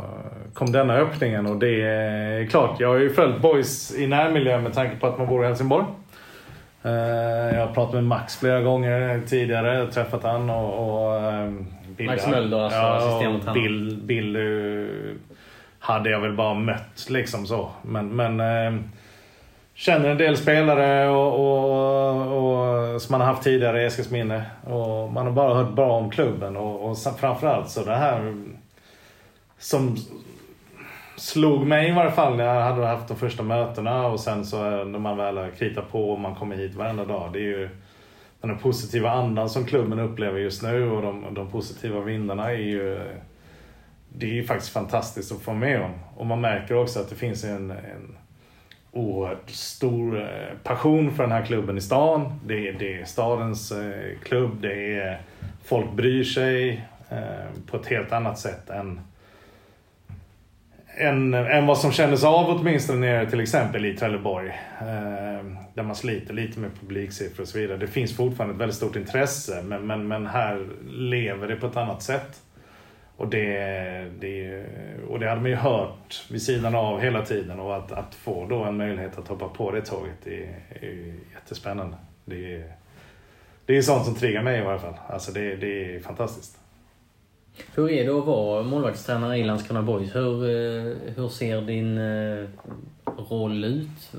kom 0.55 0.73
denna 0.73 0.95
öppningen 0.95 1.47
och 1.47 1.57
det 1.57 1.83
är 1.83 2.47
klart, 2.47 2.81
jag 2.81 2.89
har 2.89 2.97
ju 2.97 3.11
följt 3.11 3.41
Boys 3.43 3.95
i 3.99 4.07
närmiljö 4.07 4.61
med 4.61 4.73
tanke 4.75 4.97
på 4.97 5.07
att 5.07 5.19
man 5.19 5.27
bor 5.27 5.45
i 5.45 5.47
Helsingborg. 5.47 5.85
Eh, 6.83 6.93
jag 7.57 7.67
har 7.67 7.75
pratat 7.75 7.95
med 7.95 8.05
Max 8.05 8.37
flera 8.37 8.61
gånger 8.61 9.21
tidigare, 9.27 9.87
träffat 9.87 10.23
han 10.23 10.51
och... 10.51 11.05
och 11.09 11.21
ehm, 11.21 11.67
Bill- 11.97 12.07
Max 12.07 12.27
Mölder, 12.27 12.59
alltså 12.61 12.79
ja, 12.79 13.19
tränare. 13.21 13.55
Bill, 13.55 13.99
Bill 14.03 14.37
eh, 14.37 15.17
hade 15.79 16.11
jag 16.11 16.21
väl 16.21 16.33
bara 16.33 16.55
mött 16.55 17.07
liksom 17.11 17.47
så. 17.47 17.69
Men, 17.83 18.09
men 18.17 18.41
ehm, 18.41 18.85
känner 19.75 20.09
en 20.09 20.19
del 20.19 20.37
spelare 20.37 21.09
och, 21.09 21.33
och, 21.35 22.93
och, 22.95 23.03
som 23.03 23.13
man 23.13 23.21
har 23.21 23.29
haft 23.29 23.43
tidigare 23.43 23.83
i 23.83 23.87
Eskilsminne. 23.87 24.45
Och 24.65 25.13
man 25.13 25.27
har 25.27 25.33
bara 25.33 25.55
hört 25.55 25.75
bra 25.75 25.99
om 25.99 26.11
klubben 26.11 26.57
och, 26.57 26.91
och 26.91 26.99
framförallt 27.19 27.71
så 27.71 27.85
det 27.85 27.97
här 27.97 28.45
som 29.59 29.97
slog 31.17 31.67
mig 31.67 31.89
i 31.89 31.93
varje 31.93 32.11
fall 32.11 32.37
när 32.37 32.45
jag 32.45 32.63
hade 32.63 32.87
haft 32.87 33.09
de 33.09 33.17
första 33.17 33.43
mötena 33.43 34.07
och 34.07 34.21
sen 34.21 34.45
så 34.45 34.85
när 34.85 34.99
man 34.99 35.17
väl 35.17 35.37
har 35.37 35.51
kritat 35.51 35.91
på 35.91 36.11
och 36.11 36.21
man 36.21 36.35
kommer 36.35 36.57
hit 36.57 36.75
varenda 36.75 37.05
dag. 37.05 37.33
Det 37.33 37.39
är 37.39 37.59
ju 37.59 37.69
den 38.41 38.59
positiva 38.59 39.11
andan 39.11 39.51
som 39.51 39.67
klubben 39.67 39.99
upplever 39.99 40.39
just 40.39 40.63
nu 40.63 40.91
och 40.91 41.03
de, 41.03 41.35
de 41.35 41.51
positiva 41.51 42.01
vindarna 42.01 42.51
är 42.51 42.59
ju 42.59 43.01
det 44.09 44.27
är 44.27 44.35
ju 44.35 44.45
faktiskt 44.45 44.73
fantastiskt 44.73 45.33
att 45.33 45.41
få 45.41 45.53
med 45.53 45.83
om. 45.83 45.93
Och 46.17 46.27
man 46.27 46.41
märker 46.41 46.75
också 46.75 47.01
att 47.01 47.09
det 47.09 47.15
finns 47.15 47.45
en, 47.45 47.71
en 47.71 48.17
oerhört 48.95 49.51
stor 49.51 50.21
eh, 50.21 50.57
passion 50.63 51.15
för 51.15 51.23
den 51.23 51.33
här 51.33 51.45
klubben 51.45 51.79
i 51.79 51.81
stan. 51.81 52.41
Det 52.47 52.69
är, 52.69 52.73
det 52.73 53.01
är 53.01 53.05
stadens 53.05 53.73
eh, 53.73 54.19
klubb, 54.25 54.61
det 54.61 54.95
är 54.95 55.21
folk 55.65 55.93
bryr 55.93 56.25
sig 56.25 56.85
eh, 57.09 57.63
på 57.71 57.77
ett 57.77 57.87
helt 57.87 58.13
annat 58.13 58.39
sätt 58.39 58.71
än, 58.71 59.01
än, 60.97 61.35
än 61.35 61.67
vad 61.67 61.79
som 61.79 61.93
kändes 61.93 62.25
av 62.25 62.51
åtminstone 62.51 63.01
nere 63.01 63.31
till 63.31 63.41
exempel 63.41 63.85
i 63.85 63.97
Trelleborg. 63.97 64.53
Där 65.75 65.83
man 65.83 65.95
sliter 65.95 66.35
lite 66.35 66.61
med 66.61 66.71
publiksiffror 66.81 67.43
och 67.43 67.49
så 67.49 67.59
vidare. 67.59 67.79
Det 67.79 67.87
finns 67.87 68.17
fortfarande 68.17 68.55
ett 68.55 68.61
väldigt 68.61 68.77
stort 68.77 68.97
intresse 68.97 69.63
men, 69.63 69.87
men, 69.87 70.09
men 70.09 70.27
här 70.27 70.67
lever 70.89 71.49
det 71.49 71.57
på 71.57 71.67
ett 71.67 71.77
annat 71.77 72.03
sätt. 72.03 72.44
Och 73.17 73.29
det, 73.29 73.49
det, 74.21 74.65
och 75.09 75.21
det 75.21 75.29
hade 75.29 75.41
man 75.41 75.51
ju 75.51 75.57
hört 75.57 76.25
vid 76.31 76.43
sidan 76.43 76.75
av 76.75 77.01
hela 77.01 77.23
tiden 77.25 77.61
och 77.61 77.77
att, 77.77 77.93
att 77.93 78.15
få 78.15 78.47
då 78.47 78.65
en 78.65 78.77
möjlighet 78.77 79.19
att 79.19 79.29
hoppa 79.29 79.49
på 79.49 79.71
det 79.71 79.81
tåget 79.81 80.27
är, 80.27 80.61
är 80.81 81.15
jättespännande. 81.35 81.97
Det 82.25 82.55
är, 82.55 82.73
det 83.67 83.77
är 83.77 83.83
sånt 83.83 84.05
som 84.05 84.15
triggar 84.15 84.43
mig 84.43 84.61
i 84.61 84.63
varje 84.65 84.79
fall. 84.79 84.95
Alltså 85.09 85.33
det, 85.33 85.57
det 85.57 85.97
är 85.97 86.01
fantastiskt. 86.01 86.59
Hur 87.75 87.91
är 87.91 88.05
det 88.05 88.19
att 88.19 88.27
vara 88.27 88.63
målvaktstränare 88.63 89.39
i 89.39 89.45
Landskrona 89.45 89.83
Boys? 89.83 90.15
Hur, 90.15 90.45
eh, 90.45 90.97
hur 91.17 91.29
ser 91.29 91.61
din 91.61 91.99
eh, 91.99 92.49
roll 93.31 93.65
ut? 93.65 94.13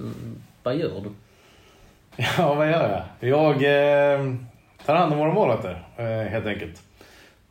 Vad 0.64 0.76
gör 0.76 1.02
du? 1.02 1.10
Ja, 2.38 2.54
vad 2.54 2.72
gör 2.72 3.06
jag? 3.20 3.30
Jag 3.30 3.54
eh, 3.56 4.34
tar 4.86 4.96
hand 4.96 5.14
om 5.14 5.20
våra 5.20 5.34
målvakter, 5.34 5.84
eh, 5.98 6.32
helt 6.32 6.46
enkelt. 6.46 6.82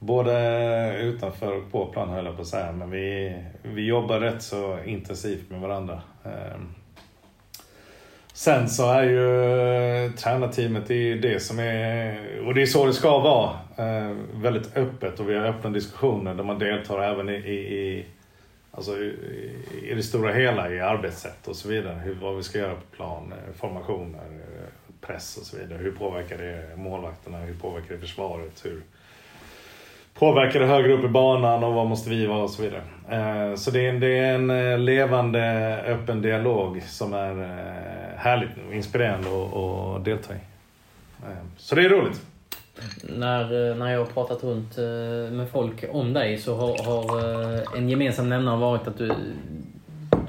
Både 0.05 0.99
utanför 1.01 1.57
och 1.57 1.73
på 1.73 1.87
plan 1.87 2.09
höll 2.09 2.25
jag 2.25 2.37
på 2.37 2.43
att 2.43 2.49
säga. 2.49 2.73
Men 2.73 2.91
vi, 2.91 3.37
vi 3.63 3.87
jobbar 3.87 4.21
rätt 4.21 4.43
så 4.43 4.79
intensivt 4.85 5.51
med 5.51 5.61
varandra. 5.61 6.03
Ehm. 6.25 6.75
Sen 8.33 8.69
så 8.69 8.93
är 8.93 9.03
ju 9.03 10.05
eh, 10.05 10.13
tränarteamet 10.13 10.89
det 10.89 10.95
är 10.95 11.17
det 11.17 11.41
som 11.41 11.59
är, 11.59 12.41
och 12.47 12.55
det 12.55 12.63
är 12.63 12.67
så 12.67 12.87
det 12.87 12.93
ska 12.93 13.19
vara, 13.19 13.51
eh, 13.77 14.17
väldigt 14.35 14.77
öppet 14.77 15.21
och 15.21 15.31
vi 15.31 15.35
har 15.35 15.45
öppna 15.45 15.71
diskussioner 15.71 16.35
där 16.35 16.45
man 16.45 16.59
deltar 16.59 17.03
även 17.03 17.29
i, 17.29 17.35
i, 17.35 17.79
i 17.79 18.05
Alltså 18.71 18.99
i, 18.99 19.53
i 19.83 19.95
det 19.95 20.03
stora 20.03 20.33
hela 20.33 20.71
i 20.71 20.81
arbetssätt 20.81 21.49
och 21.49 21.57
så 21.57 21.69
vidare. 21.69 22.01
Hur, 22.05 22.15
vad 22.15 22.37
vi 22.37 22.43
ska 22.43 22.59
göra 22.59 22.75
på 22.75 22.97
plan, 22.97 23.33
eh, 23.33 23.55
formationer, 23.55 24.21
press 25.01 25.37
och 25.37 25.47
så 25.47 25.57
vidare. 25.57 25.79
Hur 25.79 25.93
påverkar 25.93 26.39
det 26.39 26.77
målvakterna? 26.77 27.39
Hur 27.39 27.55
påverkar 27.55 27.95
det 27.95 28.01
försvaret? 28.01 28.65
Hur 28.65 28.83
påverkar 30.15 30.61
det 30.61 30.67
högre 30.67 30.93
upp 30.93 31.05
i 31.05 31.09
banan 31.09 31.65
och 31.65 31.75
vad 31.75 31.87
måste 31.87 32.11
vi 32.11 32.27
vara 32.27 32.43
och 32.43 32.51
så 32.51 32.63
vidare. 32.63 32.83
Eh, 33.11 33.57
så 33.57 33.71
det 33.71 33.87
är, 33.87 33.93
det 33.93 34.19
är 34.19 34.35
en 34.35 34.51
eh, 34.51 34.79
levande, 34.79 35.41
öppen 35.87 36.23
dialog 36.23 36.83
som 36.83 37.15
är 37.15 37.43
eh, 37.43 38.19
härligt 38.19 38.51
och 38.69 38.75
inspirerande 38.75 39.29
att 39.29 40.05
delta 40.05 40.35
i. 40.35 40.39
Så 41.57 41.75
det 41.75 41.85
är 41.85 41.89
roligt. 41.89 42.21
När, 43.03 43.75
när 43.75 43.93
jag 43.93 43.99
har 43.99 44.07
pratat 44.07 44.45
runt 44.45 44.77
med 45.33 45.49
folk 45.53 45.85
om 45.91 46.13
dig 46.13 46.39
så 46.39 46.57
har, 46.57 46.85
har 46.85 47.77
en 47.77 47.89
gemensam 47.89 48.29
nämnare 48.29 48.57
varit 48.57 48.89
att 48.89 48.99
du, 48.99 49.13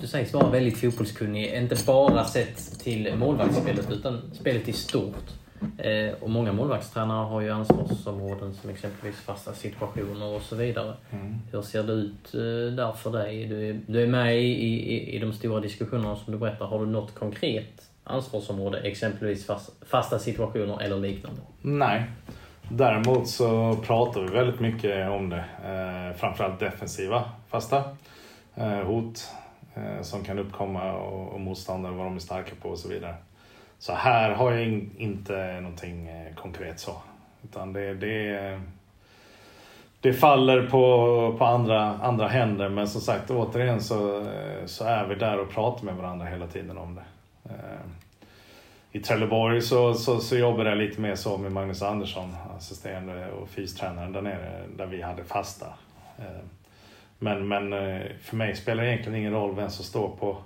du 0.01 0.07
sägs 0.07 0.33
vara 0.33 0.49
väldigt 0.49 0.77
fotbollskunnig. 0.77 1.53
Inte 1.53 1.75
bara 1.85 2.23
sett 2.23 2.79
till 2.79 3.15
målvaktsspelet 3.15 3.91
utan 3.91 4.21
spelet 4.33 4.67
i 4.67 4.73
stort. 4.73 5.44
Och 6.19 6.29
många 6.29 6.53
målvaktstränare 6.53 7.25
har 7.25 7.41
ju 7.41 7.49
ansvarsområden 7.49 8.53
som 8.53 8.69
exempelvis 8.69 9.21
fasta 9.21 9.53
situationer 9.53 10.35
och 10.35 10.41
så 10.41 10.55
vidare. 10.55 10.93
Mm. 11.11 11.35
Hur 11.51 11.61
ser 11.61 11.83
det 11.83 11.93
ut 11.93 12.31
där 12.77 12.91
för 12.91 13.11
dig? 13.11 13.45
Du 13.45 13.69
är, 13.69 13.79
du 13.87 14.03
är 14.03 14.07
med 14.07 14.37
i, 14.37 14.47
i, 14.47 15.15
i 15.15 15.19
de 15.19 15.33
stora 15.33 15.59
diskussionerna 15.59 16.15
som 16.15 16.33
du 16.33 16.39
berättar. 16.39 16.65
Har 16.65 16.79
du 16.79 16.85
något 16.85 17.15
konkret 17.15 17.89
ansvarsområde, 18.03 18.79
exempelvis 18.79 19.49
fasta 19.85 20.19
situationer 20.19 20.81
eller 20.81 20.97
liknande? 20.97 21.41
Nej. 21.61 22.03
Däremot 22.69 23.27
så 23.27 23.77
pratar 23.83 24.21
vi 24.21 24.27
väldigt 24.27 24.59
mycket 24.59 25.09
om 25.09 25.29
det. 25.29 25.45
Eh, 25.63 26.17
framförallt 26.17 26.59
defensiva 26.59 27.23
fasta 27.47 27.83
eh, 28.55 28.79
hot 28.79 29.31
eh, 29.75 30.01
som 30.01 30.23
kan 30.23 30.39
uppkomma 30.39 30.93
och, 30.93 31.33
och 31.33 31.41
motståndare, 31.41 31.93
vad 31.93 32.05
de 32.05 32.15
är 32.15 32.19
starka 32.19 32.51
på 32.61 32.69
och 32.69 32.77
så 32.77 32.89
vidare. 32.89 33.15
Så 33.79 33.93
här 33.93 34.31
har 34.31 34.51
jag 34.51 34.63
in, 34.63 34.91
inte 34.97 35.59
någonting 35.61 36.07
eh, 36.07 36.35
konkret 36.35 36.79
så. 36.79 36.91
Utan 37.43 37.73
det, 37.73 37.93
det, 37.93 38.59
det 40.01 40.13
faller 40.13 40.67
på, 40.67 41.35
på 41.37 41.45
andra, 41.45 41.81
andra 41.81 42.27
händer. 42.27 42.69
Men 42.69 42.87
som 42.87 43.01
sagt, 43.01 43.31
återigen 43.31 43.81
så, 43.81 44.19
eh, 44.19 44.65
så 44.65 44.85
är 44.85 45.05
vi 45.05 45.15
där 45.15 45.39
och 45.39 45.49
pratar 45.49 45.85
med 45.85 45.95
varandra 45.95 46.25
hela 46.25 46.47
tiden 46.47 46.77
om 46.77 46.95
det. 46.95 47.03
Eh, 47.49 47.79
I 48.91 48.99
Trelleborg 48.99 49.61
så, 49.61 49.93
så, 49.93 50.19
så 50.19 50.37
jobbade 50.37 50.69
jag 50.69 50.77
lite 50.77 51.01
mer 51.01 51.15
så 51.15 51.37
med 51.37 51.51
Magnus 51.51 51.81
Andersson, 51.81 52.35
assisterande 52.57 53.31
och 53.31 53.49
fystränaren 53.49 54.11
där 54.11 54.21
nere, 54.21 54.61
där 54.77 54.85
vi 54.85 55.01
hade 55.01 55.23
fasta. 55.23 55.67
Men, 57.19 57.47
men 57.47 57.69
för 58.21 58.35
mig 58.35 58.55
spelar 58.55 58.83
det 58.83 58.89
egentligen 58.89 59.19
ingen 59.19 59.33
roll 59.33 59.55
vem 59.55 59.69
som 59.69 59.85
står 59.85 60.09
på 60.19 60.37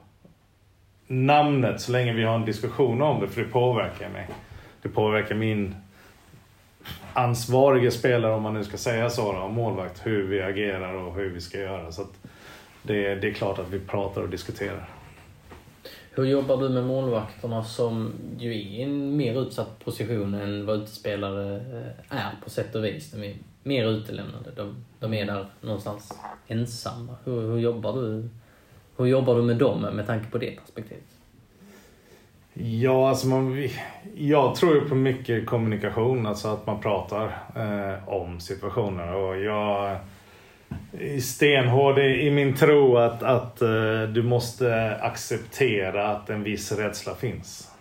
namnet 1.10 1.82
så 1.82 1.92
länge 1.92 2.14
vi 2.14 2.24
har 2.24 2.36
en 2.36 2.46
diskussion 2.46 3.02
om 3.02 3.22
det, 3.22 3.28
för 3.28 3.42
det 3.42 3.48
påverkar 3.48 4.10
mig. 4.10 4.28
Det 4.82 4.90
påverkar 4.90 5.36
min 5.36 5.76
ansvarige 7.14 7.92
spelare, 7.92 8.34
om 8.34 8.44
man 8.44 8.54
nu 8.54 8.64
ska 8.64 8.78
säga 8.78 9.10
så, 9.10 9.34
då, 9.34 9.48
målvakt, 9.48 10.06
hur 10.06 10.28
vi 10.28 10.42
agerar 10.42 10.94
och 10.94 11.16
hur 11.16 11.30
vi 11.30 11.42
ska 11.42 11.60
göra. 11.60 11.92
Så 11.92 12.06
det, 12.84 13.16
det 13.16 13.28
är 13.28 13.34
klart 13.34 13.60
att 13.60 13.70
vi 13.70 13.80
pratar 13.80 14.22
och 14.22 14.30
diskuterar. 14.30 14.90
Hur 16.12 16.26
jobbar 16.26 16.58
du 16.58 16.70
med 16.70 16.84
målvakterna 16.84 17.64
som 17.64 18.14
ju 18.40 18.50
är 18.52 18.56
i 18.56 18.82
en 18.82 19.18
mer 19.18 19.42
utsatt 19.42 19.86
position 19.86 20.34
än 20.34 20.66
vad 20.66 20.82
utespelare 20.82 21.56
eh, 21.56 22.18
är 22.18 22.32
på 22.44 22.50
sätt 22.50 22.76
och 22.76 22.86
vis? 22.86 23.12
De 23.12 23.24
är 23.24 23.36
mer 23.64 23.86
utelämnade. 23.86 24.52
De, 24.56 24.86
de 25.00 25.14
är 25.14 25.26
där 25.26 25.46
någonstans 25.62 26.20
ensamma. 26.48 27.16
Hur, 27.26 27.42
hur, 27.42 27.58
jobbar 27.58 27.94
du, 27.94 28.30
hur 29.00 29.06
jobbar 29.06 29.36
du 29.36 29.42
med 29.42 29.58
dem 29.58 29.82
med 29.82 30.08
tanke 30.08 30.32
på 30.32 30.38
det 30.38 30.60
perspektivet? 30.60 31.04
Ja, 32.54 33.10
alltså 33.10 33.28
man, 33.28 33.70
jag 34.16 34.56
tror 34.56 34.76
ju 34.76 34.90
på 34.90 34.96
mycket 34.96 35.46
kommunikation, 35.46 36.26
alltså 36.26 36.48
att 36.48 36.68
man 36.68 36.82
pratar 36.82 37.26
eh, 37.56 38.10
om 38.10 38.40
situationer. 38.40 39.16
Och 39.16 39.40
jag 39.40 39.98
stenhård 41.22 42.00
i 42.00 42.32
min 42.32 42.56
tro 42.56 42.98
att, 42.98 43.24
att 43.24 43.62
eh, 43.62 44.02
du 44.02 44.24
måste 44.24 44.96
acceptera 45.02 46.08
att 46.08 46.30
en 46.30 46.44
viss 46.44 46.72
rädsla 46.72 47.16
finns. 47.16 47.72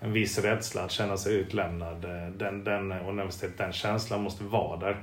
En 0.00 0.12
viss 0.12 0.38
rädsla 0.38 0.82
att 0.82 0.90
känna 0.90 1.16
sig 1.16 1.34
utlämnad. 1.34 2.04
Eh, 2.04 2.32
den, 2.36 2.64
den, 2.64 2.92
och 2.92 3.14
den 3.58 3.72
känslan 3.72 4.22
måste 4.22 4.44
vara 4.44 4.76
där. 4.76 4.96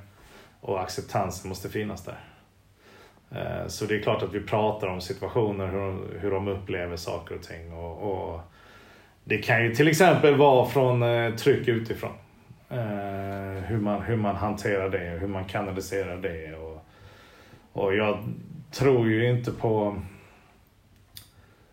Och 0.61 0.81
acceptansen 0.81 1.49
måste 1.49 1.69
finnas 1.69 2.05
där. 2.05 2.19
Eh, 3.35 3.67
så 3.67 3.85
det 3.85 3.95
är 3.95 4.01
klart 4.01 4.23
att 4.23 4.33
vi 4.33 4.39
pratar 4.39 4.87
om 4.87 5.01
situationer, 5.01 5.67
hur, 5.67 6.19
hur 6.19 6.31
de 6.31 6.47
upplever 6.47 6.95
saker 6.95 7.35
och 7.35 7.43
ting. 7.43 7.73
Och, 7.73 8.11
och 8.11 8.39
det 9.23 9.37
kan 9.37 9.63
ju 9.63 9.75
till 9.75 9.87
exempel 9.87 10.35
vara 10.35 10.65
från 10.65 11.03
eh, 11.03 11.35
tryck 11.35 11.67
utifrån. 11.67 12.11
Eh, 12.69 13.63
hur, 13.63 13.77
man, 13.77 14.01
hur 14.01 14.15
man 14.15 14.35
hanterar 14.35 14.89
det, 14.89 15.19
hur 15.19 15.27
man 15.27 15.45
kanaliserar 15.45 16.17
det. 16.17 16.55
Och, 16.55 16.85
och 17.73 17.95
jag 17.95 18.17
tror 18.71 19.07
ju 19.07 19.29
inte 19.29 19.51
på... 19.51 20.01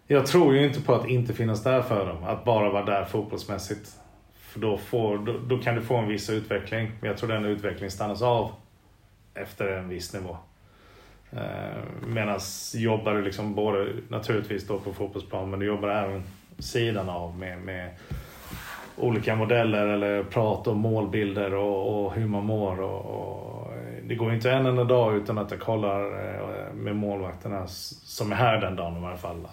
Jag 0.07 0.27
tror 0.27 0.55
ju 0.55 0.65
inte 0.65 0.81
på 0.83 0.95
att 0.95 1.09
inte 1.09 1.35
finnas 1.35 1.65
där 1.65 1.83
för 1.83 2.07
dem. 2.07 2.25
Att 2.25 2.45
bara 2.45 2.71
vara 2.71 2.85
där 2.85 3.05
fotbollsmässigt. 3.05 3.91
För 4.35 4.61
då, 4.61 4.79
får, 4.79 5.19
då, 5.19 5.39
då 5.39 5.59
kan 5.59 5.75
du 5.75 5.83
få 5.83 5.97
en 5.97 6.09
viss 6.09 6.31
utveckling. 6.31 6.93
Men 7.01 7.09
jag 7.09 7.19
tror 7.19 7.29
den 7.29 7.45
utvecklingen 7.45 7.91
stannas 7.91 8.23
av 8.23 8.53
efter 9.35 9.69
en 9.69 9.89
viss 9.89 10.15
nivå. 10.15 10.37
Eh, 11.37 11.83
Medan 12.07 12.41
jobbar 12.75 13.15
du 13.15 13.23
liksom 13.23 13.55
både 13.55 13.89
naturligtvis 14.09 14.67
då 14.67 14.79
på 14.79 14.93
fotbollsplan 14.93 15.51
men 15.51 15.61
du 15.61 15.67
jobbar 15.67 15.89
även 15.89 16.23
sidan 16.59 17.09
av 17.09 17.39
med, 17.39 17.59
med 17.59 17.91
olika 18.97 19.37
modeller 19.37 19.87
eller 19.87 20.23
prat 20.23 20.67
om 20.67 20.79
målbilder 20.79 21.55
och, 21.55 22.05
och 22.05 22.15
hur 22.15 22.27
man 22.27 22.45
mår 22.45 22.81
och, 22.81 23.05
och 23.05 23.73
det 24.05 24.15
går 24.15 24.35
inte 24.35 24.51
en 24.51 24.67
enda 24.67 24.85
dag 24.85 25.17
utan 25.17 25.39
att 25.39 25.51
jag 25.51 25.61
kollar 25.61 26.01
eh, 26.05 26.73
med 26.75 26.97
målvakterna 26.97 27.67
som 27.67 28.33
är 28.33 28.37
här 28.37 28.61
den 28.61 28.77
dagen 28.77 29.03
i 29.03 29.07
alla 29.07 29.17
fall. 29.17 29.49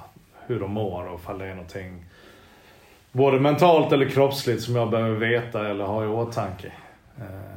Hur 0.48 0.60
de 0.60 0.72
mår 0.72 1.08
och 1.08 1.20
ifall 1.20 1.38
det 1.38 1.46
är 1.46 1.56
någonting 1.56 2.06
både 3.12 3.40
mentalt 3.40 3.92
eller 3.92 4.10
kroppsligt 4.10 4.62
som 4.64 4.76
jag 4.76 4.90
behöver 4.90 5.16
veta 5.16 5.70
eller 5.70 5.86
ha 5.86 6.04
i 6.04 6.08
åtanke. 6.08 6.72
Eh, 7.18 7.49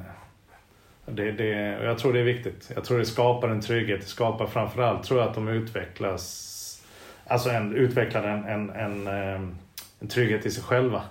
det, 1.07 1.33
det, 1.33 1.49
jag 1.85 1.99
tror 1.99 2.13
det 2.13 2.21
är 2.21 2.25
viktigt. 2.25 2.71
Jag 2.75 2.85
tror 2.85 2.99
det 2.99 3.07
skapar 3.07 3.49
en 3.49 3.61
trygghet. 3.61 4.01
Det 4.01 4.07
skapar 4.07 4.47
framförallt, 4.47 5.05
tror 5.05 5.21
jag 5.21 5.29
att 5.29 5.35
de 5.35 5.49
utvecklas, 5.49 6.83
alltså 7.27 7.51
en, 7.51 7.77
utvecklar 7.77 8.23
en, 8.23 8.45
en, 8.45 8.71
en, 8.71 9.07
ehm, 9.07 9.57
en 10.01 10.09
trygghet 10.09 10.47
i 10.47 10.51
sig 10.51 10.63
själva. 10.63 11.03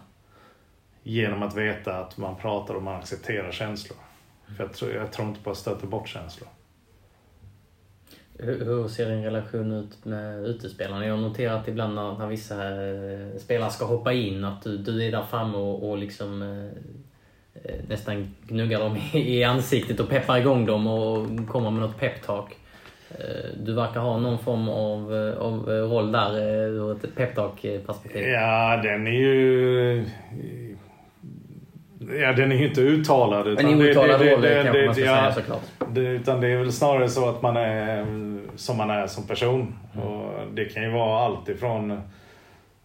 Genom 1.03 1.43
att 1.43 1.57
veta 1.57 1.97
att 1.97 2.17
man 2.17 2.35
pratar 2.35 2.73
och 2.73 2.83
man 2.83 2.95
accepterar 2.95 3.51
känslor. 3.51 3.97
För 4.57 4.63
jag 4.63 4.73
tror, 4.73 4.91
jag 4.91 5.11
tror 5.11 5.27
inte 5.27 5.43
på 5.43 5.51
att 5.51 5.57
stöta 5.57 5.87
bort 5.87 6.07
känslor. 6.07 6.49
Hur, 8.37 8.65
hur 8.65 8.87
ser 8.87 9.09
din 9.09 9.23
relation 9.23 9.71
ut 9.71 10.05
med 10.05 10.45
utespelarna? 10.45 11.05
Jag 11.05 11.15
har 11.15 11.21
noterat 11.21 11.67
ibland 11.67 11.95
när, 11.95 12.17
när 12.17 12.27
vissa 12.27 12.85
eh, 12.85 13.37
spelare 13.39 13.71
ska 13.71 13.85
hoppa 13.85 14.13
in 14.13 14.43
att 14.43 14.63
du, 14.63 14.77
du 14.77 15.03
är 15.03 15.11
där 15.11 15.25
framme 15.25 15.57
och, 15.57 15.89
och 15.89 15.97
liksom 15.97 16.41
eh 16.41 16.71
nästan 17.89 18.35
gnuggar 18.47 18.79
dem 18.79 18.97
i 19.13 19.43
ansiktet 19.43 19.99
och 19.99 20.09
peppar 20.09 20.37
igång 20.37 20.65
dem 20.65 20.87
och 20.87 21.27
kommer 21.47 21.71
med 21.71 21.81
något 21.81 21.99
peptalk. 21.99 22.57
Eh, 23.09 23.57
du 23.63 23.73
verkar 23.73 23.99
ha 23.99 24.17
någon 24.17 24.39
form 24.39 24.69
av, 24.69 25.13
av 25.39 25.69
roll 25.69 26.11
där 26.11 26.37
ur 26.67 26.91
ett 26.91 27.15
peptalk-perspektiv. 27.15 28.27
Ja, 28.27 28.79
den 28.83 29.07
är 29.07 29.11
ju 29.11 30.05
Ja, 32.19 32.33
den 32.33 32.51
är 32.51 32.55
ju 32.55 32.67
inte 32.67 32.81
uttalad. 32.81 33.47
Utan 33.47 33.65
en 33.65 33.81
outtalad 33.81 34.19
det, 34.19 34.25
det, 34.25 34.31
roll 34.31 34.41
det, 34.41 34.63
kanske 34.63 34.85
man 34.85 34.95
ska 34.95 35.05
ja, 35.05 35.15
säga 35.15 35.31
såklart. 35.31 35.61
Det, 35.91 36.01
utan 36.01 36.41
det 36.41 36.47
är 36.47 36.57
väl 36.57 36.71
snarare 36.71 37.09
så 37.09 37.29
att 37.29 37.41
man 37.41 37.57
är 37.57 38.05
som 38.55 38.77
man 38.77 38.89
är 38.89 39.07
som 39.07 39.27
person. 39.27 39.75
Mm. 39.93 40.07
Och 40.07 40.31
det 40.53 40.65
kan 40.65 40.83
ju 40.83 40.89
vara 40.89 41.25
allt 41.25 41.49
ifrån 41.49 42.01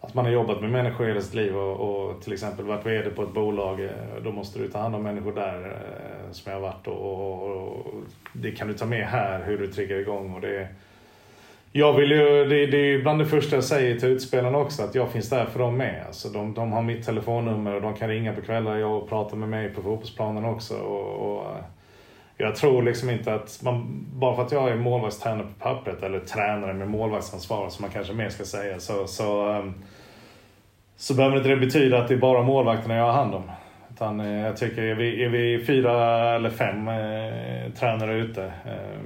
att 0.06 0.14
man 0.14 0.24
har 0.24 0.32
jobbat 0.32 0.60
med 0.60 0.70
människor 0.70 1.04
hela 1.04 1.20
sitt 1.20 1.34
liv 1.34 1.56
och, 1.56 1.80
och, 1.80 2.22
till 2.22 2.32
exempel 2.32 2.64
varit 2.64 2.86
VD 2.86 3.10
på 3.10 3.22
ett 3.22 3.32
bolag. 3.32 3.80
Eh, 3.80 3.90
då 4.24 4.32
måste 4.32 4.58
du 4.58 4.68
ta 4.68 4.78
hand 4.78 4.94
om 4.94 5.02
människor 5.02 5.32
där 5.32 5.64
eh, 5.66 6.32
som 6.32 6.52
jag 6.52 6.60
har 6.60 6.68
varit 6.68 6.86
och, 6.86 6.96
och, 6.96 7.76
och, 7.76 7.86
det 8.32 8.50
kan 8.50 8.68
du 8.68 8.74
ta 8.74 8.86
med 8.86 9.06
här 9.06 9.44
hur 9.46 9.58
du 9.58 9.66
triggar 9.66 9.96
igång. 9.96 10.34
Och 10.34 10.40
det, 10.40 10.68
jag 11.72 11.92
vill 11.92 12.10
ju, 12.10 12.44
det, 12.44 12.66
det 12.66 12.76
är 12.76 13.02
bland 13.02 13.18
det 13.18 13.26
första 13.26 13.56
jag 13.56 13.64
säger 13.64 13.98
till 13.98 14.08
utspelarna 14.08 14.58
också, 14.58 14.82
att 14.82 14.94
jag 14.94 15.10
finns 15.10 15.30
där 15.30 15.44
för 15.44 15.58
dem 15.58 15.76
med. 15.76 16.04
Alltså 16.06 16.28
de, 16.28 16.54
de 16.54 16.72
har 16.72 16.82
mitt 16.82 17.06
telefonnummer 17.06 17.74
och 17.74 17.82
de 17.82 17.94
kan 17.94 18.08
ringa 18.08 18.32
på 18.32 18.40
kvällar 18.40 18.84
och 18.84 19.08
prata 19.08 19.36
med 19.36 19.48
mig 19.48 19.68
på 19.68 19.82
fotbollsplanen 19.82 20.44
också. 20.44 20.76
Och, 20.76 21.36
och 21.36 21.44
eh, 21.44 21.64
jag 22.38 22.56
tror 22.56 22.82
liksom 22.82 23.10
inte 23.10 23.34
att 23.34 23.60
man, 23.62 24.06
bara 24.12 24.36
för 24.36 24.42
att 24.42 24.52
jag 24.52 24.68
är 24.68 24.76
målvaktstränare 24.76 25.46
på 25.46 25.64
pappret 25.64 26.02
eller 26.02 26.20
tränare 26.20 26.74
med 26.74 26.88
målvaktsansvar 26.88 27.68
som 27.68 27.82
man 27.82 27.90
kanske 27.90 28.12
mer 28.12 28.28
ska 28.28 28.44
säga 28.44 28.80
så, 28.80 29.06
så, 29.06 29.48
um, 29.48 29.74
så 30.96 31.14
behöver 31.14 31.36
inte 31.36 31.48
det 31.48 31.56
betyda 31.56 31.98
att 31.98 32.08
det 32.08 32.14
är 32.14 32.18
bara 32.18 32.42
målvakterna 32.42 32.94
jag 32.96 33.04
har 33.04 33.12
hand 33.12 33.34
om. 33.34 33.50
Utan 33.90 34.20
eh, 34.20 34.40
jag 34.40 34.56
tycker 34.56 34.82
är 34.82 34.94
vi, 34.94 35.24
är 35.24 35.28
vi 35.28 35.64
fyra 35.64 36.34
eller 36.34 36.50
fem 36.50 36.88
eh, 36.88 37.72
tränare 37.72 38.16
ute 38.16 38.44
eh, 38.44 39.00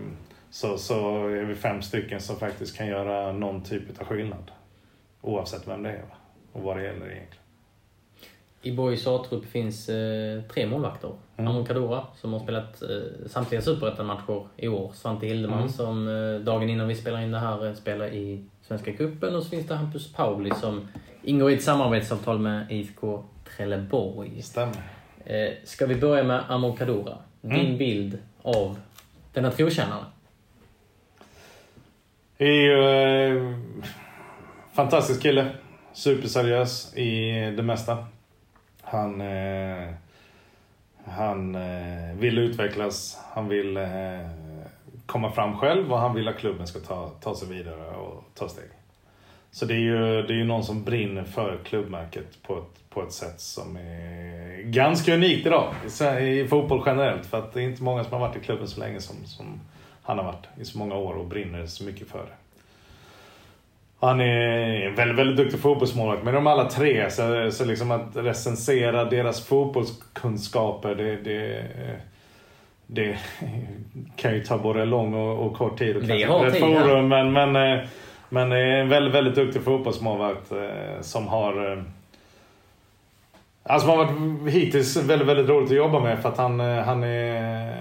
så, 0.50 0.78
så 0.78 1.26
är 1.28 1.44
vi 1.44 1.54
fem 1.54 1.82
stycken 1.82 2.20
som 2.20 2.36
faktiskt 2.36 2.76
kan 2.76 2.86
göra 2.86 3.32
någon 3.32 3.62
typ 3.62 4.00
av 4.00 4.06
skillnad. 4.06 4.50
Oavsett 5.20 5.68
vem 5.68 5.82
det 5.82 5.90
är 5.90 6.02
va? 6.02 6.16
och 6.52 6.62
vad 6.62 6.76
det 6.76 6.82
gäller 6.82 7.06
egentligen. 7.06 7.40
I 8.62 8.72
Borgs 8.72 9.06
A-trupp 9.06 9.44
finns 9.44 9.88
eh, 9.88 10.42
tre 10.42 10.66
målvakter. 10.66 11.12
Mm. 11.36 11.50
Amon 11.50 11.66
Kadora 11.66 12.06
som 12.16 12.32
har 12.32 12.40
spelat 12.40 12.82
eh, 12.82 13.26
samtliga 13.26 13.60
superettan-matcher 13.60 14.46
i 14.56 14.68
år. 14.68 14.92
Svante 14.94 15.26
Hildeman 15.26 15.58
mm. 15.58 15.68
som 15.68 16.08
eh, 16.08 16.44
dagen 16.44 16.68
innan 16.68 16.88
vi 16.88 16.94
spelar 16.94 17.20
in 17.20 17.30
det 17.30 17.38
här 17.38 17.66
eh, 17.66 17.74
spelar 17.74 18.06
i 18.06 18.44
Svenska 18.70 18.92
Cupen. 18.92 19.34
Och 19.34 19.42
så 19.42 19.50
finns 19.50 19.66
det 19.66 19.74
Hampus 19.74 20.12
Pauli 20.12 20.50
som 20.60 20.88
ingår 21.22 21.50
i 21.50 21.54
ett 21.54 21.62
samarbetsavtal 21.62 22.38
med 22.38 22.66
IFK 22.70 23.24
Trelleborg. 23.56 24.42
Stämmer. 24.42 24.76
Eh, 25.24 25.50
ska 25.64 25.86
vi 25.86 25.94
börja 25.94 26.24
med 26.24 26.44
Amon 26.48 26.76
Kadora? 26.76 27.18
Din 27.40 27.52
mm. 27.52 27.78
bild 27.78 28.18
av 28.42 28.78
denna 29.32 29.50
trotjänare? 29.50 30.04
är 32.38 32.46
ju 32.46 32.88
eh, 33.28 33.56
fantastisk 34.72 35.22
kille. 35.22 35.50
Superseriös 35.92 36.96
i 36.96 37.30
det 37.56 37.62
mesta. 37.62 38.06
Han, 38.82 39.20
eh, 39.20 39.88
han 41.04 41.54
eh, 41.54 42.14
vill 42.18 42.38
utvecklas. 42.38 43.18
Han 43.34 43.48
vill 43.48 43.76
eh, 43.76 43.84
komma 45.10 45.32
fram 45.32 45.56
själv 45.56 45.92
och 45.92 45.98
han 45.98 46.14
vill 46.14 46.28
att 46.28 46.38
klubben 46.38 46.66
ska 46.66 46.78
ta, 46.78 47.10
ta 47.20 47.34
sig 47.34 47.48
vidare 47.48 47.96
och 47.96 48.24
ta 48.34 48.48
steg. 48.48 48.64
Så 49.50 49.66
det 49.66 49.74
är 49.74 49.78
ju 49.78 50.22
det 50.22 50.32
är 50.32 50.36
ju 50.36 50.44
någon 50.44 50.64
som 50.64 50.84
brinner 50.84 51.24
för 51.24 51.58
klubbmärket 51.64 52.42
på 52.42 52.58
ett, 52.58 52.90
på 52.90 53.02
ett 53.02 53.12
sätt 53.12 53.40
som 53.40 53.76
är 53.76 54.62
ganska 54.62 55.14
unikt 55.14 55.46
idag. 55.46 55.74
I, 56.00 56.40
I 56.40 56.48
fotboll 56.48 56.82
generellt. 56.86 57.26
För 57.26 57.38
att 57.38 57.52
det 57.52 57.60
är 57.60 57.64
inte 57.64 57.82
många 57.82 58.04
som 58.04 58.12
har 58.12 58.20
varit 58.20 58.36
i 58.36 58.40
klubben 58.40 58.68
så 58.68 58.80
länge 58.80 59.00
som, 59.00 59.16
som 59.24 59.60
han 60.02 60.18
har 60.18 60.24
varit 60.24 60.46
i 60.60 60.64
så 60.64 60.78
många 60.78 60.94
år 60.94 61.14
och 61.14 61.26
brinner 61.26 61.66
så 61.66 61.84
mycket 61.84 62.08
för 62.08 62.18
det. 62.18 62.32
Han 64.00 64.20
är 64.20 64.86
en 64.86 64.94
väldigt, 64.94 65.18
väldigt 65.18 65.36
duktig 65.36 65.60
fotbollsmålvakt. 65.60 66.24
Men 66.24 66.34
de 66.34 66.46
alla 66.46 66.70
tre, 66.70 67.10
så, 67.10 67.50
så 67.50 67.64
liksom 67.64 67.90
att 67.90 68.16
recensera 68.16 69.04
deras 69.04 69.46
fotbollskunskaper, 69.46 70.94
det, 70.94 71.16
det, 71.16 71.66
det 72.92 73.18
kan 74.16 74.34
ju 74.34 74.44
ta 74.44 74.58
både 74.58 74.84
lång 74.84 75.14
och, 75.14 75.46
och 75.46 75.56
kort 75.56 75.78
tid. 75.78 75.96
Och 75.96 76.02
Vi 76.02 76.22
har 76.22 76.50
tid 76.50 76.60
forum, 76.60 77.08
men, 77.08 77.32
men, 77.32 77.56
eh, 77.56 77.84
men 78.28 78.52
en 78.52 78.88
väldigt, 78.88 79.14
väldigt 79.14 79.34
duktig 79.34 79.62
fotbollsmålvakt 79.62 80.52
eh, 80.52 81.00
som 81.00 81.28
har 81.28 81.72
eh, 81.72 81.82
Alltså 83.62 83.88
som 83.88 83.98
har 83.98 84.04
varit 84.04 84.54
hittills 84.54 84.96
väldigt, 84.96 85.28
väldigt 85.28 85.48
roligt 85.48 85.70
att 85.70 85.76
jobba 85.76 86.00
med 86.00 86.22
för 86.22 86.28
att 86.28 86.38
han, 86.38 86.60
han 86.60 87.04
är 87.04 87.74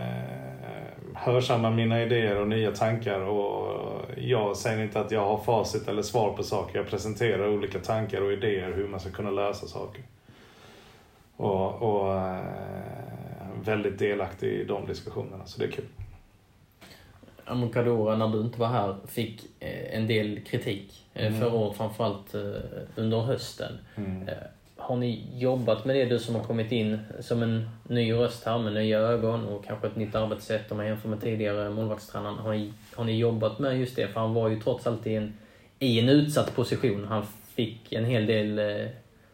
hörsammar 1.14 1.72
mina 1.72 2.03
idéer 2.03 2.39
och 2.39 2.47
nya 2.47 2.72
tankar. 2.72 3.20
Och 3.20 3.76
jag 4.18 4.57
säger 4.57 4.84
inte 4.84 4.99
att 4.99 5.12
jag 5.12 5.26
har 5.26 5.38
facit 5.38 5.88
eller 5.88 6.01
svar 6.01 6.34
på 6.34 6.43
saker. 6.43 6.80
Jag 6.80 6.88
presenterar 6.88 7.47
olika 7.47 7.80
tankar 7.80 8.22
och 8.22 8.32
idéer 8.32 8.74
hur 8.76 8.88
man 8.88 8.99
ska 8.99 9.10
kunna 9.10 9.32
lösa 9.32 9.68
saker. 9.68 10.03
Och, 11.38 11.82
och 11.82 12.16
väldigt 13.64 13.99
delaktig 13.99 14.47
i 14.47 14.64
de 14.64 14.88
diskussionerna, 14.88 15.45
så 15.45 15.60
det 15.60 15.66
är 15.66 15.72
kul. 15.72 15.86
Amokadora, 17.45 18.18
när 18.18 18.28
du 18.28 18.41
inte 18.41 18.60
var 18.60 18.68
här, 18.68 18.95
fick 19.07 19.45
eh, 19.60 19.97
en 19.97 20.07
del 20.07 20.39
kritik. 20.39 21.05
Eh, 21.14 21.28
mm. 21.28 21.39
Förra 21.39 21.53
året 21.53 21.78
framförallt 21.78 22.36
under 22.95 23.22
hösten. 23.22 23.78
Mm 23.95 24.30
har 24.80 24.97
ni 24.97 25.24
jobbat 25.38 25.86
med 25.86 25.95
det, 25.95 26.05
du 26.05 26.20
som 26.20 26.36
har 26.36 26.43
kommit 26.43 26.72
in 26.72 26.99
som 27.20 27.43
en 27.43 27.70
ny 27.88 28.14
röst 28.14 28.45
här 28.45 28.60
med 28.60 28.74
nya 28.74 28.99
ögon 28.99 29.45
och 29.45 29.66
kanske 29.66 29.88
ett 29.88 29.95
nytt 29.95 30.16
arbetssätt 30.16 30.72
om 30.72 30.78
man 30.78 30.86
jämför 30.86 31.10
med 31.10 31.22
tidigare 31.22 31.70
målvaktstränaren. 31.70 32.38
Har 32.38 32.53
ni, 32.53 32.74
har 32.95 33.03
ni 33.03 33.18
jobbat 33.18 33.60
med 33.60 33.80
just 33.80 33.95
det? 33.95 34.07
För 34.07 34.20
han 34.20 34.34
var 34.34 34.49
ju 34.49 34.60
trots 34.60 34.88
allt 34.88 35.07
i 35.07 35.16
en, 35.16 35.34
i 35.80 35.99
en 35.99 36.10
utsatt 36.10 36.55
position. 36.55 37.05
Han 37.10 37.26
fick 37.55 37.93
en 37.93 38.05
hel 38.05 38.26
del 38.26 38.60
eh, 38.60 38.88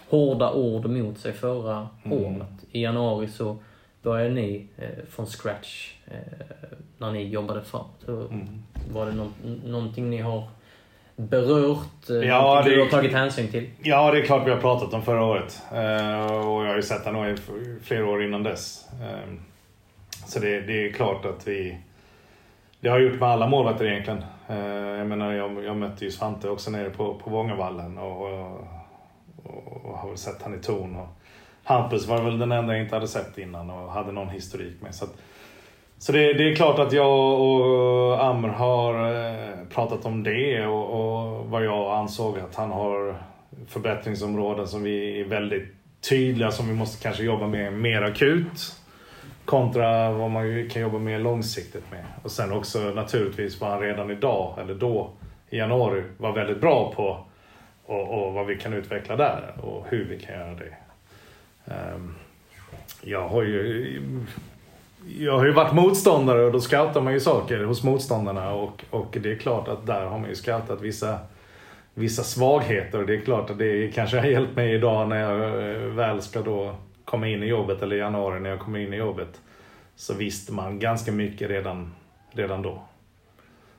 hårda 0.10 0.54
ord 0.54 0.86
mot 0.86 1.18
sig 1.18 1.34
förra 1.34 1.88
mm. 2.04 2.18
året. 2.18 2.66
I 2.72 2.82
januari 2.84 3.28
så 3.28 3.58
började 4.06 4.34
ni 4.34 4.68
eh, 4.78 5.06
från 5.10 5.26
scratch 5.26 5.94
eh, 6.08 6.18
när 6.98 7.12
ni 7.12 7.24
jobbade 7.24 7.62
framåt. 7.64 8.08
Mm. 8.08 8.64
Var 8.94 9.06
det 9.06 9.12
no 9.12 9.32
någonting 9.66 10.10
ni 10.10 10.18
har 10.18 10.44
berört? 11.16 12.10
Eh, 12.10 12.16
ja, 12.16 12.62
det, 12.66 12.70
du 12.70 12.82
har 12.82 12.90
tagit 12.90 13.14
hänsyn 13.14 13.48
till? 13.48 13.70
Ja, 13.84 14.12
det 14.12 14.20
är 14.20 14.26
klart 14.26 14.48
vi 14.48 14.52
har 14.52 14.58
pratat 14.58 14.94
om 14.94 15.02
förra 15.02 15.26
året. 15.26 15.62
Uh, 15.72 16.48
och 16.48 16.64
jag 16.64 16.70
har 16.70 16.76
ju 16.76 16.82
sett 16.82 17.06
honom 17.06 17.26
i 17.26 17.36
flera 17.84 18.06
år 18.06 18.24
innan 18.24 18.44
dess. 18.44 18.88
Uh, 19.02 19.34
så 20.26 20.40
det, 20.40 20.62
det, 20.62 20.88
är 20.88 20.92
klart 20.92 21.26
att 21.26 21.48
vi... 21.48 21.78
Det 22.80 22.90
har 22.90 23.00
jag 23.00 23.12
gjort 23.12 23.20
med 23.20 23.30
alla 23.30 23.48
målvakter 23.48 23.86
egentligen. 23.86 24.24
Uh, 24.50 24.98
jag 24.98 25.08
menar, 25.08 25.34
jag, 25.34 25.64
jag 25.64 25.78
mötte 25.78 26.06
ju 26.06 26.12
Svante 26.12 26.50
också 26.50 26.72
nere 26.72 26.90
på, 26.90 27.14
på 27.14 27.30
Vångavallen 27.30 27.98
och, 27.98 28.22
och, 28.22 29.86
och, 29.86 29.98
har 29.98 30.10
väl 30.10 30.18
sett 30.18 30.42
han 30.42 30.60
i 30.60 30.64
ton. 30.64 30.96
Och 30.96 31.08
Hampus 31.68 32.08
var 32.08 32.22
väl 32.22 32.40
den 32.40 32.52
enda 32.52 32.74
jag 32.74 32.84
inte 32.84 32.96
hade 32.96 33.08
sett 33.08 33.38
innan 33.38 33.70
och 33.70 33.92
hade 33.92 34.12
någon 34.12 34.30
historik 34.30 34.82
med. 34.82 34.96
Så 34.96 35.06
att, 35.06 35.14
så 35.98 36.12
det, 36.12 36.34
det, 36.34 36.52
är 36.52 36.56
klart 36.56 36.80
att 36.80 36.94
jag 36.94 37.42
och 37.42 38.26
Amr 38.26 38.48
har 38.50 38.94
eh, 38.94 39.68
pratat 39.70 40.06
om 40.06 40.24
det 40.24 40.66
och, 40.66 40.86
och, 40.90 41.46
vad 41.46 41.66
jag 41.66 41.98
ansåg 41.98 42.40
att 42.40 42.56
han 42.56 42.72
har 42.72 43.16
förbättringsområden 43.68 44.68
som 44.68 44.84
vi 44.84 45.22
är 45.22 45.26
väldigt 45.26 45.76
tydliga 46.10 46.52
som 46.52 46.68
vi 46.68 46.74
måste 46.74 47.04
kanske 47.04 47.24
jobba 47.24 47.48
med 47.48 47.74
mer 47.74 48.02
akut. 48.02 48.76
Kontra 49.46 50.12
vad 50.12 50.32
man 50.32 50.70
kan 50.70 50.82
jobba 50.82 51.00
mer 51.00 51.20
långsiktigt 51.20 51.92
med. 51.92 52.06
Och 52.24 52.32
sen 52.32 52.52
också 52.52 52.80
naturligtvis 52.80 53.62
vad 53.62 53.70
han 53.70 53.80
redan 53.80 54.12
idag, 54.12 54.60
eller 54.62 54.76
då, 54.76 55.12
i 55.50 55.58
januari, 55.58 56.04
var 56.18 56.32
väldigt 56.32 56.62
bra 56.62 56.94
på. 56.96 57.26
Och, 57.86 58.28
och 58.28 58.34
vad 58.34 58.46
vi 58.46 58.56
kan 58.56 58.74
utveckla 58.74 59.16
där 59.16 59.54
och 59.62 59.86
hur 59.90 60.06
vi 60.06 60.20
kan 60.20 60.36
göra 60.36 60.54
det. 60.54 60.85
Ehm, 61.66 62.16
jag 63.02 63.28
har 63.28 63.44
ju 63.44 64.02
jag 65.08 65.38
har 65.38 65.46
ju 65.46 65.52
varit 65.52 65.74
motståndare 65.74 66.46
och 66.46 66.52
då 66.52 66.62
scoutar 66.62 67.02
man 67.02 67.14
ju 67.14 67.20
saker 67.20 67.64
hos 67.64 67.84
motståndarna 67.84 68.54
och, 68.54 68.86
och 68.90 69.18
det 69.22 69.32
är 69.32 69.36
klart 69.36 69.68
att 69.68 69.86
där 69.86 70.06
har 70.06 70.20
man 70.20 70.30
ju 70.30 70.36
scoutat 70.36 70.82
vissa, 70.82 71.20
vissa 71.94 72.24
svagheter 72.24 73.00
och 73.00 73.06
det 73.06 73.16
är 73.16 73.22
klart 73.22 73.50
att 73.50 73.58
det 73.58 73.92
kanske 73.96 74.20
har 74.20 74.26
hjälpt 74.26 74.56
mig 74.56 74.74
idag 74.74 75.10
när 75.10 75.20
jag 75.22 75.72
eh, 75.72 75.82
väl 75.82 76.22
ska 76.22 76.42
då 76.42 76.76
komma 77.06 77.28
in 77.28 77.44
i 77.44 77.46
jobbet 77.46 77.82
eller 77.82 77.96
i 77.96 78.00
januari 78.00 78.40
när 78.40 78.50
jag 78.50 78.60
kommer 78.60 78.80
in 78.80 78.94
i 78.94 78.98
jobbet. 78.98 79.42
Så 79.96 80.14
visste 80.14 80.54
man 80.54 80.80
ganska 80.80 81.12
mycket 81.12 81.50
redan, 81.50 81.94
redan 82.32 82.62
då. 82.62 82.82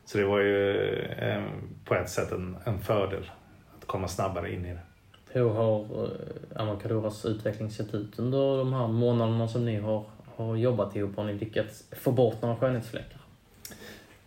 Så 0.04 0.18
det 0.18 0.24
var 0.24 0.38
ju 0.38 0.76
eh, 1.02 1.42
på 1.84 1.94
ett 1.94 2.10
sätt 2.10 2.32
en, 2.32 2.56
en 2.64 2.78
fördel 2.78 3.30
att 3.78 3.86
komma 3.86 4.08
snabbare 4.08 4.52
in 4.52 4.66
i 4.66 4.72
det. 4.72 4.85
Hur 5.36 5.48
har 5.48 5.80
eh, 5.80 6.60
Amakadoras 6.62 7.24
utveckling 7.24 7.70
sett 7.70 7.94
ut 7.94 8.18
under 8.18 8.58
de 8.58 8.72
här 8.72 8.88
månaderna 8.88 9.48
som 9.48 9.64
ni 9.64 9.76
har 9.76 10.04
har 10.36 10.56
jobbat 10.56 10.96
ihop? 10.96 11.16
Har 11.16 11.24
ni 11.24 11.34
lyckats 11.34 11.84
få 11.92 12.12
bort 12.12 12.42
några 12.42 12.56
skönhetsfläckar? 12.56 13.20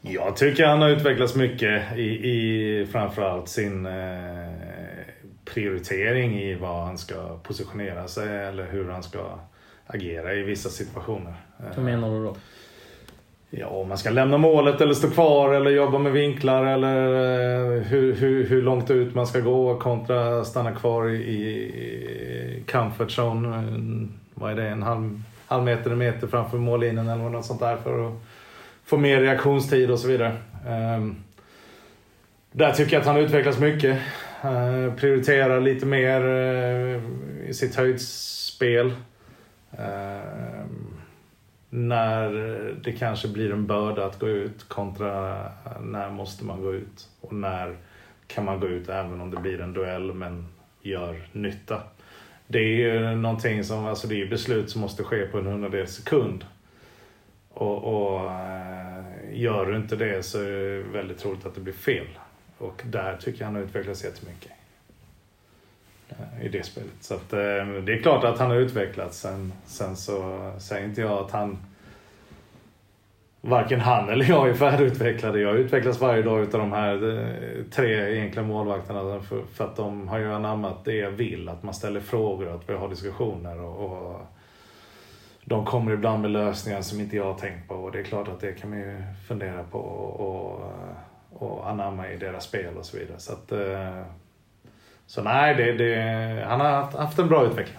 Jag 0.02 0.36
tycker 0.38 0.66
han 0.66 0.82
har 0.82 0.90
utvecklats 0.90 1.36
mycket 1.36 1.98
i, 1.98 2.30
i 2.30 2.86
framförallt 2.92 3.50
sin 3.50 3.86
eh, 3.86 4.50
prioritering 5.46 6.40
i 6.40 6.56
var 6.56 6.86
han 6.86 6.98
ska 6.98 7.38
positionera 7.44 8.08
sig 8.08 8.46
eller 8.46 8.72
hur 8.72 8.90
han 8.90 9.04
ska 9.04 9.40
agera 9.88 10.34
i 10.34 10.44
vissa 10.44 10.70
situationer. 10.70 11.34
Hur 11.76 11.84
menar 11.84 12.10
du 12.10 12.24
då? 12.24 12.36
Ja, 13.52 13.68
om 13.68 13.90
man 13.90 13.98
ska 13.98 14.10
lämna 14.10 14.38
målet 14.38 14.82
eller 14.82 14.94
stå 14.94 15.10
kvar 15.10 15.54
eller 15.54 15.72
jobba 15.72 15.98
med 15.98 16.12
vinklar 16.12 16.66
eller 16.66 17.06
eh, 17.06 17.82
hur, 17.82 18.16
hur, 18.16 18.48
hur 18.48 18.62
långt 18.62 18.92
ut 18.92 19.16
man 19.16 19.28
ska 19.28 19.40
gå 19.40 19.80
kontra 19.80 20.46
stanna 20.46 20.72
kvar 20.72 21.10
i, 21.10 22.64
comfort 22.72 23.20
zone. 23.20 23.58
Eh, 23.58 23.64
vad 24.34 24.52
är 24.52 24.56
det? 24.56 24.68
En 24.68 24.84
halv 24.84 25.22
halv 25.48 25.64
meter, 25.64 25.92
en 25.92 25.98
meter 25.98 26.28
framför 26.28 26.58
mållinjen 26.58 27.10
eller 27.10 27.30
något 27.30 27.46
sånt 27.46 27.60
där 27.60 27.78
för 27.78 28.08
att 28.08 28.14
få 28.86 28.98
mer 28.98 29.22
reaktionstid 29.22 29.92
och 29.92 30.00
så 30.00 30.08
vidare. 30.08 30.38
Ehm, 30.68 31.16
där 32.52 32.72
tycker 32.72 32.94
jag 32.94 33.02
att 33.02 33.08
han 33.08 33.18
utvecklas 33.18 33.60
mycket. 33.60 33.98
Eh, 34.42 34.94
prioriterar 34.94 35.62
lite 35.62 35.86
mer 35.86 36.22
i 37.48 37.54
sitt 37.54 37.76
höjdspel. 37.76 38.92
När 41.70 42.26
eh, 42.26 42.76
det 42.76 42.92
kanske 42.92 43.28
blir 43.28 43.52
en 43.52 43.68
börda 43.68 44.06
att 44.06 44.20
gå 44.20 44.28
ut 44.28 44.70
kontra 44.70 45.44
när 45.82 46.10
måste 46.10 46.46
man 46.46 46.62
gå 46.62 46.74
ut 46.74 47.10
och 47.22 47.34
när 47.34 47.78
kan 48.28 48.46
man 48.46 48.60
gå 48.60 48.68
ut 48.68 48.90
även 48.90 49.22
om 49.22 49.32
det 49.32 49.38
blir 49.38 49.62
en 49.62 49.74
duell 49.74 50.14
men 50.14 50.48
gör 50.82 51.28
nytta 51.32 51.82
det 52.52 52.60
är 52.60 52.78
ju 52.78 53.16
någonting 53.16 53.64
som, 53.64 53.86
alltså 53.86 54.08
det 54.08 54.22
är 54.22 54.28
beslut 54.28 54.70
som 54.70 54.82
måste 54.82 55.04
ske 55.04 55.26
på 55.26 55.38
en 55.38 55.46
hundradels 55.46 55.92
sekund. 55.96 56.46
Och, 57.50 57.84
och 57.84 58.32
eh, 58.32 59.04
gör 59.32 59.66
du 59.66 59.76
inte 59.76 59.96
det 59.96 60.24
så 60.24 60.42
är 60.42 60.52
det 60.52 60.84
väldigt 60.84 61.18
troligt 61.18 61.46
att 61.46 61.56
det 61.56 61.62
blir 61.62 61.74
fel. 61.74 62.08
Och 62.58 62.82
där 62.86 63.18
tycker 63.18 63.40
jag 63.40 63.46
han 63.46 63.56
har 63.56 63.62
utvecklats 63.62 64.04
jättemycket. 64.04 64.52
Eh, 66.10 66.46
I 66.46 66.50
det 66.50 66.66
spelet. 66.66 66.94
Så 67.02 67.14
att, 67.14 67.34
eh, 67.34 67.40
det 67.86 67.94
är 67.94 68.02
klart 68.02 68.24
att 68.24 68.40
han 68.40 68.50
har 68.50 68.58
utvecklats. 68.58 69.20
Sen, 69.20 69.54
sen 69.66 69.96
så 69.96 70.52
säger 70.60 70.86
inte 70.86 71.02
jag 71.02 71.12
att 71.12 71.32
han 71.32 71.58
Varken 73.42 73.80
han 73.80 74.10
eller 74.10 74.30
jag 74.30 74.50
är 74.50 74.54
färdigutvecklade. 74.54 75.40
Jag 75.40 75.56
utvecklas 75.56 76.02
varje 76.02 76.22
dag 76.22 76.42
utav 76.42 76.60
de 76.60 76.72
här 76.72 77.18
eh, 77.18 77.64
tre 77.72 78.16
egentliga 78.16 78.46
målvakterna. 78.46 79.22
För, 79.22 79.44
för 79.54 79.66
att 79.66 79.76
de 79.76 80.08
har 80.08 80.20
ju 80.20 80.34
anammat 80.34 80.86
det 80.86 80.96
jag 80.96 81.12
vill. 81.12 81.50
Att 81.50 81.64
man 81.64 81.74
ställer 81.74 82.00
frågor, 82.00 82.56
att 82.56 82.70
vi 82.70 82.74
har 82.74 82.90
diskussioner. 82.90 83.62
Och, 83.62 83.86
och 83.86 84.22
de 85.46 85.66
kommer 85.66 85.92
ibland 85.92 86.22
med 86.22 86.32
lösningar 86.32 86.82
som 86.82 87.00
inte 87.00 87.16
jag 87.16 87.24
har 87.24 87.40
tänkt 87.40 87.68
på. 87.68 87.76
Och 87.76 87.92
det 87.92 88.00
är 88.00 88.04
klart 88.04 88.28
att 88.28 88.40
det 88.40 88.54
kan 88.54 88.70
man 88.70 88.80
ju 88.80 89.04
fundera 89.28 89.64
på 89.64 89.80
och, 89.80 90.20
och, 90.20 90.62
och 91.30 91.70
anamma 91.70 92.12
i 92.12 92.18
deras 92.18 92.44
spel 92.44 92.78
och 92.78 92.86
så 92.86 92.98
vidare. 92.98 93.20
Så, 93.20 93.34
att, 93.34 93.52
eh, 93.52 94.02
så 95.10 95.22
nej, 95.24 95.56
det, 95.56 95.72
det, 95.72 96.02
han 96.48 96.60
har 96.60 96.68
haft, 96.70 96.98
haft 96.98 97.20
en 97.20 97.28
bra 97.28 97.46
utveckling. 97.46 97.78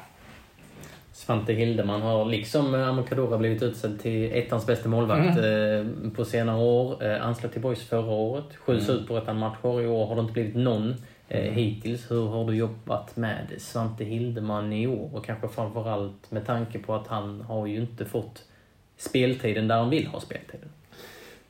Svante 1.12 1.52
Hildeman 1.52 2.02
har 2.02 2.24
liksom 2.24 2.74
Amokadora 2.74 3.38
blivit 3.38 3.62
utsedd 3.62 4.00
till 4.00 4.32
ettans 4.32 4.66
bästa 4.66 4.88
målvakt 4.88 5.38
Mm. 5.38 6.04
eh, 6.06 6.10
på 6.16 6.24
senare 6.24 6.58
år. 6.58 7.04
Eh, 7.04 7.26
anslöt 7.26 7.52
till 7.52 7.60
Boys 7.60 7.88
förra 7.88 8.10
året. 8.10 8.56
Sju 8.56 8.72
Mm. 8.72 8.84
superettan-matcher. 8.84 9.80
I 9.80 9.86
år 9.86 10.06
har 10.06 10.14
det 10.14 10.20
inte 10.20 10.32
blivit 10.32 10.54
någon 10.56 10.94
eh, 11.28 11.52
hittills. 11.52 12.10
Hur 12.10 12.28
har 12.28 12.44
du 12.44 12.56
jobbat 12.56 13.16
med 13.16 13.46
Svante 13.58 14.04
Hildeman 14.04 14.72
i 14.72 14.86
år? 14.86 15.10
Och 15.16 15.24
kanske 15.24 15.48
framförallt 15.48 16.30
med 16.30 16.46
tanke 16.46 16.78
på 16.78 16.94
att 16.94 17.06
han 17.06 17.40
har 17.40 17.66
ju 17.66 17.76
inte 17.80 18.04
fått 18.04 18.44
speltiden 18.96 19.68
där 19.68 19.76
han 19.76 19.90
vill 19.90 20.06
ha 20.06 20.20
speltiden. 20.20 20.68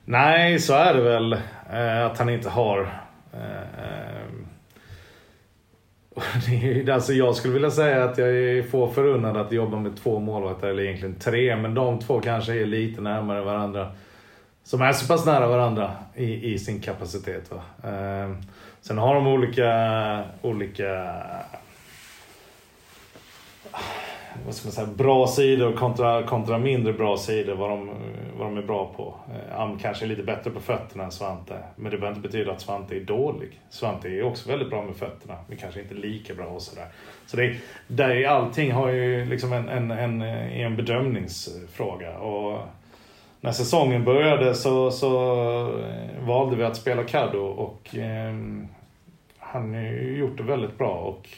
Nej, 0.05 0.59
så 0.59 0.75
är 0.75 0.95
det 0.95 1.03
väl. 1.03 1.33
Eh, 1.73 2.07
att 2.07 2.19
han 2.19 2.29
inte 2.29 2.49
har. 2.49 3.01
Eh, 3.33 3.61
eh, 3.61 4.27
och 6.10 6.10
det 6.10 6.10
är, 6.63 6.91
alltså 6.91 7.13
jag 7.13 7.35
skulle 7.35 7.55
vilja 7.55 7.71
säga 7.71 8.05
att 8.05 8.19
jag 8.19 8.29
är 8.29 8.63
få 8.63 8.89
förunnad 8.89 9.37
att 9.37 9.53
jobba 9.53 9.77
med 9.77 9.97
två 9.97 10.19
målvakter, 10.19 10.69
eller 10.69 10.83
egentligen 10.83 11.15
tre. 11.15 11.57
Men 11.57 11.75
de 11.75 11.99
två 11.99 12.21
kanske 12.21 12.53
är 12.53 12.67
lite 12.67 13.01
närmare 13.01 13.41
varandra. 13.41 13.89
Som 14.65 14.83
är 14.83 14.93
så 14.93 15.07
pass 15.07 15.27
nära 15.27 15.47
varandra 15.47 15.93
i, 16.15 16.53
i 16.53 16.59
sin 16.59 16.81
kapacitet. 16.81 17.51
Va? 17.51 17.91
Eh, 17.91 18.31
sen 18.81 18.99
har 18.99 19.15
de 19.15 19.27
olika, 19.27 20.23
olika 20.43 21.17
vad 24.45 24.55
ska 24.55 24.67
man 24.67 24.73
säga, 24.73 24.87
bra 24.87 25.27
sidor 25.27 25.73
kontra, 25.73 26.23
kontra 26.23 26.59
mindre 26.59 26.93
bra 26.93 27.17
sidor, 27.17 27.55
vad 27.55 27.71
de, 27.71 27.91
vad 28.41 28.49
de 28.49 28.59
är 28.59 28.63
bra 28.63 28.93
på. 28.97 29.15
Eh, 29.35 29.61
Am 29.61 29.79
kanske 29.79 30.05
är 30.05 30.09
lite 30.09 30.23
bättre 30.23 30.51
på 30.51 30.61
fötterna 30.61 31.05
än 31.05 31.11
Svante, 31.11 31.59
men 31.77 31.93
det 31.93 31.99
behöver 31.99 32.17
inte 32.17 32.29
betyda 32.29 32.53
att 32.53 32.61
Svante 32.61 32.97
är 32.97 33.01
dålig. 33.01 33.61
Svante 33.71 34.09
är 34.09 34.23
också 34.23 34.49
väldigt 34.49 34.71
bra 34.71 34.83
med 34.83 34.97
fötterna, 34.97 35.37
men 35.49 35.57
kanske 35.57 35.81
inte 35.81 35.95
lika 35.95 36.35
bra 36.35 36.47
och 36.47 36.63
sådär. 36.63 36.87
Så 37.27 37.37
det, 37.37 37.57
där 37.87 38.11
är, 38.11 38.29
allting 38.29 38.73
har 38.73 38.89
ju 38.89 39.25
liksom 39.25 39.53
en, 39.53 39.69
en, 39.69 39.91
en, 39.91 40.23
eh, 40.23 40.61
en 40.61 40.77
bedömningsfråga. 40.77 42.19
Och 42.19 42.59
när 43.41 43.53
säsongen 43.53 44.05
började 44.05 44.55
så, 44.55 44.91
så 44.91 45.13
eh, 45.81 46.27
valde 46.27 46.57
vi 46.57 46.65
att 46.65 46.77
spela 46.77 47.05
Caddo 47.05 47.39
och 47.39 47.97
eh, 47.97 48.35
han 49.39 49.75
har 49.75 49.81
ju 49.81 50.19
gjort 50.19 50.37
det 50.37 50.43
väldigt 50.43 50.79
bra. 50.79 50.95
och 50.95 51.29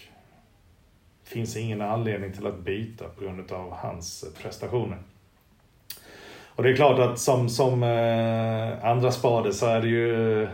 finns 1.24 1.56
ingen 1.56 1.80
anledning 1.80 2.32
till 2.32 2.46
att 2.46 2.58
byta 2.58 3.04
på 3.08 3.24
grund 3.24 3.52
av 3.52 3.72
hans 3.72 4.24
prestationer. 4.42 4.98
Och 6.56 6.62
det 6.62 6.70
är 6.70 6.76
klart 6.76 6.98
att 6.98 7.18
som, 7.18 7.48
som 7.48 7.82
eh, 7.82 8.90
andra 8.90 9.10
spade 9.10 9.52
så 9.52 9.66
är 9.66 9.80
det 9.80 9.88
ju 9.88 10.48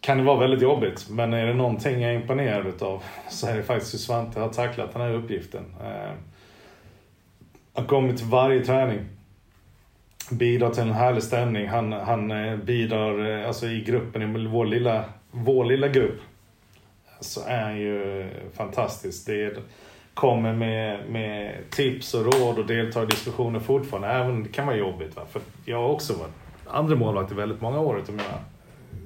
kan 0.00 0.18
det 0.18 0.24
vara 0.24 0.38
väldigt 0.38 0.62
jobbigt. 0.62 1.06
Men 1.10 1.32
är 1.32 1.46
det 1.46 1.54
någonting 1.54 2.00
jag 2.00 2.10
är 2.10 2.16
imponerad 2.16 2.66
utav 2.66 3.02
så 3.28 3.46
är 3.46 3.56
det 3.56 3.62
faktiskt 3.62 3.94
hur 3.94 3.98
Svante 3.98 4.40
har 4.40 4.48
tacklat 4.48 4.92
den 4.92 5.02
här 5.02 5.14
uppgiften. 5.14 5.64
Eh, 5.80 6.12
han 7.74 7.86
kommer 7.86 8.12
till 8.12 8.26
varje 8.26 8.64
träning. 8.64 9.00
Bidrar 10.30 10.70
till 10.70 10.82
en 10.82 10.92
härlig 10.92 11.22
stämning. 11.22 11.68
Han, 11.68 11.92
han 11.92 12.30
eh, 12.30 12.56
bidrar 12.56 13.40
eh, 13.40 13.48
alltså 13.48 13.66
i 13.66 13.80
gruppen, 13.80 14.36
i 14.36 14.46
vår 14.46 14.66
lilla, 14.66 15.04
vår 15.30 15.64
lilla 15.64 15.88
grupp 15.88 16.20
så 17.20 17.40
är 17.46 17.62
han 17.62 17.78
ju 17.78 18.28
fantastisk. 18.54 19.26
Det 19.26 19.44
är, 19.44 19.58
kommer 20.20 20.52
med, 20.52 21.10
med 21.10 21.54
tips 21.70 22.14
och 22.14 22.24
råd 22.24 22.58
och 22.58 22.66
deltar 22.66 23.02
i 23.02 23.06
diskussioner 23.06 23.60
fortfarande. 23.60 24.08
Även 24.08 24.30
om 24.30 24.42
det 24.42 24.48
kan 24.48 24.66
vara 24.66 24.76
jobbigt. 24.76 25.16
Va? 25.16 25.22
För 25.30 25.42
jag 25.64 25.76
har 25.76 25.88
också 25.88 26.12
varit 26.12 26.32
andra 26.66 26.96
målvakt 26.96 27.32
i 27.32 27.34
väldigt 27.34 27.60
många 27.60 27.80
år 27.80 27.98
utav 27.98 28.14
mina 28.14 28.38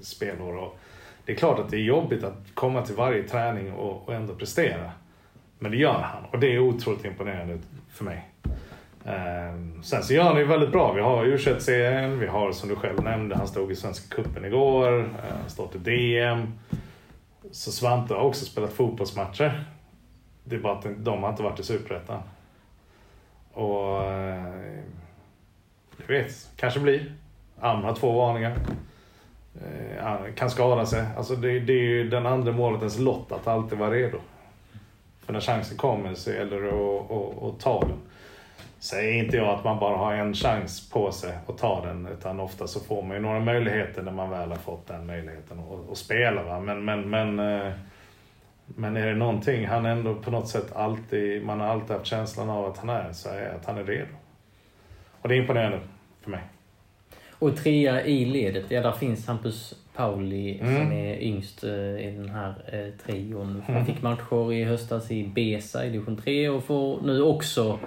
spelår. 0.03 0.57
Och 0.57 0.79
det 1.25 1.33
är 1.33 1.37
klart 1.37 1.59
att 1.59 1.71
det 1.71 1.77
är 1.77 1.81
jobbigt 1.81 2.25
att 2.25 2.55
komma 2.55 2.83
till 2.83 2.95
varje 2.95 3.23
träning 3.23 3.73
och, 3.73 4.09
och 4.09 4.15
ändå 4.15 4.35
prestera. 4.35 4.91
Men 5.59 5.71
det 5.71 5.77
gör 5.77 6.01
han 6.01 6.25
och 6.31 6.39
det 6.39 6.55
är 6.55 6.59
otroligt 6.59 7.05
imponerande 7.05 7.59
för 7.93 8.05
mig. 8.05 8.29
Ehm, 9.05 9.83
sen 9.83 10.03
så 10.03 10.15
gör 10.15 10.23
han 10.23 10.35
det 10.35 10.41
ju 10.41 10.47
väldigt 10.47 10.73
bra. 10.73 10.93
Vi 10.93 11.01
har 11.01 11.25
u 11.25 11.39
serien 11.39 12.19
vi 12.19 12.27
har 12.27 12.53
som 12.53 12.69
du 12.69 12.77
själv 12.77 13.03
nämnde, 13.03 13.37
han 13.37 13.49
stod 13.49 13.73
i 13.73 13.77
Svenska 13.77 14.17
Cupen 14.17 14.45
igår, 14.45 15.01
eh, 15.01 15.47
stått 15.47 15.75
i 15.75 15.79
DM. 15.79 16.53
Så 17.51 17.73
Svante 17.73 18.15
har 18.15 18.21
också 18.21 18.45
spelat 18.45 18.73
fotbollsmatcher. 18.73 19.74
Det 20.45 20.57
är 20.57 20.61
bara 20.61 20.79
att 20.79 20.87
de 20.97 21.23
har 21.23 21.31
inte 21.31 21.43
varit 21.43 21.61
i 21.61 21.63
Superettan. 21.63 22.23
Och... 23.53 24.01
Du 26.07 26.15
jag 26.15 26.23
vet, 26.23 26.51
kanske 26.57 26.81
blir. 26.81 27.15
Am 27.61 27.85
har 27.85 27.95
två 27.95 28.13
varningar. 28.13 28.57
Eh, 29.55 30.05
han 30.05 30.33
kan 30.33 30.51
skada 30.51 30.87
sig. 30.87 31.05
Alltså 31.17 31.37
det, 31.37 31.61
det 31.61 31.73
är 31.73 31.85
ju 31.85 32.09
den 32.09 32.27
andra 32.27 32.53
målvaktens 32.53 32.99
lott 32.99 33.33
att 33.33 33.47
alltid 33.47 33.79
vara 33.79 33.91
redo. 33.91 34.19
För 35.27 35.33
när 35.33 35.41
chansen 35.41 35.77
kommer 35.77 36.15
så 36.15 36.31
gäller 36.31 36.61
det 36.61 36.69
att, 36.69 37.11
att, 37.11 37.43
att 37.43 37.61
ta 37.61 37.81
den. 37.81 37.99
Säger 38.79 39.25
inte 39.25 39.37
jag 39.37 39.49
att 39.49 39.65
man 39.65 39.79
bara 39.79 39.97
har 39.97 40.15
en 40.15 40.35
chans 40.35 40.91
på 40.91 41.13
sig 41.13 41.39
att 41.47 41.59
ta 41.59 41.87
den. 41.87 42.07
Utan 42.07 42.41
ofta 42.41 42.67
så 42.67 42.81
får 42.81 43.03
man 43.03 43.17
ju 43.17 43.23
några 43.23 43.41
möjligheter 43.41 44.03
när 44.03 44.13
man 44.13 44.31
väl 44.31 44.51
har 44.51 44.57
fått 44.57 44.87
den 44.87 45.07
möjligheten 45.07 45.59
att, 45.59 45.91
att 45.91 45.99
spela. 45.99 46.43
Va? 46.43 46.61
Men, 46.61 46.85
men, 46.85 47.11
men, 47.11 47.39
eh, 47.39 47.73
men 48.67 48.97
är 48.97 49.07
det 49.07 49.15
någonting 49.15 49.67
han 49.67 49.87
ändå 49.87 50.15
på 50.15 50.31
något 50.31 50.49
sätt 50.49 50.73
alltid, 50.77 51.45
man 51.45 51.61
har 51.61 51.67
alltid 51.67 51.91
haft 51.97 52.07
känslan 52.07 52.51
av 52.51 52.65
att 52.67 52.79
han 52.79 52.89
är, 52.91 53.13
så 53.13 53.29
är 53.29 53.55
att 53.61 53.67
han 53.67 53.79
är 53.79 53.85
redo. 53.85 54.07
Och 55.21 55.29
det 55.29 55.35
är 55.35 55.39
imponerande 55.41 55.81
för 56.23 56.31
mig. 56.31 56.41
Och 57.31 57.57
trea 57.57 58.05
i 58.05 58.25
ledet, 58.25 58.65
ja 58.69 58.81
där 58.83 58.93
finns 58.93 59.27
Hampus 59.27 59.75
Pauli 59.97 60.59
Mm. 60.61 60.75
som 60.77 60.93
är 60.93 61.23
yngst 61.23 61.65
eh, 61.65 61.71
i 62.09 62.15
den 62.17 62.29
här 62.31 62.55
eh, 62.73 63.05
trion. 63.07 63.63
Han 63.67 63.75
Mm. 63.77 63.87
fick 63.87 64.03
matcher 64.03 64.53
i 64.53 64.65
höstas 64.65 65.11
i 65.11 65.25
Besa 65.29 65.87
i 65.87 65.91
division 65.91 66.17
3 66.17 66.49
och 66.49 66.65
får 66.65 67.01
nu 67.03 67.23
också 67.23 67.79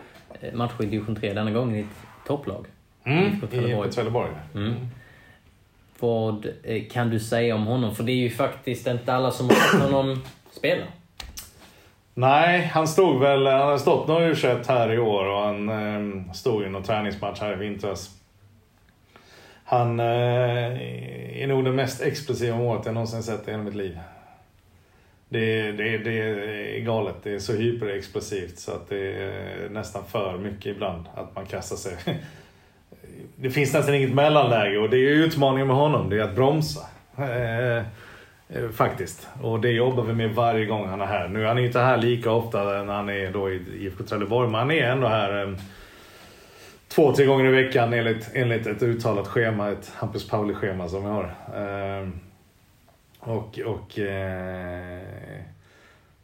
eh, 0.42 0.54
matcher 0.54 0.84
i 0.84 0.86
division 0.86 1.16
3, 1.16 1.34
denna 1.34 1.52
gången 1.52 1.76
i 1.76 1.80
ett 1.80 2.28
topplag. 2.28 2.66
Mm, 3.04 3.24
I 3.44 3.48
Trelleborg. 3.48 3.92
Trelleborg. 3.92 4.30
Mm. 4.56 4.74
Vad 6.00 6.48
eh, 6.64 6.84
kan 6.92 7.10
du 7.10 7.20
säga 7.20 7.56
om 7.56 7.66
honom? 7.66 7.96
För 7.96 8.04
det 8.04 8.12
är 8.12 8.16
ju 8.16 8.30
faktiskt 8.30 8.88
inte 8.88 9.14
alla 9.14 9.32
som 9.32 9.46
har 9.50 9.56
sett 9.56 9.82
honom 9.92 10.24
spela. 10.58 10.86
Nej, 12.14 12.72
han 12.74 12.88
stod 12.88 13.20
väl, 13.20 13.48
han 13.48 13.68
har 13.68 13.78
stått 13.78 14.08
några 14.08 14.26
u 14.26 14.36
här 14.68 14.94
i 14.94 15.00
år 15.00 15.26
och 15.26 15.42
han 15.42 15.70
eh, 15.70 16.34
stod 16.34 16.64
i 16.64 16.70
någon 16.70 16.84
träningsmatch 16.84 17.40
här 17.40 17.54
i 17.54 17.56
vintras. 17.56 18.10
Han 19.64 20.00
eh, 20.00 20.06
är 21.42 21.48
nog 21.48 21.66
den 21.66 21.76
mest 21.76 22.02
explosiva 22.02 22.58
målet 22.58 22.86
jag 22.86 22.94
någonsin 22.94 23.24
sett 23.24 23.48
i 23.48 23.52
hela 23.52 23.64
mitt 23.64 23.76
liv. 23.76 24.00
Det, 25.30 25.72
det, 25.72 25.98
det 25.98 26.20
är 26.78 26.80
galet, 26.80 27.16
det 27.24 27.34
är 27.34 27.40
så 27.40 27.54
hyperexplosivt 27.54 28.60
så 28.60 28.72
att 28.72 28.90
det 28.90 29.24
är 29.24 29.70
nästan 29.70 30.04
för 30.06 30.38
mycket 30.38 30.66
ibland 30.66 31.06
att 31.16 31.36
man 31.36 31.46
kastar 31.46 31.76
sig. 31.76 31.98
Det 33.36 33.50
finns 33.50 33.74
nästan 33.74 33.96
inget 33.96 34.14
mellanläge 34.14 34.78
och 34.78 34.90
det 34.90 34.98
är 34.98 35.10
utmaningen 35.10 35.68
med 35.68 35.76
honom, 35.76 36.10
det 36.10 36.18
är 36.18 36.22
att 36.22 36.36
bromsa. 36.36 36.82
Eh, 37.18 37.84
Eh, 38.50 38.70
faktiskt. 38.70 39.28
Och 39.42 39.60
det 39.60 39.72
jobbar 39.72 40.04
vi 40.04 40.14
med 40.14 40.36
varje 40.36 40.66
gång 40.66 40.88
han 40.88 41.02
är 41.02 41.06
här. 41.06 41.28
Nu 41.28 41.44
är 41.44 41.48
han 41.48 41.58
inte 41.58 41.80
här 41.80 41.98
lika 41.98 42.32
ofta 42.32 42.64
när 42.64 42.94
han 42.94 43.10
är 43.10 43.32
då 43.32 43.52
i 43.52 43.62
IFK 43.78 44.04
Trelleborg, 44.04 44.50
men 44.50 44.60
han 44.60 44.72
är 44.72 44.92
ändå 44.92 45.08
här 45.08 45.44
eh, 45.44 45.54
två, 46.88 47.14
tre 47.14 47.26
gånger 47.26 47.46
i 47.46 47.64
veckan 47.64 47.94
enligt, 47.94 48.32
enligt 48.34 48.68
ett 48.68 48.84
uttalat 48.84 49.28
schema, 49.28 49.72
ett 49.72 49.92
Hampus 49.96 50.30
Pauli-schema 50.30 50.90
som 50.90 51.04
vi 51.04 51.10
har. 51.10 51.36
Eh, 51.56 52.10
och 53.20 53.60
och 53.60 54.00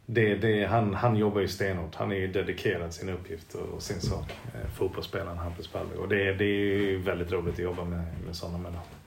det, 0.06 0.34
det, 0.34 0.64
han, 0.64 0.94
han 0.94 1.16
jobbar 1.16 1.40
ju 1.40 1.48
stenhårt. 1.48 1.94
Han 1.94 2.12
är 2.12 2.16
ju 2.16 2.26
dedikerad 2.26 2.94
sin 2.94 3.08
uppgift 3.08 3.54
och, 3.54 3.74
och 3.74 3.82
sin 3.82 4.00
sak. 4.00 4.32
Fotbollsspelaren 4.74 5.38
Hampus 5.38 5.68
Pauli. 5.68 5.96
Och 5.98 6.08
det, 6.08 6.34
det 6.34 6.44
är 6.44 6.64
ju 6.64 6.98
väldigt 6.98 7.32
roligt 7.32 7.54
att 7.54 7.58
jobba 7.58 7.84
med, 7.84 8.04
med 8.26 8.36
sådana 8.36 8.58
människor. 8.58 9.03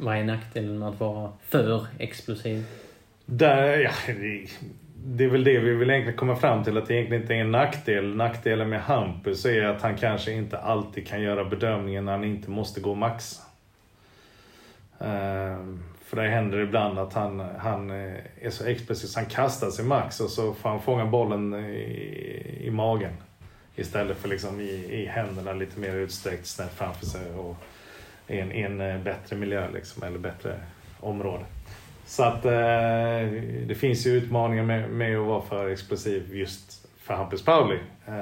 Vad 0.00 0.16
är 0.16 0.24
nackdelen 0.24 0.78
med 0.78 0.88
att 0.88 1.00
vara 1.00 1.32
för 1.40 1.86
explosiv? 1.98 2.64
Där, 3.26 3.78
ja, 3.78 3.90
det, 4.06 4.46
det 5.04 5.24
är 5.24 5.28
väl 5.28 5.44
det 5.44 5.58
vi 5.58 5.74
vill 5.74 5.90
egentligen 5.90 6.18
komma 6.18 6.36
fram 6.36 6.64
till, 6.64 6.78
att 6.78 6.86
det 6.86 6.94
egentligen 6.94 7.22
inte 7.22 7.34
är 7.34 7.40
en 7.40 7.50
nackdel. 7.50 8.16
Nackdelen 8.16 8.68
med 8.68 8.82
Hampus 8.82 9.44
är 9.44 9.64
att 9.64 9.82
han 9.82 9.96
kanske 9.96 10.32
inte 10.32 10.58
alltid 10.58 11.06
kan 11.06 11.22
göra 11.22 11.44
bedömningen 11.44 12.04
när 12.04 12.12
han 12.12 12.24
inte 12.24 12.50
måste 12.50 12.80
gå 12.80 12.94
max. 12.94 13.40
Eh, 15.00 15.58
för 16.04 16.16
det 16.16 16.28
händer 16.28 16.58
ibland 16.58 16.98
att 16.98 17.12
han, 17.12 17.40
han 17.40 17.90
eh, 17.90 18.14
är 18.40 18.50
så 18.50 18.66
explosiv 18.66 19.06
så 19.06 19.20
han 19.20 19.28
kastar 19.28 19.70
sig 19.70 19.84
max 19.84 20.20
och 20.20 20.30
så 20.30 20.54
får 20.54 20.68
han 20.68 20.82
fånga 20.82 21.06
bollen 21.06 21.54
i, 21.54 22.60
i 22.60 22.70
magen. 22.70 23.12
Istället 23.76 24.16
för 24.16 24.28
liksom 24.28 24.60
i, 24.60 24.70
i 24.90 25.06
händerna 25.06 25.52
lite 25.52 25.80
mer 25.80 25.94
utsträckt 25.94 26.46
snett 26.46 26.74
framför 26.74 27.06
sig 27.06 27.32
och 27.32 27.56
i 28.28 28.38
en, 28.38 28.52
i 28.52 28.62
en 28.62 28.80
eh, 28.80 28.98
bättre 28.98 29.36
miljö 29.36 29.70
liksom, 29.74 30.02
eller 30.02 30.18
bättre 30.18 30.54
område. 31.00 31.44
Så 32.06 32.22
att 32.22 32.44
eh, 32.44 32.52
det 33.66 33.78
finns 33.78 34.06
ju 34.06 34.10
utmaningar 34.10 34.64
med, 34.64 34.90
med 34.90 35.18
att 35.18 35.26
vara 35.26 35.42
för 35.42 35.68
explosiv 35.68 36.36
just 36.36 36.86
för 36.98 37.14
Hampus 37.14 37.44
Pauli. 37.44 37.78
Eh, 38.06 38.14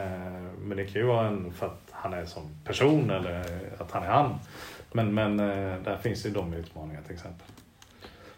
men 0.58 0.76
det 0.76 0.84
kan 0.84 1.02
ju 1.02 1.06
vara 1.06 1.26
en 1.26 1.52
för 1.52 1.66
att 1.66 1.88
han 1.90 2.14
är 2.14 2.24
som 2.24 2.42
person 2.64 3.10
eller 3.10 3.40
att 3.78 3.90
han 3.90 4.02
är 4.02 4.08
han. 4.08 4.34
Men, 4.92 5.14
men 5.14 5.40
eh, 5.40 5.78
där 5.84 5.98
finns 6.02 6.26
ju 6.26 6.30
de 6.30 6.54
utmaningarna 6.54 7.06
till 7.06 7.14
exempel. 7.14 7.46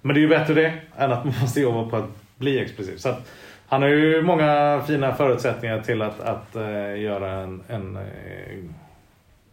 Men 0.01 0.15
det 0.15 0.21
är 0.21 0.23
ju 0.23 0.29
bättre 0.29 0.55
det 0.55 0.75
än 0.97 1.13
att 1.13 1.25
man 1.25 1.35
måste 1.41 1.61
jobba 1.61 1.91
på 1.91 1.97
att 1.97 2.11
bli 2.37 2.59
explosiv. 2.59 2.97
Så 2.97 3.09
att, 3.09 3.29
han 3.71 3.83
har 3.83 3.89
ju 3.89 4.23
många 4.23 4.83
fina 4.87 5.15
förutsättningar 5.15 5.81
till 5.81 6.03
att, 6.03 6.21
att 6.21 6.57
eh, 6.57 7.01
göra 7.01 7.31
en, 7.33 7.63
en, 7.69 7.97
eh, 7.97 8.59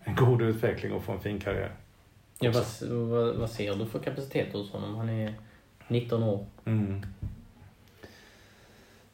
en 0.04 0.16
god 0.16 0.42
utveckling 0.42 0.94
och 0.94 1.04
få 1.04 1.12
en 1.12 1.20
fin 1.20 1.40
karriär. 1.40 1.72
Ja, 2.40 2.52
vad, 2.52 2.90
vad, 2.90 3.36
vad, 3.36 3.50
ser 3.50 3.76
du 3.76 3.86
för 3.86 4.00
kapacitet 4.00 4.54
hos 4.54 4.72
honom? 4.72 4.96
Han 4.96 5.10
är 5.10 5.34
19 5.88 6.24
år. 6.24 6.46
Mm. 6.66 7.06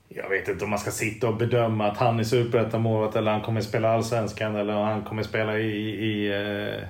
Jag 0.08 0.30
vet 0.30 0.48
inte 0.48 0.64
om 0.64 0.70
man 0.70 0.80
ska 0.80 0.92
sitta 0.92 1.28
och 1.28 1.38
bedöma 1.38 1.88
att 1.88 1.98
han 1.98 2.20
är 2.20 2.24
superettamålet 2.24 3.16
eller 3.16 3.32
han 3.32 3.42
kommer 3.42 3.62
spela 3.62 3.90
allsvenskan 3.90 4.56
eller 4.56 4.74
han 4.74 5.04
kommer 5.04 5.24
spela 5.24 5.60
i, 5.60 5.90
i 6.06 6.34
uh, 6.34 6.84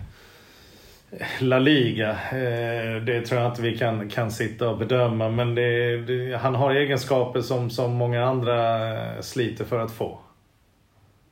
La 1.40 1.60
Liga. 1.60 2.10
Eh, 2.12 3.04
det 3.04 3.26
tror 3.26 3.42
jag 3.42 3.52
inte 3.52 3.62
vi 3.62 3.78
kan, 3.78 4.10
kan 4.10 4.32
sitta 4.32 4.70
och 4.70 4.78
bedöma. 4.78 5.30
Men 5.30 5.56
det, 5.56 5.98
det, 5.98 6.38
han 6.38 6.56
har 6.56 6.76
egenskaper 6.76 7.42
som, 7.42 7.70
som 7.70 7.94
många 7.94 8.26
andra 8.26 8.90
eh, 8.94 9.22
sliter 9.22 9.66
för 9.66 9.80
att 9.80 9.92
få. 9.92 10.20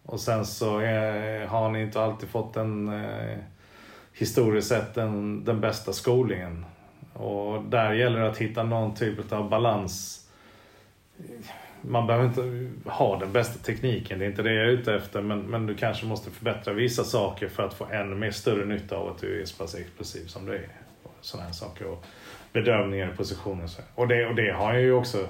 Och 0.06 0.20
sen 0.20 0.46
så 0.46 0.80
är, 0.80 1.46
har 1.46 1.64
han 1.64 1.76
inte 1.76 2.02
alltid 2.02 2.30
fått 2.30 2.54
den 2.54 2.88
eh, 3.04 3.38
historiskt 4.20 4.68
sett 4.68 4.94
den, 4.94 5.46
den 5.46 5.62
bästa 5.62 5.94
skolningen. 5.94 6.66
Och 7.14 7.64
där 7.64 7.94
gäller 7.94 8.20
det 8.20 8.30
att 8.30 8.38
hitta 8.38 8.64
någon 8.64 8.96
typ 8.96 9.32
av 9.32 9.50
balans 9.50 10.26
man 11.82 12.08
behöver 12.08 12.26
inte 12.26 12.70
ha 12.90 13.20
den 13.20 13.32
bästa 13.32 13.60
tekniken, 13.60 14.20
det 14.20 14.26
är 14.26 14.30
inte 14.30 14.44
det 14.44 14.54
jag 14.54 14.66
är 14.66 14.70
ute 14.70 14.94
efter. 14.94 15.22
Men, 15.22 15.40
men 15.40 15.66
du 15.66 15.76
kanske 15.76 16.06
måste 16.06 16.32
förbättra 16.32 16.74
vissa 16.74 17.04
saker 17.04 17.48
för 17.48 17.64
att 17.64 17.74
få 17.74 17.86
ännu 17.92 18.16
mer 18.16 18.32
större 18.32 18.66
nytta 18.66 18.98
av 18.98 19.08
att 19.08 19.18
du 19.18 19.42
är 19.42 19.46
så 19.46 19.58
pass 19.58 19.76
explosiv 19.76 20.26
som 20.26 20.46
du 20.46 20.56
är. 20.56 20.68
Sådana 21.22 21.46
här 21.46 21.54
saker. 21.54 21.86
Och 21.86 22.06
bedömningar 22.54 23.14
i 23.14 23.18
positioner. 23.18 23.70
Och 23.96 24.08
det, 24.08 24.28
och 24.28 24.36
det 24.36 24.52
har 24.52 24.74
ju 24.74 24.92
också 24.94 25.28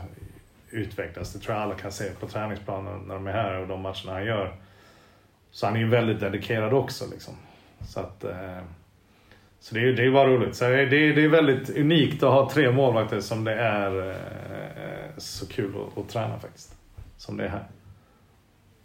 utvecklats. 0.69 1.33
Det 1.33 1.39
tror 1.39 1.55
jag 1.55 1.63
alla 1.63 1.75
kan 1.75 1.91
se 1.91 2.09
på 2.19 2.27
träningsplanen 2.27 2.99
när 2.99 3.13
de 3.13 3.27
är 3.27 3.31
här 3.31 3.59
och 3.59 3.67
de 3.67 3.81
matcherna 3.81 4.13
han 4.13 4.25
gör. 4.25 4.55
Så 5.51 5.65
han 5.65 5.75
är 5.75 5.79
ju 5.79 5.89
väldigt 5.89 6.19
dedikerad 6.19 6.73
också. 6.73 7.05
Liksom. 7.11 7.33
Så 7.81 7.99
att... 7.99 8.23
Eh, 8.23 8.59
så 9.59 9.75
det 9.75 9.81
är, 9.81 9.93
det 9.93 10.11
bara 10.11 10.27
roligt. 10.27 10.55
Så 10.55 10.65
det, 10.65 10.81
är, 10.81 10.85
det 10.85 11.23
är 11.23 11.27
väldigt 11.27 11.77
unikt 11.77 12.23
att 12.23 12.31
ha 12.31 12.49
tre 12.49 12.71
målvakter 12.71 13.19
som 13.19 13.43
det 13.43 13.53
är 13.53 14.09
eh, 14.09 14.15
så 15.17 15.47
kul 15.47 15.73
att, 15.75 15.97
att 15.97 16.09
träna 16.09 16.39
faktiskt. 16.39 16.75
Som 17.17 17.37
det 17.37 17.43
är 17.43 17.49
här. 17.49 17.67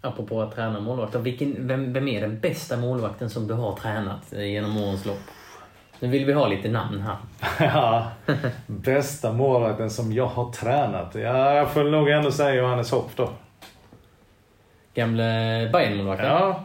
Apropå 0.01 0.43
att 0.43 0.55
träna 0.55 0.81
målvakter. 0.81 1.19
Vilken, 1.19 1.69
vem, 1.69 1.93
vem 1.93 2.09
är 2.09 2.21
den 2.21 2.41
bästa 2.41 2.77
målvakten 2.77 3.31
som 3.31 3.47
du 3.47 3.55
har 3.55 3.77
tränat 3.77 4.33
genom 4.33 4.77
årens 4.77 5.05
lopp? 5.05 5.23
Nu 6.01 6.09
vill 6.09 6.25
vi 6.25 6.33
ha 6.33 6.47
lite 6.49 6.69
namn 6.69 7.01
här. 7.01 7.17
ja, 7.75 8.11
bästa 8.67 9.33
målvakten 9.33 9.91
som 9.91 10.13
jag 10.13 10.27
har 10.27 10.53
tränat? 10.53 11.15
Ja, 11.15 11.55
jag 11.55 11.71
får 11.71 11.85
nog 11.85 12.09
ändå 12.09 12.31
säga 12.31 12.55
Johannes 12.55 12.91
Hopp 12.91 13.11
då. 13.17 13.31
Gamle 14.95 15.25
Bayern-målvakten? 15.73 16.27
Ja. 16.27 16.65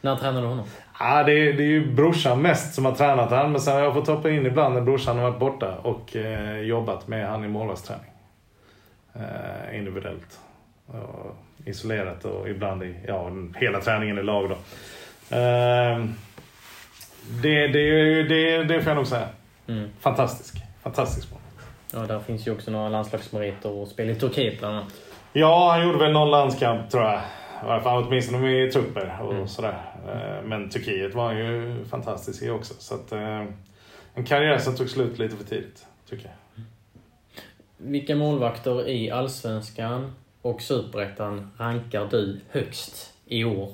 När 0.00 0.16
tränade 0.16 0.40
du 0.40 0.46
honom? 0.46 0.66
Ja, 0.98 1.22
det, 1.22 1.32
är, 1.32 1.52
det 1.52 1.62
är 1.62 1.68
ju 1.68 1.94
brorsan 1.94 2.42
mest 2.42 2.74
som 2.74 2.84
har 2.84 2.92
tränat 2.92 3.30
han, 3.30 3.52
men 3.52 3.60
sen 3.60 3.74
har 3.74 3.80
jag 3.80 3.94
fått 3.94 4.06
hoppa 4.06 4.30
in 4.30 4.46
ibland 4.46 4.74
när 4.74 4.80
brorsan 4.80 5.18
har 5.18 5.30
varit 5.30 5.40
borta 5.40 5.74
och 5.82 6.16
eh, 6.16 6.60
jobbat 6.60 7.08
med 7.08 7.28
han 7.28 7.44
i 7.44 7.48
målvaktsträning. 7.48 8.10
Eh, 9.14 9.78
individuellt. 9.78 10.40
Och 10.86 11.36
isolerat 11.64 12.24
och 12.24 12.48
ibland 12.48 12.82
i, 12.82 12.96
ja, 13.06 13.30
hela 13.56 13.80
träningen 13.80 14.18
i 14.18 14.22
lag 14.22 14.48
då. 14.48 14.54
Eh, 15.36 16.04
det, 17.42 17.66
det, 17.68 18.22
det, 18.22 18.64
det 18.64 18.82
får 18.82 18.90
jag 18.90 18.96
nog 18.96 19.06
säga. 19.06 19.28
Mm. 19.68 19.88
Fantastisk. 20.00 20.54
Fantastisk 20.82 21.30
mål. 21.30 21.40
Ja, 21.92 21.98
där 21.98 22.20
finns 22.20 22.46
ju 22.46 22.52
också 22.52 22.70
några 22.70 22.88
landslagsmeriter 22.88 23.70
och 23.70 23.88
spel 23.88 24.10
i 24.10 24.14
Turkiet 24.14 24.58
bland 24.58 24.76
annat. 24.76 24.92
Ja, 25.32 25.70
han 25.70 25.86
gjorde 25.86 25.98
väl 25.98 26.12
någon 26.12 26.30
landskamp 26.30 26.90
tror 26.90 27.02
jag. 27.02 27.14
I 27.14 27.66
alla 27.66 27.80
fall 27.80 28.04
åtminstone 28.04 28.38
med 28.38 28.72
trupper 28.72 29.18
och 29.22 29.32
mm. 29.32 29.48
sådär. 29.48 29.74
Eh, 30.08 30.42
men 30.44 30.70
Turkiet 30.70 31.14
var 31.14 31.32
ju 31.32 31.84
fantastisk 31.84 32.42
i 32.42 32.50
också. 32.50 32.74
Så 32.78 32.94
att, 32.94 33.12
eh, 33.12 33.44
en 34.14 34.24
karriär 34.24 34.58
som 34.58 34.76
tog 34.76 34.88
slut 34.88 35.18
lite 35.18 35.36
för 35.36 35.44
tidigt, 35.44 35.86
tycker 36.08 36.24
jag. 36.24 36.64
Vilka 37.76 38.16
målvakter 38.16 38.88
i 38.88 39.10
Allsvenskan 39.10 40.12
och 40.42 40.62
Superettan 40.62 41.50
rankar 41.56 42.08
du 42.10 42.40
högst 42.50 43.14
i 43.26 43.44
år? 43.44 43.72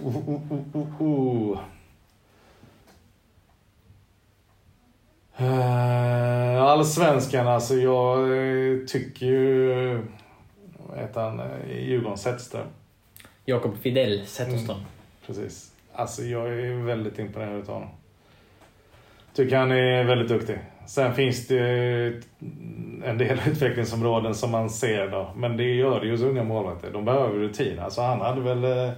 Uh, 0.00 0.16
uh, 0.28 0.52
uh, 0.74 1.02
uh. 1.02 1.58
Uh, 5.40 6.62
allsvenskan, 6.62 7.48
alltså 7.48 7.74
jag 7.74 8.28
tycker 8.88 9.26
ju 9.26 10.02
vad 10.88 10.98
heter 10.98 11.20
han, 11.20 11.40
i 11.70 11.84
Djurgården, 11.84 12.18
Zetterström. 12.18 12.66
Jakob 13.44 13.78
Fidel 13.78 14.26
Zetterström. 14.26 14.76
Mm, 14.76 14.88
precis. 15.26 15.72
Alltså 15.92 16.22
jag 16.22 16.46
är 16.48 16.84
väldigt 16.84 17.18
imponerad 17.18 17.60
av 17.60 17.66
honom. 17.66 17.88
Tycker 19.34 19.56
han 19.56 19.72
är 19.72 20.04
väldigt 20.04 20.28
duktig. 20.28 20.58
Sen 20.86 21.14
finns 21.14 21.48
det 21.48 21.60
en 23.04 23.18
del 23.18 23.38
utvecklingsområden 23.46 24.34
som 24.34 24.50
man 24.50 24.70
ser 24.70 25.08
då. 25.08 25.30
Men 25.36 25.56
det 25.56 25.74
gör 25.74 26.00
det 26.00 26.06
ju 26.06 26.12
hos 26.12 26.22
unga 26.22 26.44
målvakter. 26.44 26.90
De 26.90 27.04
behöver 27.04 27.38
rutin. 27.38 27.78
Alltså 27.78 28.00
han 28.00 28.20
hade 28.20 28.40
väl 28.40 28.64
eh, 28.64 28.92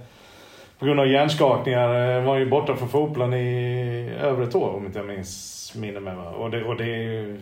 på 0.79 0.85
grund 0.85 0.99
av 0.99 1.07
hjärnskakningar 1.07 1.87
var 1.87 2.21
var 2.21 2.37
ju 2.37 2.49
borta 2.49 2.75
från 2.75 2.89
fotbollen 2.89 3.33
i 3.33 4.09
över 4.21 4.43
ett 4.43 4.55
år 4.55 4.69
om 4.69 4.85
inte 4.85 4.99
jag 4.99 5.07
minns 5.07 5.73
minner 5.75 5.99
mig. 5.99 6.17
Och 6.17 6.51
det, 6.51 6.63
och 6.63 6.77
det 6.77 6.83
är 6.83 7.03
ju 7.03 7.39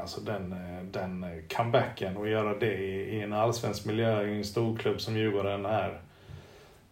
alltså 0.00 0.20
den, 0.20 0.52
eh, 0.52 0.84
den 0.90 1.42
comebacken 1.56 2.16
och 2.16 2.28
göra 2.28 2.58
det 2.58 2.74
i, 2.74 3.16
i 3.16 3.20
en 3.20 3.32
allsvensk 3.32 3.84
miljö 3.84 4.26
i 4.26 4.36
en 4.36 4.44
storklubb 4.44 5.00
som 5.00 5.16
Djurgården 5.16 5.66
är. 5.66 6.00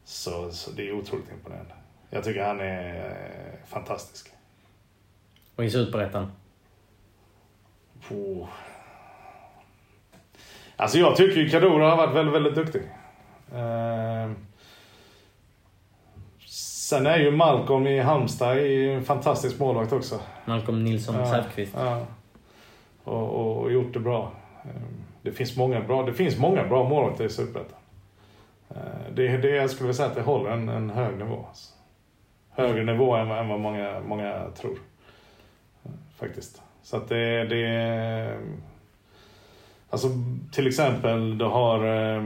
Så, 0.04 0.50
så 0.50 0.70
det 0.70 0.88
är 0.88 0.92
otroligt 0.92 1.32
imponerande. 1.32 1.74
Jag 2.10 2.24
tycker 2.24 2.44
han 2.44 2.60
är 2.60 2.94
eh, 2.94 3.68
fantastisk. 3.68 4.30
Och 5.56 5.64
i 5.64 5.70
Superettan? 5.70 6.32
Oh. 8.10 8.48
Alltså 10.76 10.98
jag 10.98 11.16
tycker 11.16 11.40
ju 11.40 11.50
Kadura 11.50 11.90
har 11.90 11.96
varit 11.96 12.16
väldigt, 12.16 12.34
väldigt 12.34 12.54
duktig. 12.54 12.82
Eh, 13.54 14.30
sen 16.46 17.06
är 17.06 17.18
ju 17.18 17.30
Malcolm 17.30 17.86
i 17.86 18.00
Halmstad 18.00 18.58
en 18.58 19.04
fantastisk 19.04 19.58
målvakt 19.58 19.92
också. 19.92 20.20
Malcolm 20.44 20.84
Nilsson 20.84 21.14
ja, 21.14 21.26
Säfqvist. 21.26 21.74
Ja 21.76 22.06
och, 23.04 23.60
och, 23.60 23.72
gjort 23.72 23.92
det 23.92 24.00
bra. 24.00 24.32
Ehm, 24.62 25.04
det 25.22 25.32
finns 25.32 25.56
många 25.56 25.80
bra, 25.80 26.02
det 26.02 26.12
finns 26.12 26.38
många 26.38 26.64
bra 26.64 26.88
målvakter 26.88 27.24
i 27.24 27.28
Superettan. 27.28 27.78
Eh, 28.70 29.12
det, 29.14 29.36
det, 29.36 29.50
jag 29.50 29.70
skulle 29.70 29.94
säga 29.94 30.08
att 30.08 30.14
det 30.14 30.22
håller 30.22 30.50
en, 30.50 30.68
en 30.68 30.90
hög 30.90 31.18
nivå. 31.18 31.44
Alltså. 31.48 31.74
Högre 32.50 32.84
nivå 32.84 33.14
än, 33.14 33.30
än 33.30 33.48
vad 33.48 33.60
många, 33.60 34.00
många 34.00 34.50
tror. 34.56 34.78
Eh, 35.84 35.90
faktiskt. 36.16 36.62
Så 36.82 36.96
att 36.96 37.08
det, 37.08 37.44
det 37.44 38.40
Alltså 39.90 40.08
till 40.52 40.66
exempel 40.66 41.38
du 41.38 41.44
har 41.44 41.84
eh, 42.16 42.24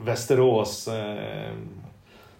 Västerås 0.00 0.88
eh, 0.88 1.52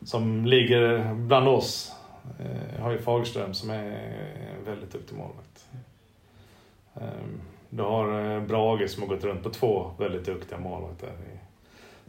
som 0.03 0.47
ligger 0.47 1.15
bland 1.15 1.49
oss. 1.49 1.93
Eh, 2.39 2.83
har 2.83 2.91
ju 2.91 2.99
Fagerström 2.99 3.55
som 3.55 3.71
är 3.71 3.99
väldigt 4.65 4.93
duktig 4.93 5.17
målvakt. 5.17 5.69
Ehm, 6.95 7.41
du 7.71 7.83
har 7.83 8.35
eh, 8.35 8.43
Brage 8.43 8.91
som 8.91 9.03
har 9.03 9.09
gått 9.09 9.25
runt 9.25 9.43
på 9.43 9.51
två 9.51 9.91
väldigt 9.99 10.25
duktiga 10.25 10.59
målvakter. 10.59 11.13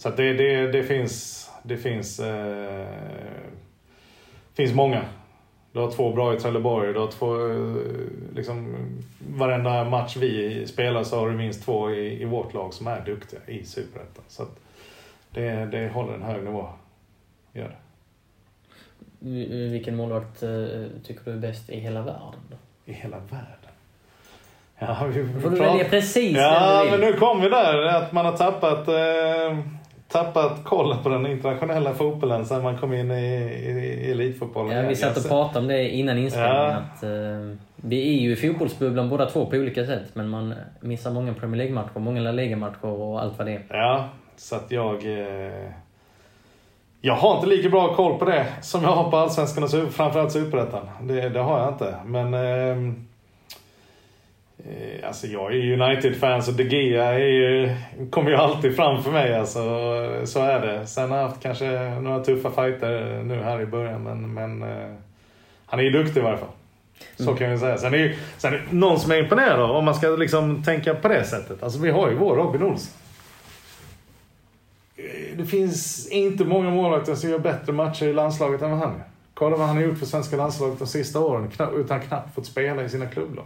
Så 0.02 0.10
det, 0.10 0.34
det, 0.34 0.72
det 0.72 0.84
finns, 0.84 1.50
det 1.64 1.78
finns, 1.78 2.20
eh, 2.20 2.88
finns 4.54 4.74
många 4.74 5.02
Du 5.72 5.80
har 5.80 5.92
två 5.92 6.14
bra 6.14 6.34
i 6.34 6.40
Trelleborg. 6.40 6.94
Du 6.94 7.00
har 7.00 7.08
två, 7.08 7.50
eh, 7.50 8.36
liksom, 8.36 8.76
varenda 9.38 9.84
match 9.84 10.18
vi 10.18 10.68
spelar 10.68 11.04
så 11.04 11.20
har 11.20 11.30
du 11.30 11.36
minst 11.36 11.66
två 11.66 11.92
i, 11.92 12.22
i 12.22 12.26
vårt 12.26 12.54
lag 12.54 12.74
som 12.74 12.88
är 12.88 13.06
duktiga 13.06 13.40
i 13.48 13.66
Superettan. 13.66 14.24
Så 14.28 14.46
det, 15.32 15.66
det 15.66 15.90
håller 15.94 16.14
en 16.14 16.24
hög 16.24 16.44
nivå. 16.44 16.68
Gör 17.54 17.68
det. 17.68 17.78
Vilken 19.70 19.96
målvakt 19.96 20.44
eh, 20.44 20.50
tycker 21.04 21.26
du 21.26 21.32
är 21.32 21.38
bäst 21.38 21.70
i 21.70 21.80
hela 21.80 22.02
världen? 22.02 22.42
Då? 22.50 22.56
I 22.86 22.94
hela 22.94 23.18
världen? 23.18 23.72
Ja, 24.80 25.06
vi 25.14 25.42
får 25.42 25.50
du 25.50 25.56
välja 25.56 25.86
precis 25.86 26.38
Ja, 26.38 26.88
men 26.92 27.00
nu 27.00 27.14
kom 27.14 27.42
vi 27.42 27.50
där. 27.50 27.84
Att 27.84 28.12
man 28.12 28.26
har 28.26 28.38
tappat, 28.38 28.88
eh, 28.88 29.58
tappat 30.12 30.64
kollen 30.64 30.98
på 31.04 31.10
den 31.10 31.26
internationella 31.26 31.94
fotbollen 31.94 32.46
sen 32.46 32.64
man 32.64 32.78
kom 32.78 32.94
in 32.94 33.12
i, 33.12 33.16
i, 33.16 34.08
i 34.08 34.12
elitfotbollen. 34.12 34.78
Ja, 34.78 34.90
vi 34.90 34.96
satt 34.96 35.18
och 35.18 35.28
pratade 35.28 35.60
om 35.60 35.68
det 35.68 35.90
innan 35.90 36.18
inspelningen. 36.18 36.56
Ja. 36.56 36.72
Att, 36.72 37.04
eh, 37.04 37.58
vi 37.76 38.18
är 38.18 38.22
ju 38.22 38.32
i 38.32 38.36
fotbollsbubblan 38.36 39.10
båda 39.10 39.26
två 39.26 39.46
på 39.46 39.56
olika 39.56 39.86
sätt. 39.86 40.06
Men 40.14 40.30
man 40.30 40.54
missar 40.80 41.12
många 41.12 41.34
Premier 41.34 41.58
League-matcher, 41.58 42.00
många 42.00 42.22
La 42.22 42.32
Liga-matcher 42.32 42.86
och 42.86 43.22
allt 43.22 43.38
vad 43.38 43.48
det 43.48 43.54
är. 43.54 43.64
Ja, 43.70 44.10
så 44.36 44.56
att 44.56 44.72
jag... 44.72 45.06
Eh, 45.06 45.70
jag 47.02 47.16
har 47.16 47.36
inte 47.36 47.48
lika 47.48 47.70
bra 47.70 47.96
koll 47.96 48.20
på 48.20 48.26
det 48.26 48.46
som 48.62 48.84
jag 48.84 48.90
har 48.90 49.12
på 49.12 49.18
Allsvenskan 49.18 49.64
och 49.64 49.94
framförallt 49.94 50.32
Superettan. 50.32 50.90
Det, 51.02 51.30
det 51.30 51.40
har 51.40 51.60
jag 51.60 51.70
inte. 51.70 51.96
Men... 52.06 52.34
Eh, 52.34 52.94
alltså 55.04 55.28
jag 55.28 55.56
är 55.56 55.82
United-fan 55.82 56.44
så 56.44 56.52
De 56.52 56.64
Gea 56.64 57.20
ju, 57.20 57.76
kommer 58.10 58.30
ju 58.30 58.36
alltid 58.36 58.76
fram 58.76 59.04
för 59.04 59.12
mig. 59.12 59.36
Alltså, 59.36 59.62
så 60.26 60.40
är 60.40 60.60
det. 60.62 60.88
Sen 60.88 61.12
har 61.12 61.18
jag 61.18 61.28
haft 61.28 61.42
kanske 61.42 62.00
några 62.02 62.24
tuffa 62.24 62.50
fighter 62.50 63.24
nu 63.24 63.44
här 63.44 63.62
i 63.62 63.66
början. 63.66 64.04
Men, 64.04 64.34
men 64.34 64.64
uh, 64.64 64.96
han 65.66 65.80
är 65.80 65.84
ju 65.84 65.90
duktig 65.90 66.20
i 66.20 66.24
varje 66.24 66.38
fall. 66.38 66.50
Så 67.18 67.24
mm. 67.24 67.38
kan 67.38 67.52
vi 67.52 67.58
säga. 67.58 67.78
Sen 67.78 67.94
är 67.94 67.98
ju 67.98 68.16
sen 68.38 68.54
är 68.54 68.64
någon 68.70 69.00
som 69.00 69.12
är 69.12 69.18
imponerad 69.18 69.60
då, 69.60 69.66
om 69.66 69.86
man 69.86 69.96
ska 69.96 70.08
liksom 70.08 70.64
tänka 70.64 70.96
på 70.96 71.08
det 71.08 71.24
sättet. 71.24 71.64
Alltså 71.64 71.80
vi 71.80 71.90
har 71.90 72.10
ju 72.10 72.16
vår 72.16 72.36
Robin 72.36 72.64
Olsson. 72.64 72.94
Eh, 74.98 75.38
det 75.38 75.46
finns 75.46 76.08
inte 76.08 76.46
många 76.46 76.70
målvakter 76.70 77.16
som 77.16 77.30
gör 77.30 77.40
bättre 77.40 77.74
matcher 77.74 78.06
i 78.06 78.14
landslaget 78.14 78.62
än 78.62 78.72
vad 78.72 78.80
han 78.80 78.92
gör. 78.92 79.04
Kolla 79.34 79.58
vad 79.58 79.68
han 79.68 79.76
har 79.76 79.84
gjort 79.84 79.98
för 79.98 80.06
svenska 80.06 80.38
landslaget 80.38 80.80
de 80.80 80.88
sista 80.88 81.20
åren 81.20 81.52
utan 81.76 82.02
knappt 82.02 82.36
fått 82.36 82.46
spela 82.46 82.84
i 82.84 82.90
sina 82.90 83.06
klubblag. 83.06 83.46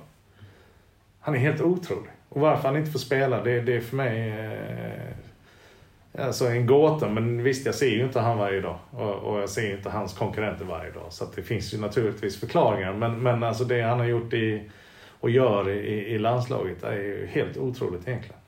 Han 1.26 1.36
är 1.36 1.40
helt 1.40 1.62
otrolig. 1.62 2.12
Och 2.30 2.42
varför 2.42 2.68
han 2.68 2.78
inte 2.78 2.92
får 2.92 3.00
spela, 3.00 3.44
det, 3.44 3.62
det 3.62 3.76
är 3.76 3.82
för 3.82 3.96
mig 3.96 4.30
eh, 4.30 6.26
alltså 6.26 6.46
en 6.46 6.66
gåta. 6.66 7.10
Men 7.10 7.44
visst, 7.44 7.66
jag 7.66 7.76
ser 7.76 7.90
ju 7.90 8.04
inte 8.04 8.20
han 8.20 8.38
varje 8.38 8.62
dag. 8.62 8.78
Och, 8.92 9.14
och 9.14 9.40
jag 9.42 9.50
ser 9.50 9.62
ju 9.62 9.76
inte 9.76 9.90
hans 9.90 10.14
konkurrenter 10.14 10.66
varje 10.66 10.92
dag. 10.92 11.06
Så 11.10 11.26
det 11.36 11.42
finns 11.42 11.74
ju 11.74 11.78
naturligtvis 11.78 12.40
förklaringar. 12.40 12.94
Men, 12.94 13.24
men 13.24 13.44
alltså 13.44 13.64
det 13.64 13.82
han 13.82 14.00
har 14.00 14.06
gjort 14.06 14.34
i, 14.34 14.70
och 15.20 15.30
gör 15.30 15.70
i, 15.70 16.14
i 16.14 16.20
landslaget 16.20 16.84
är 16.84 16.96
ju 16.96 17.28
helt 17.32 17.58
otroligt 17.58 18.08
egentligen. 18.08 18.40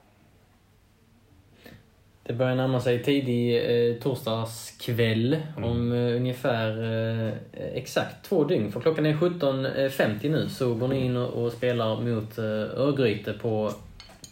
Det 2.28 2.34
börjar 2.34 2.56
närma 2.56 2.80
sig 2.80 3.04
tidig 3.04 3.56
eh, 3.56 3.96
torsdagskväll 3.96 5.38
mm. 5.58 5.70
om 5.70 5.92
eh, 5.92 6.16
ungefär 6.16 6.84
eh, 6.84 7.34
exakt 7.74 8.30
två 8.30 8.44
dygn. 8.44 8.72
För 8.72 8.80
klockan 8.80 9.06
är 9.06 9.14
17.50 9.14 10.30
nu 10.30 10.50
så 10.50 10.74
går 10.74 10.88
ni 10.88 11.06
in 11.06 11.18
och, 11.18 11.44
och 11.44 11.52
spelar 11.52 12.02
mot 12.02 12.38
eh, 12.38 12.44
Örgryte 12.82 13.34
på 13.34 13.72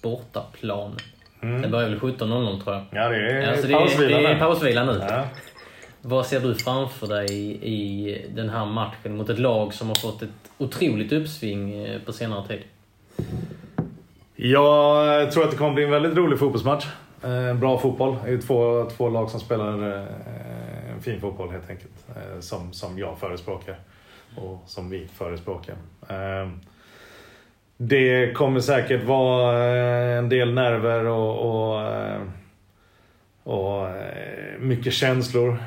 bortaplan. 0.02 0.98
Mm. 1.42 1.62
Det 1.62 1.68
börjar 1.68 1.90
väl 1.90 2.00
17.00 2.00 2.64
tror 2.64 2.76
jag. 2.76 2.86
Ja, 2.92 3.10
det 3.10 3.18
är 3.18 3.52
alltså, 3.52 3.68
pausvila 3.68 4.22
Det 4.22 4.28
är 4.28 4.40
pausvila 4.40 4.86
nu. 4.86 5.02
Ja. 5.10 5.24
Vad 6.02 6.26
ser 6.26 6.40
du 6.40 6.56
framför 6.56 7.08
dig 7.08 7.32
i, 7.32 7.74
i 7.74 8.22
den 8.36 8.50
här 8.50 8.66
matchen 8.66 9.18
mot 9.18 9.30
ett 9.30 9.40
lag 9.40 9.74
som 9.74 9.88
har 9.88 9.96
fått 9.96 10.22
ett 10.22 10.30
otroligt 10.58 11.12
uppsving 11.12 11.86
eh, 11.86 12.02
på 12.06 12.14
senare 12.14 12.48
tid? 12.48 12.62
Jag 14.36 15.32
tror 15.32 15.44
att 15.44 15.52
det 15.52 15.58
kommer 15.58 15.74
bli 15.74 15.84
en 15.84 15.92
väldigt 15.92 16.18
rolig 16.18 16.40
fotbollsmatch. 16.40 16.86
Eh, 17.26 17.54
bra 17.54 17.78
fotboll. 17.78 18.18
Det 18.26 18.32
är 18.32 18.38
två, 18.38 18.90
två 18.90 19.10
lag 19.10 19.30
som 19.30 19.40
spelar 19.40 19.98
eh, 19.98 21.00
fin 21.02 21.22
fotboll 21.22 21.52
helt 21.52 21.70
enkelt. 21.70 22.06
Eh, 22.16 22.40
som, 22.40 22.74
som 22.74 23.00
jag 23.00 23.20
förespråkar 23.20 23.76
och 24.36 24.64
som 24.66 24.90
vi 24.90 25.08
förespråkar. 25.08 25.76
Eh, 26.10 26.50
det 27.78 28.34
kommer 28.34 28.60
säkert 28.60 29.04
vara 29.04 29.76
eh, 29.76 30.18
en 30.18 30.30
del 30.30 30.54
nerver 30.54 31.06
och, 31.06 31.38
och, 31.38 31.82
eh, 31.82 32.22
och 33.44 33.88
mycket 34.60 34.94
känslor 34.94 35.58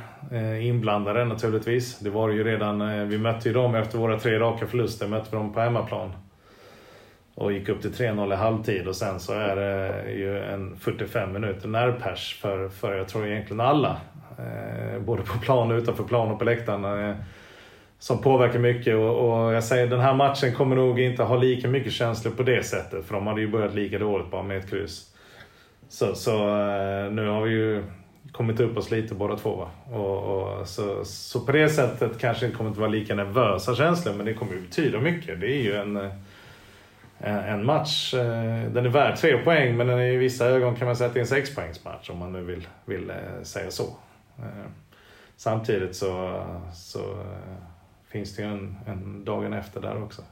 inblandade 0.63 1.25
naturligtvis. 1.25 1.99
Det 1.99 2.11
var 2.11 2.29
det 2.29 2.35
ju 2.35 2.45
redan, 2.45 3.09
vi 3.09 3.19
mötte 3.19 3.49
ju 3.49 3.55
dem 3.55 3.75
efter 3.75 3.99
våra 3.99 4.19
tre 4.19 4.39
raka 4.39 4.67
förluster, 4.67 5.09
mötte 5.09 5.29
vi 5.31 5.37
dem 5.37 5.53
på 5.53 5.61
hemmaplan 5.61 6.13
och 7.39 7.53
gick 7.53 7.69
upp 7.69 7.83
till 7.83 7.93
3-0 7.93 8.33
i 8.33 8.37
halvtid 8.37 8.89
och 8.89 8.97
sen 8.97 9.21
så 9.21 9.33
är 9.33 9.57
det 9.57 10.11
ju 10.13 10.39
en 10.39 10.77
45 10.77 11.33
minuter 11.33 11.69
närpers 11.69 12.39
för, 12.41 12.69
för 12.69 12.95
jag 12.95 13.09
tror 13.09 13.27
egentligen 13.27 13.61
alla. 13.61 14.01
Eh, 14.39 15.01
både 15.01 15.23
på 15.23 15.39
plan 15.39 15.71
och 15.71 15.79
utanför 15.79 16.05
plan 16.05 16.31
och 16.31 16.39
på 16.39 16.45
läktaren. 16.45 17.09
Eh, 17.09 17.17
som 17.99 18.23
påverkar 18.23 18.59
mycket 18.59 18.95
och, 18.95 19.45
och, 19.45 19.55
jag 19.55 19.65
säger 19.65 19.87
den 19.87 20.01
här 20.01 20.15
matchen 20.15 20.55
kommer 20.55 20.77
nog 20.77 21.01
inte 21.01 21.23
ha 21.23 21.37
lika 21.37 21.69
mycket 21.69 21.93
känslor 21.93 22.33
på 22.33 22.43
det 22.43 22.63
sättet 22.67 23.05
för 23.05 23.15
de 23.15 23.27
hade 23.27 23.41
ju 23.41 23.49
börjat 23.49 23.75
lika 23.75 23.99
dåligt 23.99 24.31
bara 24.31 24.43
med 24.43 24.59
ett 24.59 24.71
kryss. 24.71 25.15
Så, 25.89 26.15
så 26.15 26.33
eh, 26.33 27.11
nu 27.11 27.29
har 27.29 27.43
vi 27.43 27.51
ju 27.51 27.85
kommit 28.33 28.61
upp 28.61 28.77
oss 28.77 28.91
lite 28.91 29.15
båda 29.15 29.37
två. 29.37 29.57
Va? 29.57 29.97
Och, 29.99 30.19
och, 30.19 30.69
så, 30.69 31.05
så 31.05 31.41
på 31.41 31.53
det 31.53 31.69
sättet 31.69 32.19
kanske 32.19 32.45
det 32.45 32.47
inte 32.47 32.57
kommer 32.57 32.71
inte 32.71 32.81
vara 32.81 32.91
lika 32.91 33.15
nervösa 33.15 33.75
känslor 33.75 34.15
men 34.15 34.27
det 34.27 34.35
kommer 34.35 34.53
ju 34.53 34.61
betyda 34.61 35.01
mycket. 35.01 35.41
Det 35.41 35.47
är 35.47 35.63
ju 35.63 35.75
en 35.77 35.97
Eh, 35.97 36.11
Eh, 37.21 37.53
en 37.53 37.65
match. 37.65 38.15
Eh, 38.15 38.71
den 38.71 38.87
är 38.87 38.89
värd 38.89 39.17
tre 39.17 39.39
poäng 39.39 39.77
men 39.77 39.87
den 39.87 39.99
är 39.99 40.13
i 40.13 40.17
vissa 40.17 40.47
ögon 40.47 40.77
kan 40.77 40.87
man 40.87 40.97
säga 40.97 41.09
att 41.09 41.15
det 41.15 41.19
är 41.19 41.23
en 41.23 41.27
sexpoängsmatch 41.27 42.11
om 42.11 42.19
man 42.19 42.33
nu 42.33 42.43
vill, 42.43 42.69
vill 42.85 43.11
eh, 43.11 43.43
säga 43.43 43.71
så. 43.71 43.97
Samtidigt 45.37 45.97
så, 45.97 46.43
så 46.75 47.25
finns 48.09 48.37
det 48.37 48.43
ju 48.43 48.49
en, 48.49 48.77
en 48.87 49.25
dagen 49.25 49.53
efter 49.53 49.81
där 49.81 50.03
också. 50.03 50.23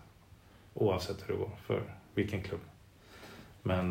Oavsett 0.74 1.16
hur 1.26 1.34
det 1.34 1.40
går 1.40 1.50
för 1.66 1.80
vilken 2.14 2.42
klubb. 2.42 2.60
Men, 3.62 3.90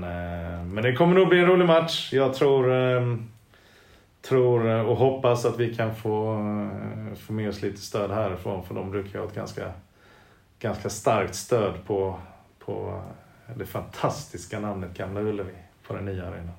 men 0.74 0.76
det 0.76 0.94
kommer 0.94 1.16
nog 1.16 1.30
bli 1.30 1.40
en 1.40 1.46
rolig 1.46 1.66
match. 1.66 2.14
Jag 2.14 2.34
tror, 2.34 2.74
ehm, 2.74 3.30
tror 4.22 4.66
och 4.66 4.98
hoppas 4.98 5.46
att 5.46 5.60
vi 5.60 5.76
kan 5.76 5.96
få, 5.96 6.42
få 7.16 7.34
med 7.34 7.50
oss 7.50 7.62
lite 7.62 7.82
stöd 7.82 8.12
härifrån 8.12 8.64
för 8.64 8.76
de 8.76 8.92
brukar 8.92 9.20
ha 9.20 9.26
ett 9.26 9.36
ganska, 9.36 9.72
ganska 10.60 10.90
starkt 10.90 11.36
stöd 11.36 11.74
på 11.86 12.20
på 12.66 13.04
det 13.56 13.66
fantastiska 13.66 14.60
namnet 14.60 14.94
Gamla 14.94 15.22
Ullevi 15.22 15.56
på 15.88 15.94
den 15.94 16.06
nya 16.06 16.28
arenan. 16.28 16.56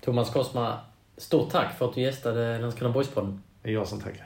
Thomas 0.00 0.30
Kosma, 0.30 0.78
stort 1.16 1.50
tack 1.50 1.78
för 1.78 1.88
att 1.88 1.94
du 1.94 2.00
gästade 2.00 2.58
Landskrona 2.58 2.94
Boys-podden. 2.94 3.38
Det 3.62 3.68
är 3.68 3.74
jag 3.74 3.88
som 3.88 4.00
tackar. 4.00 4.25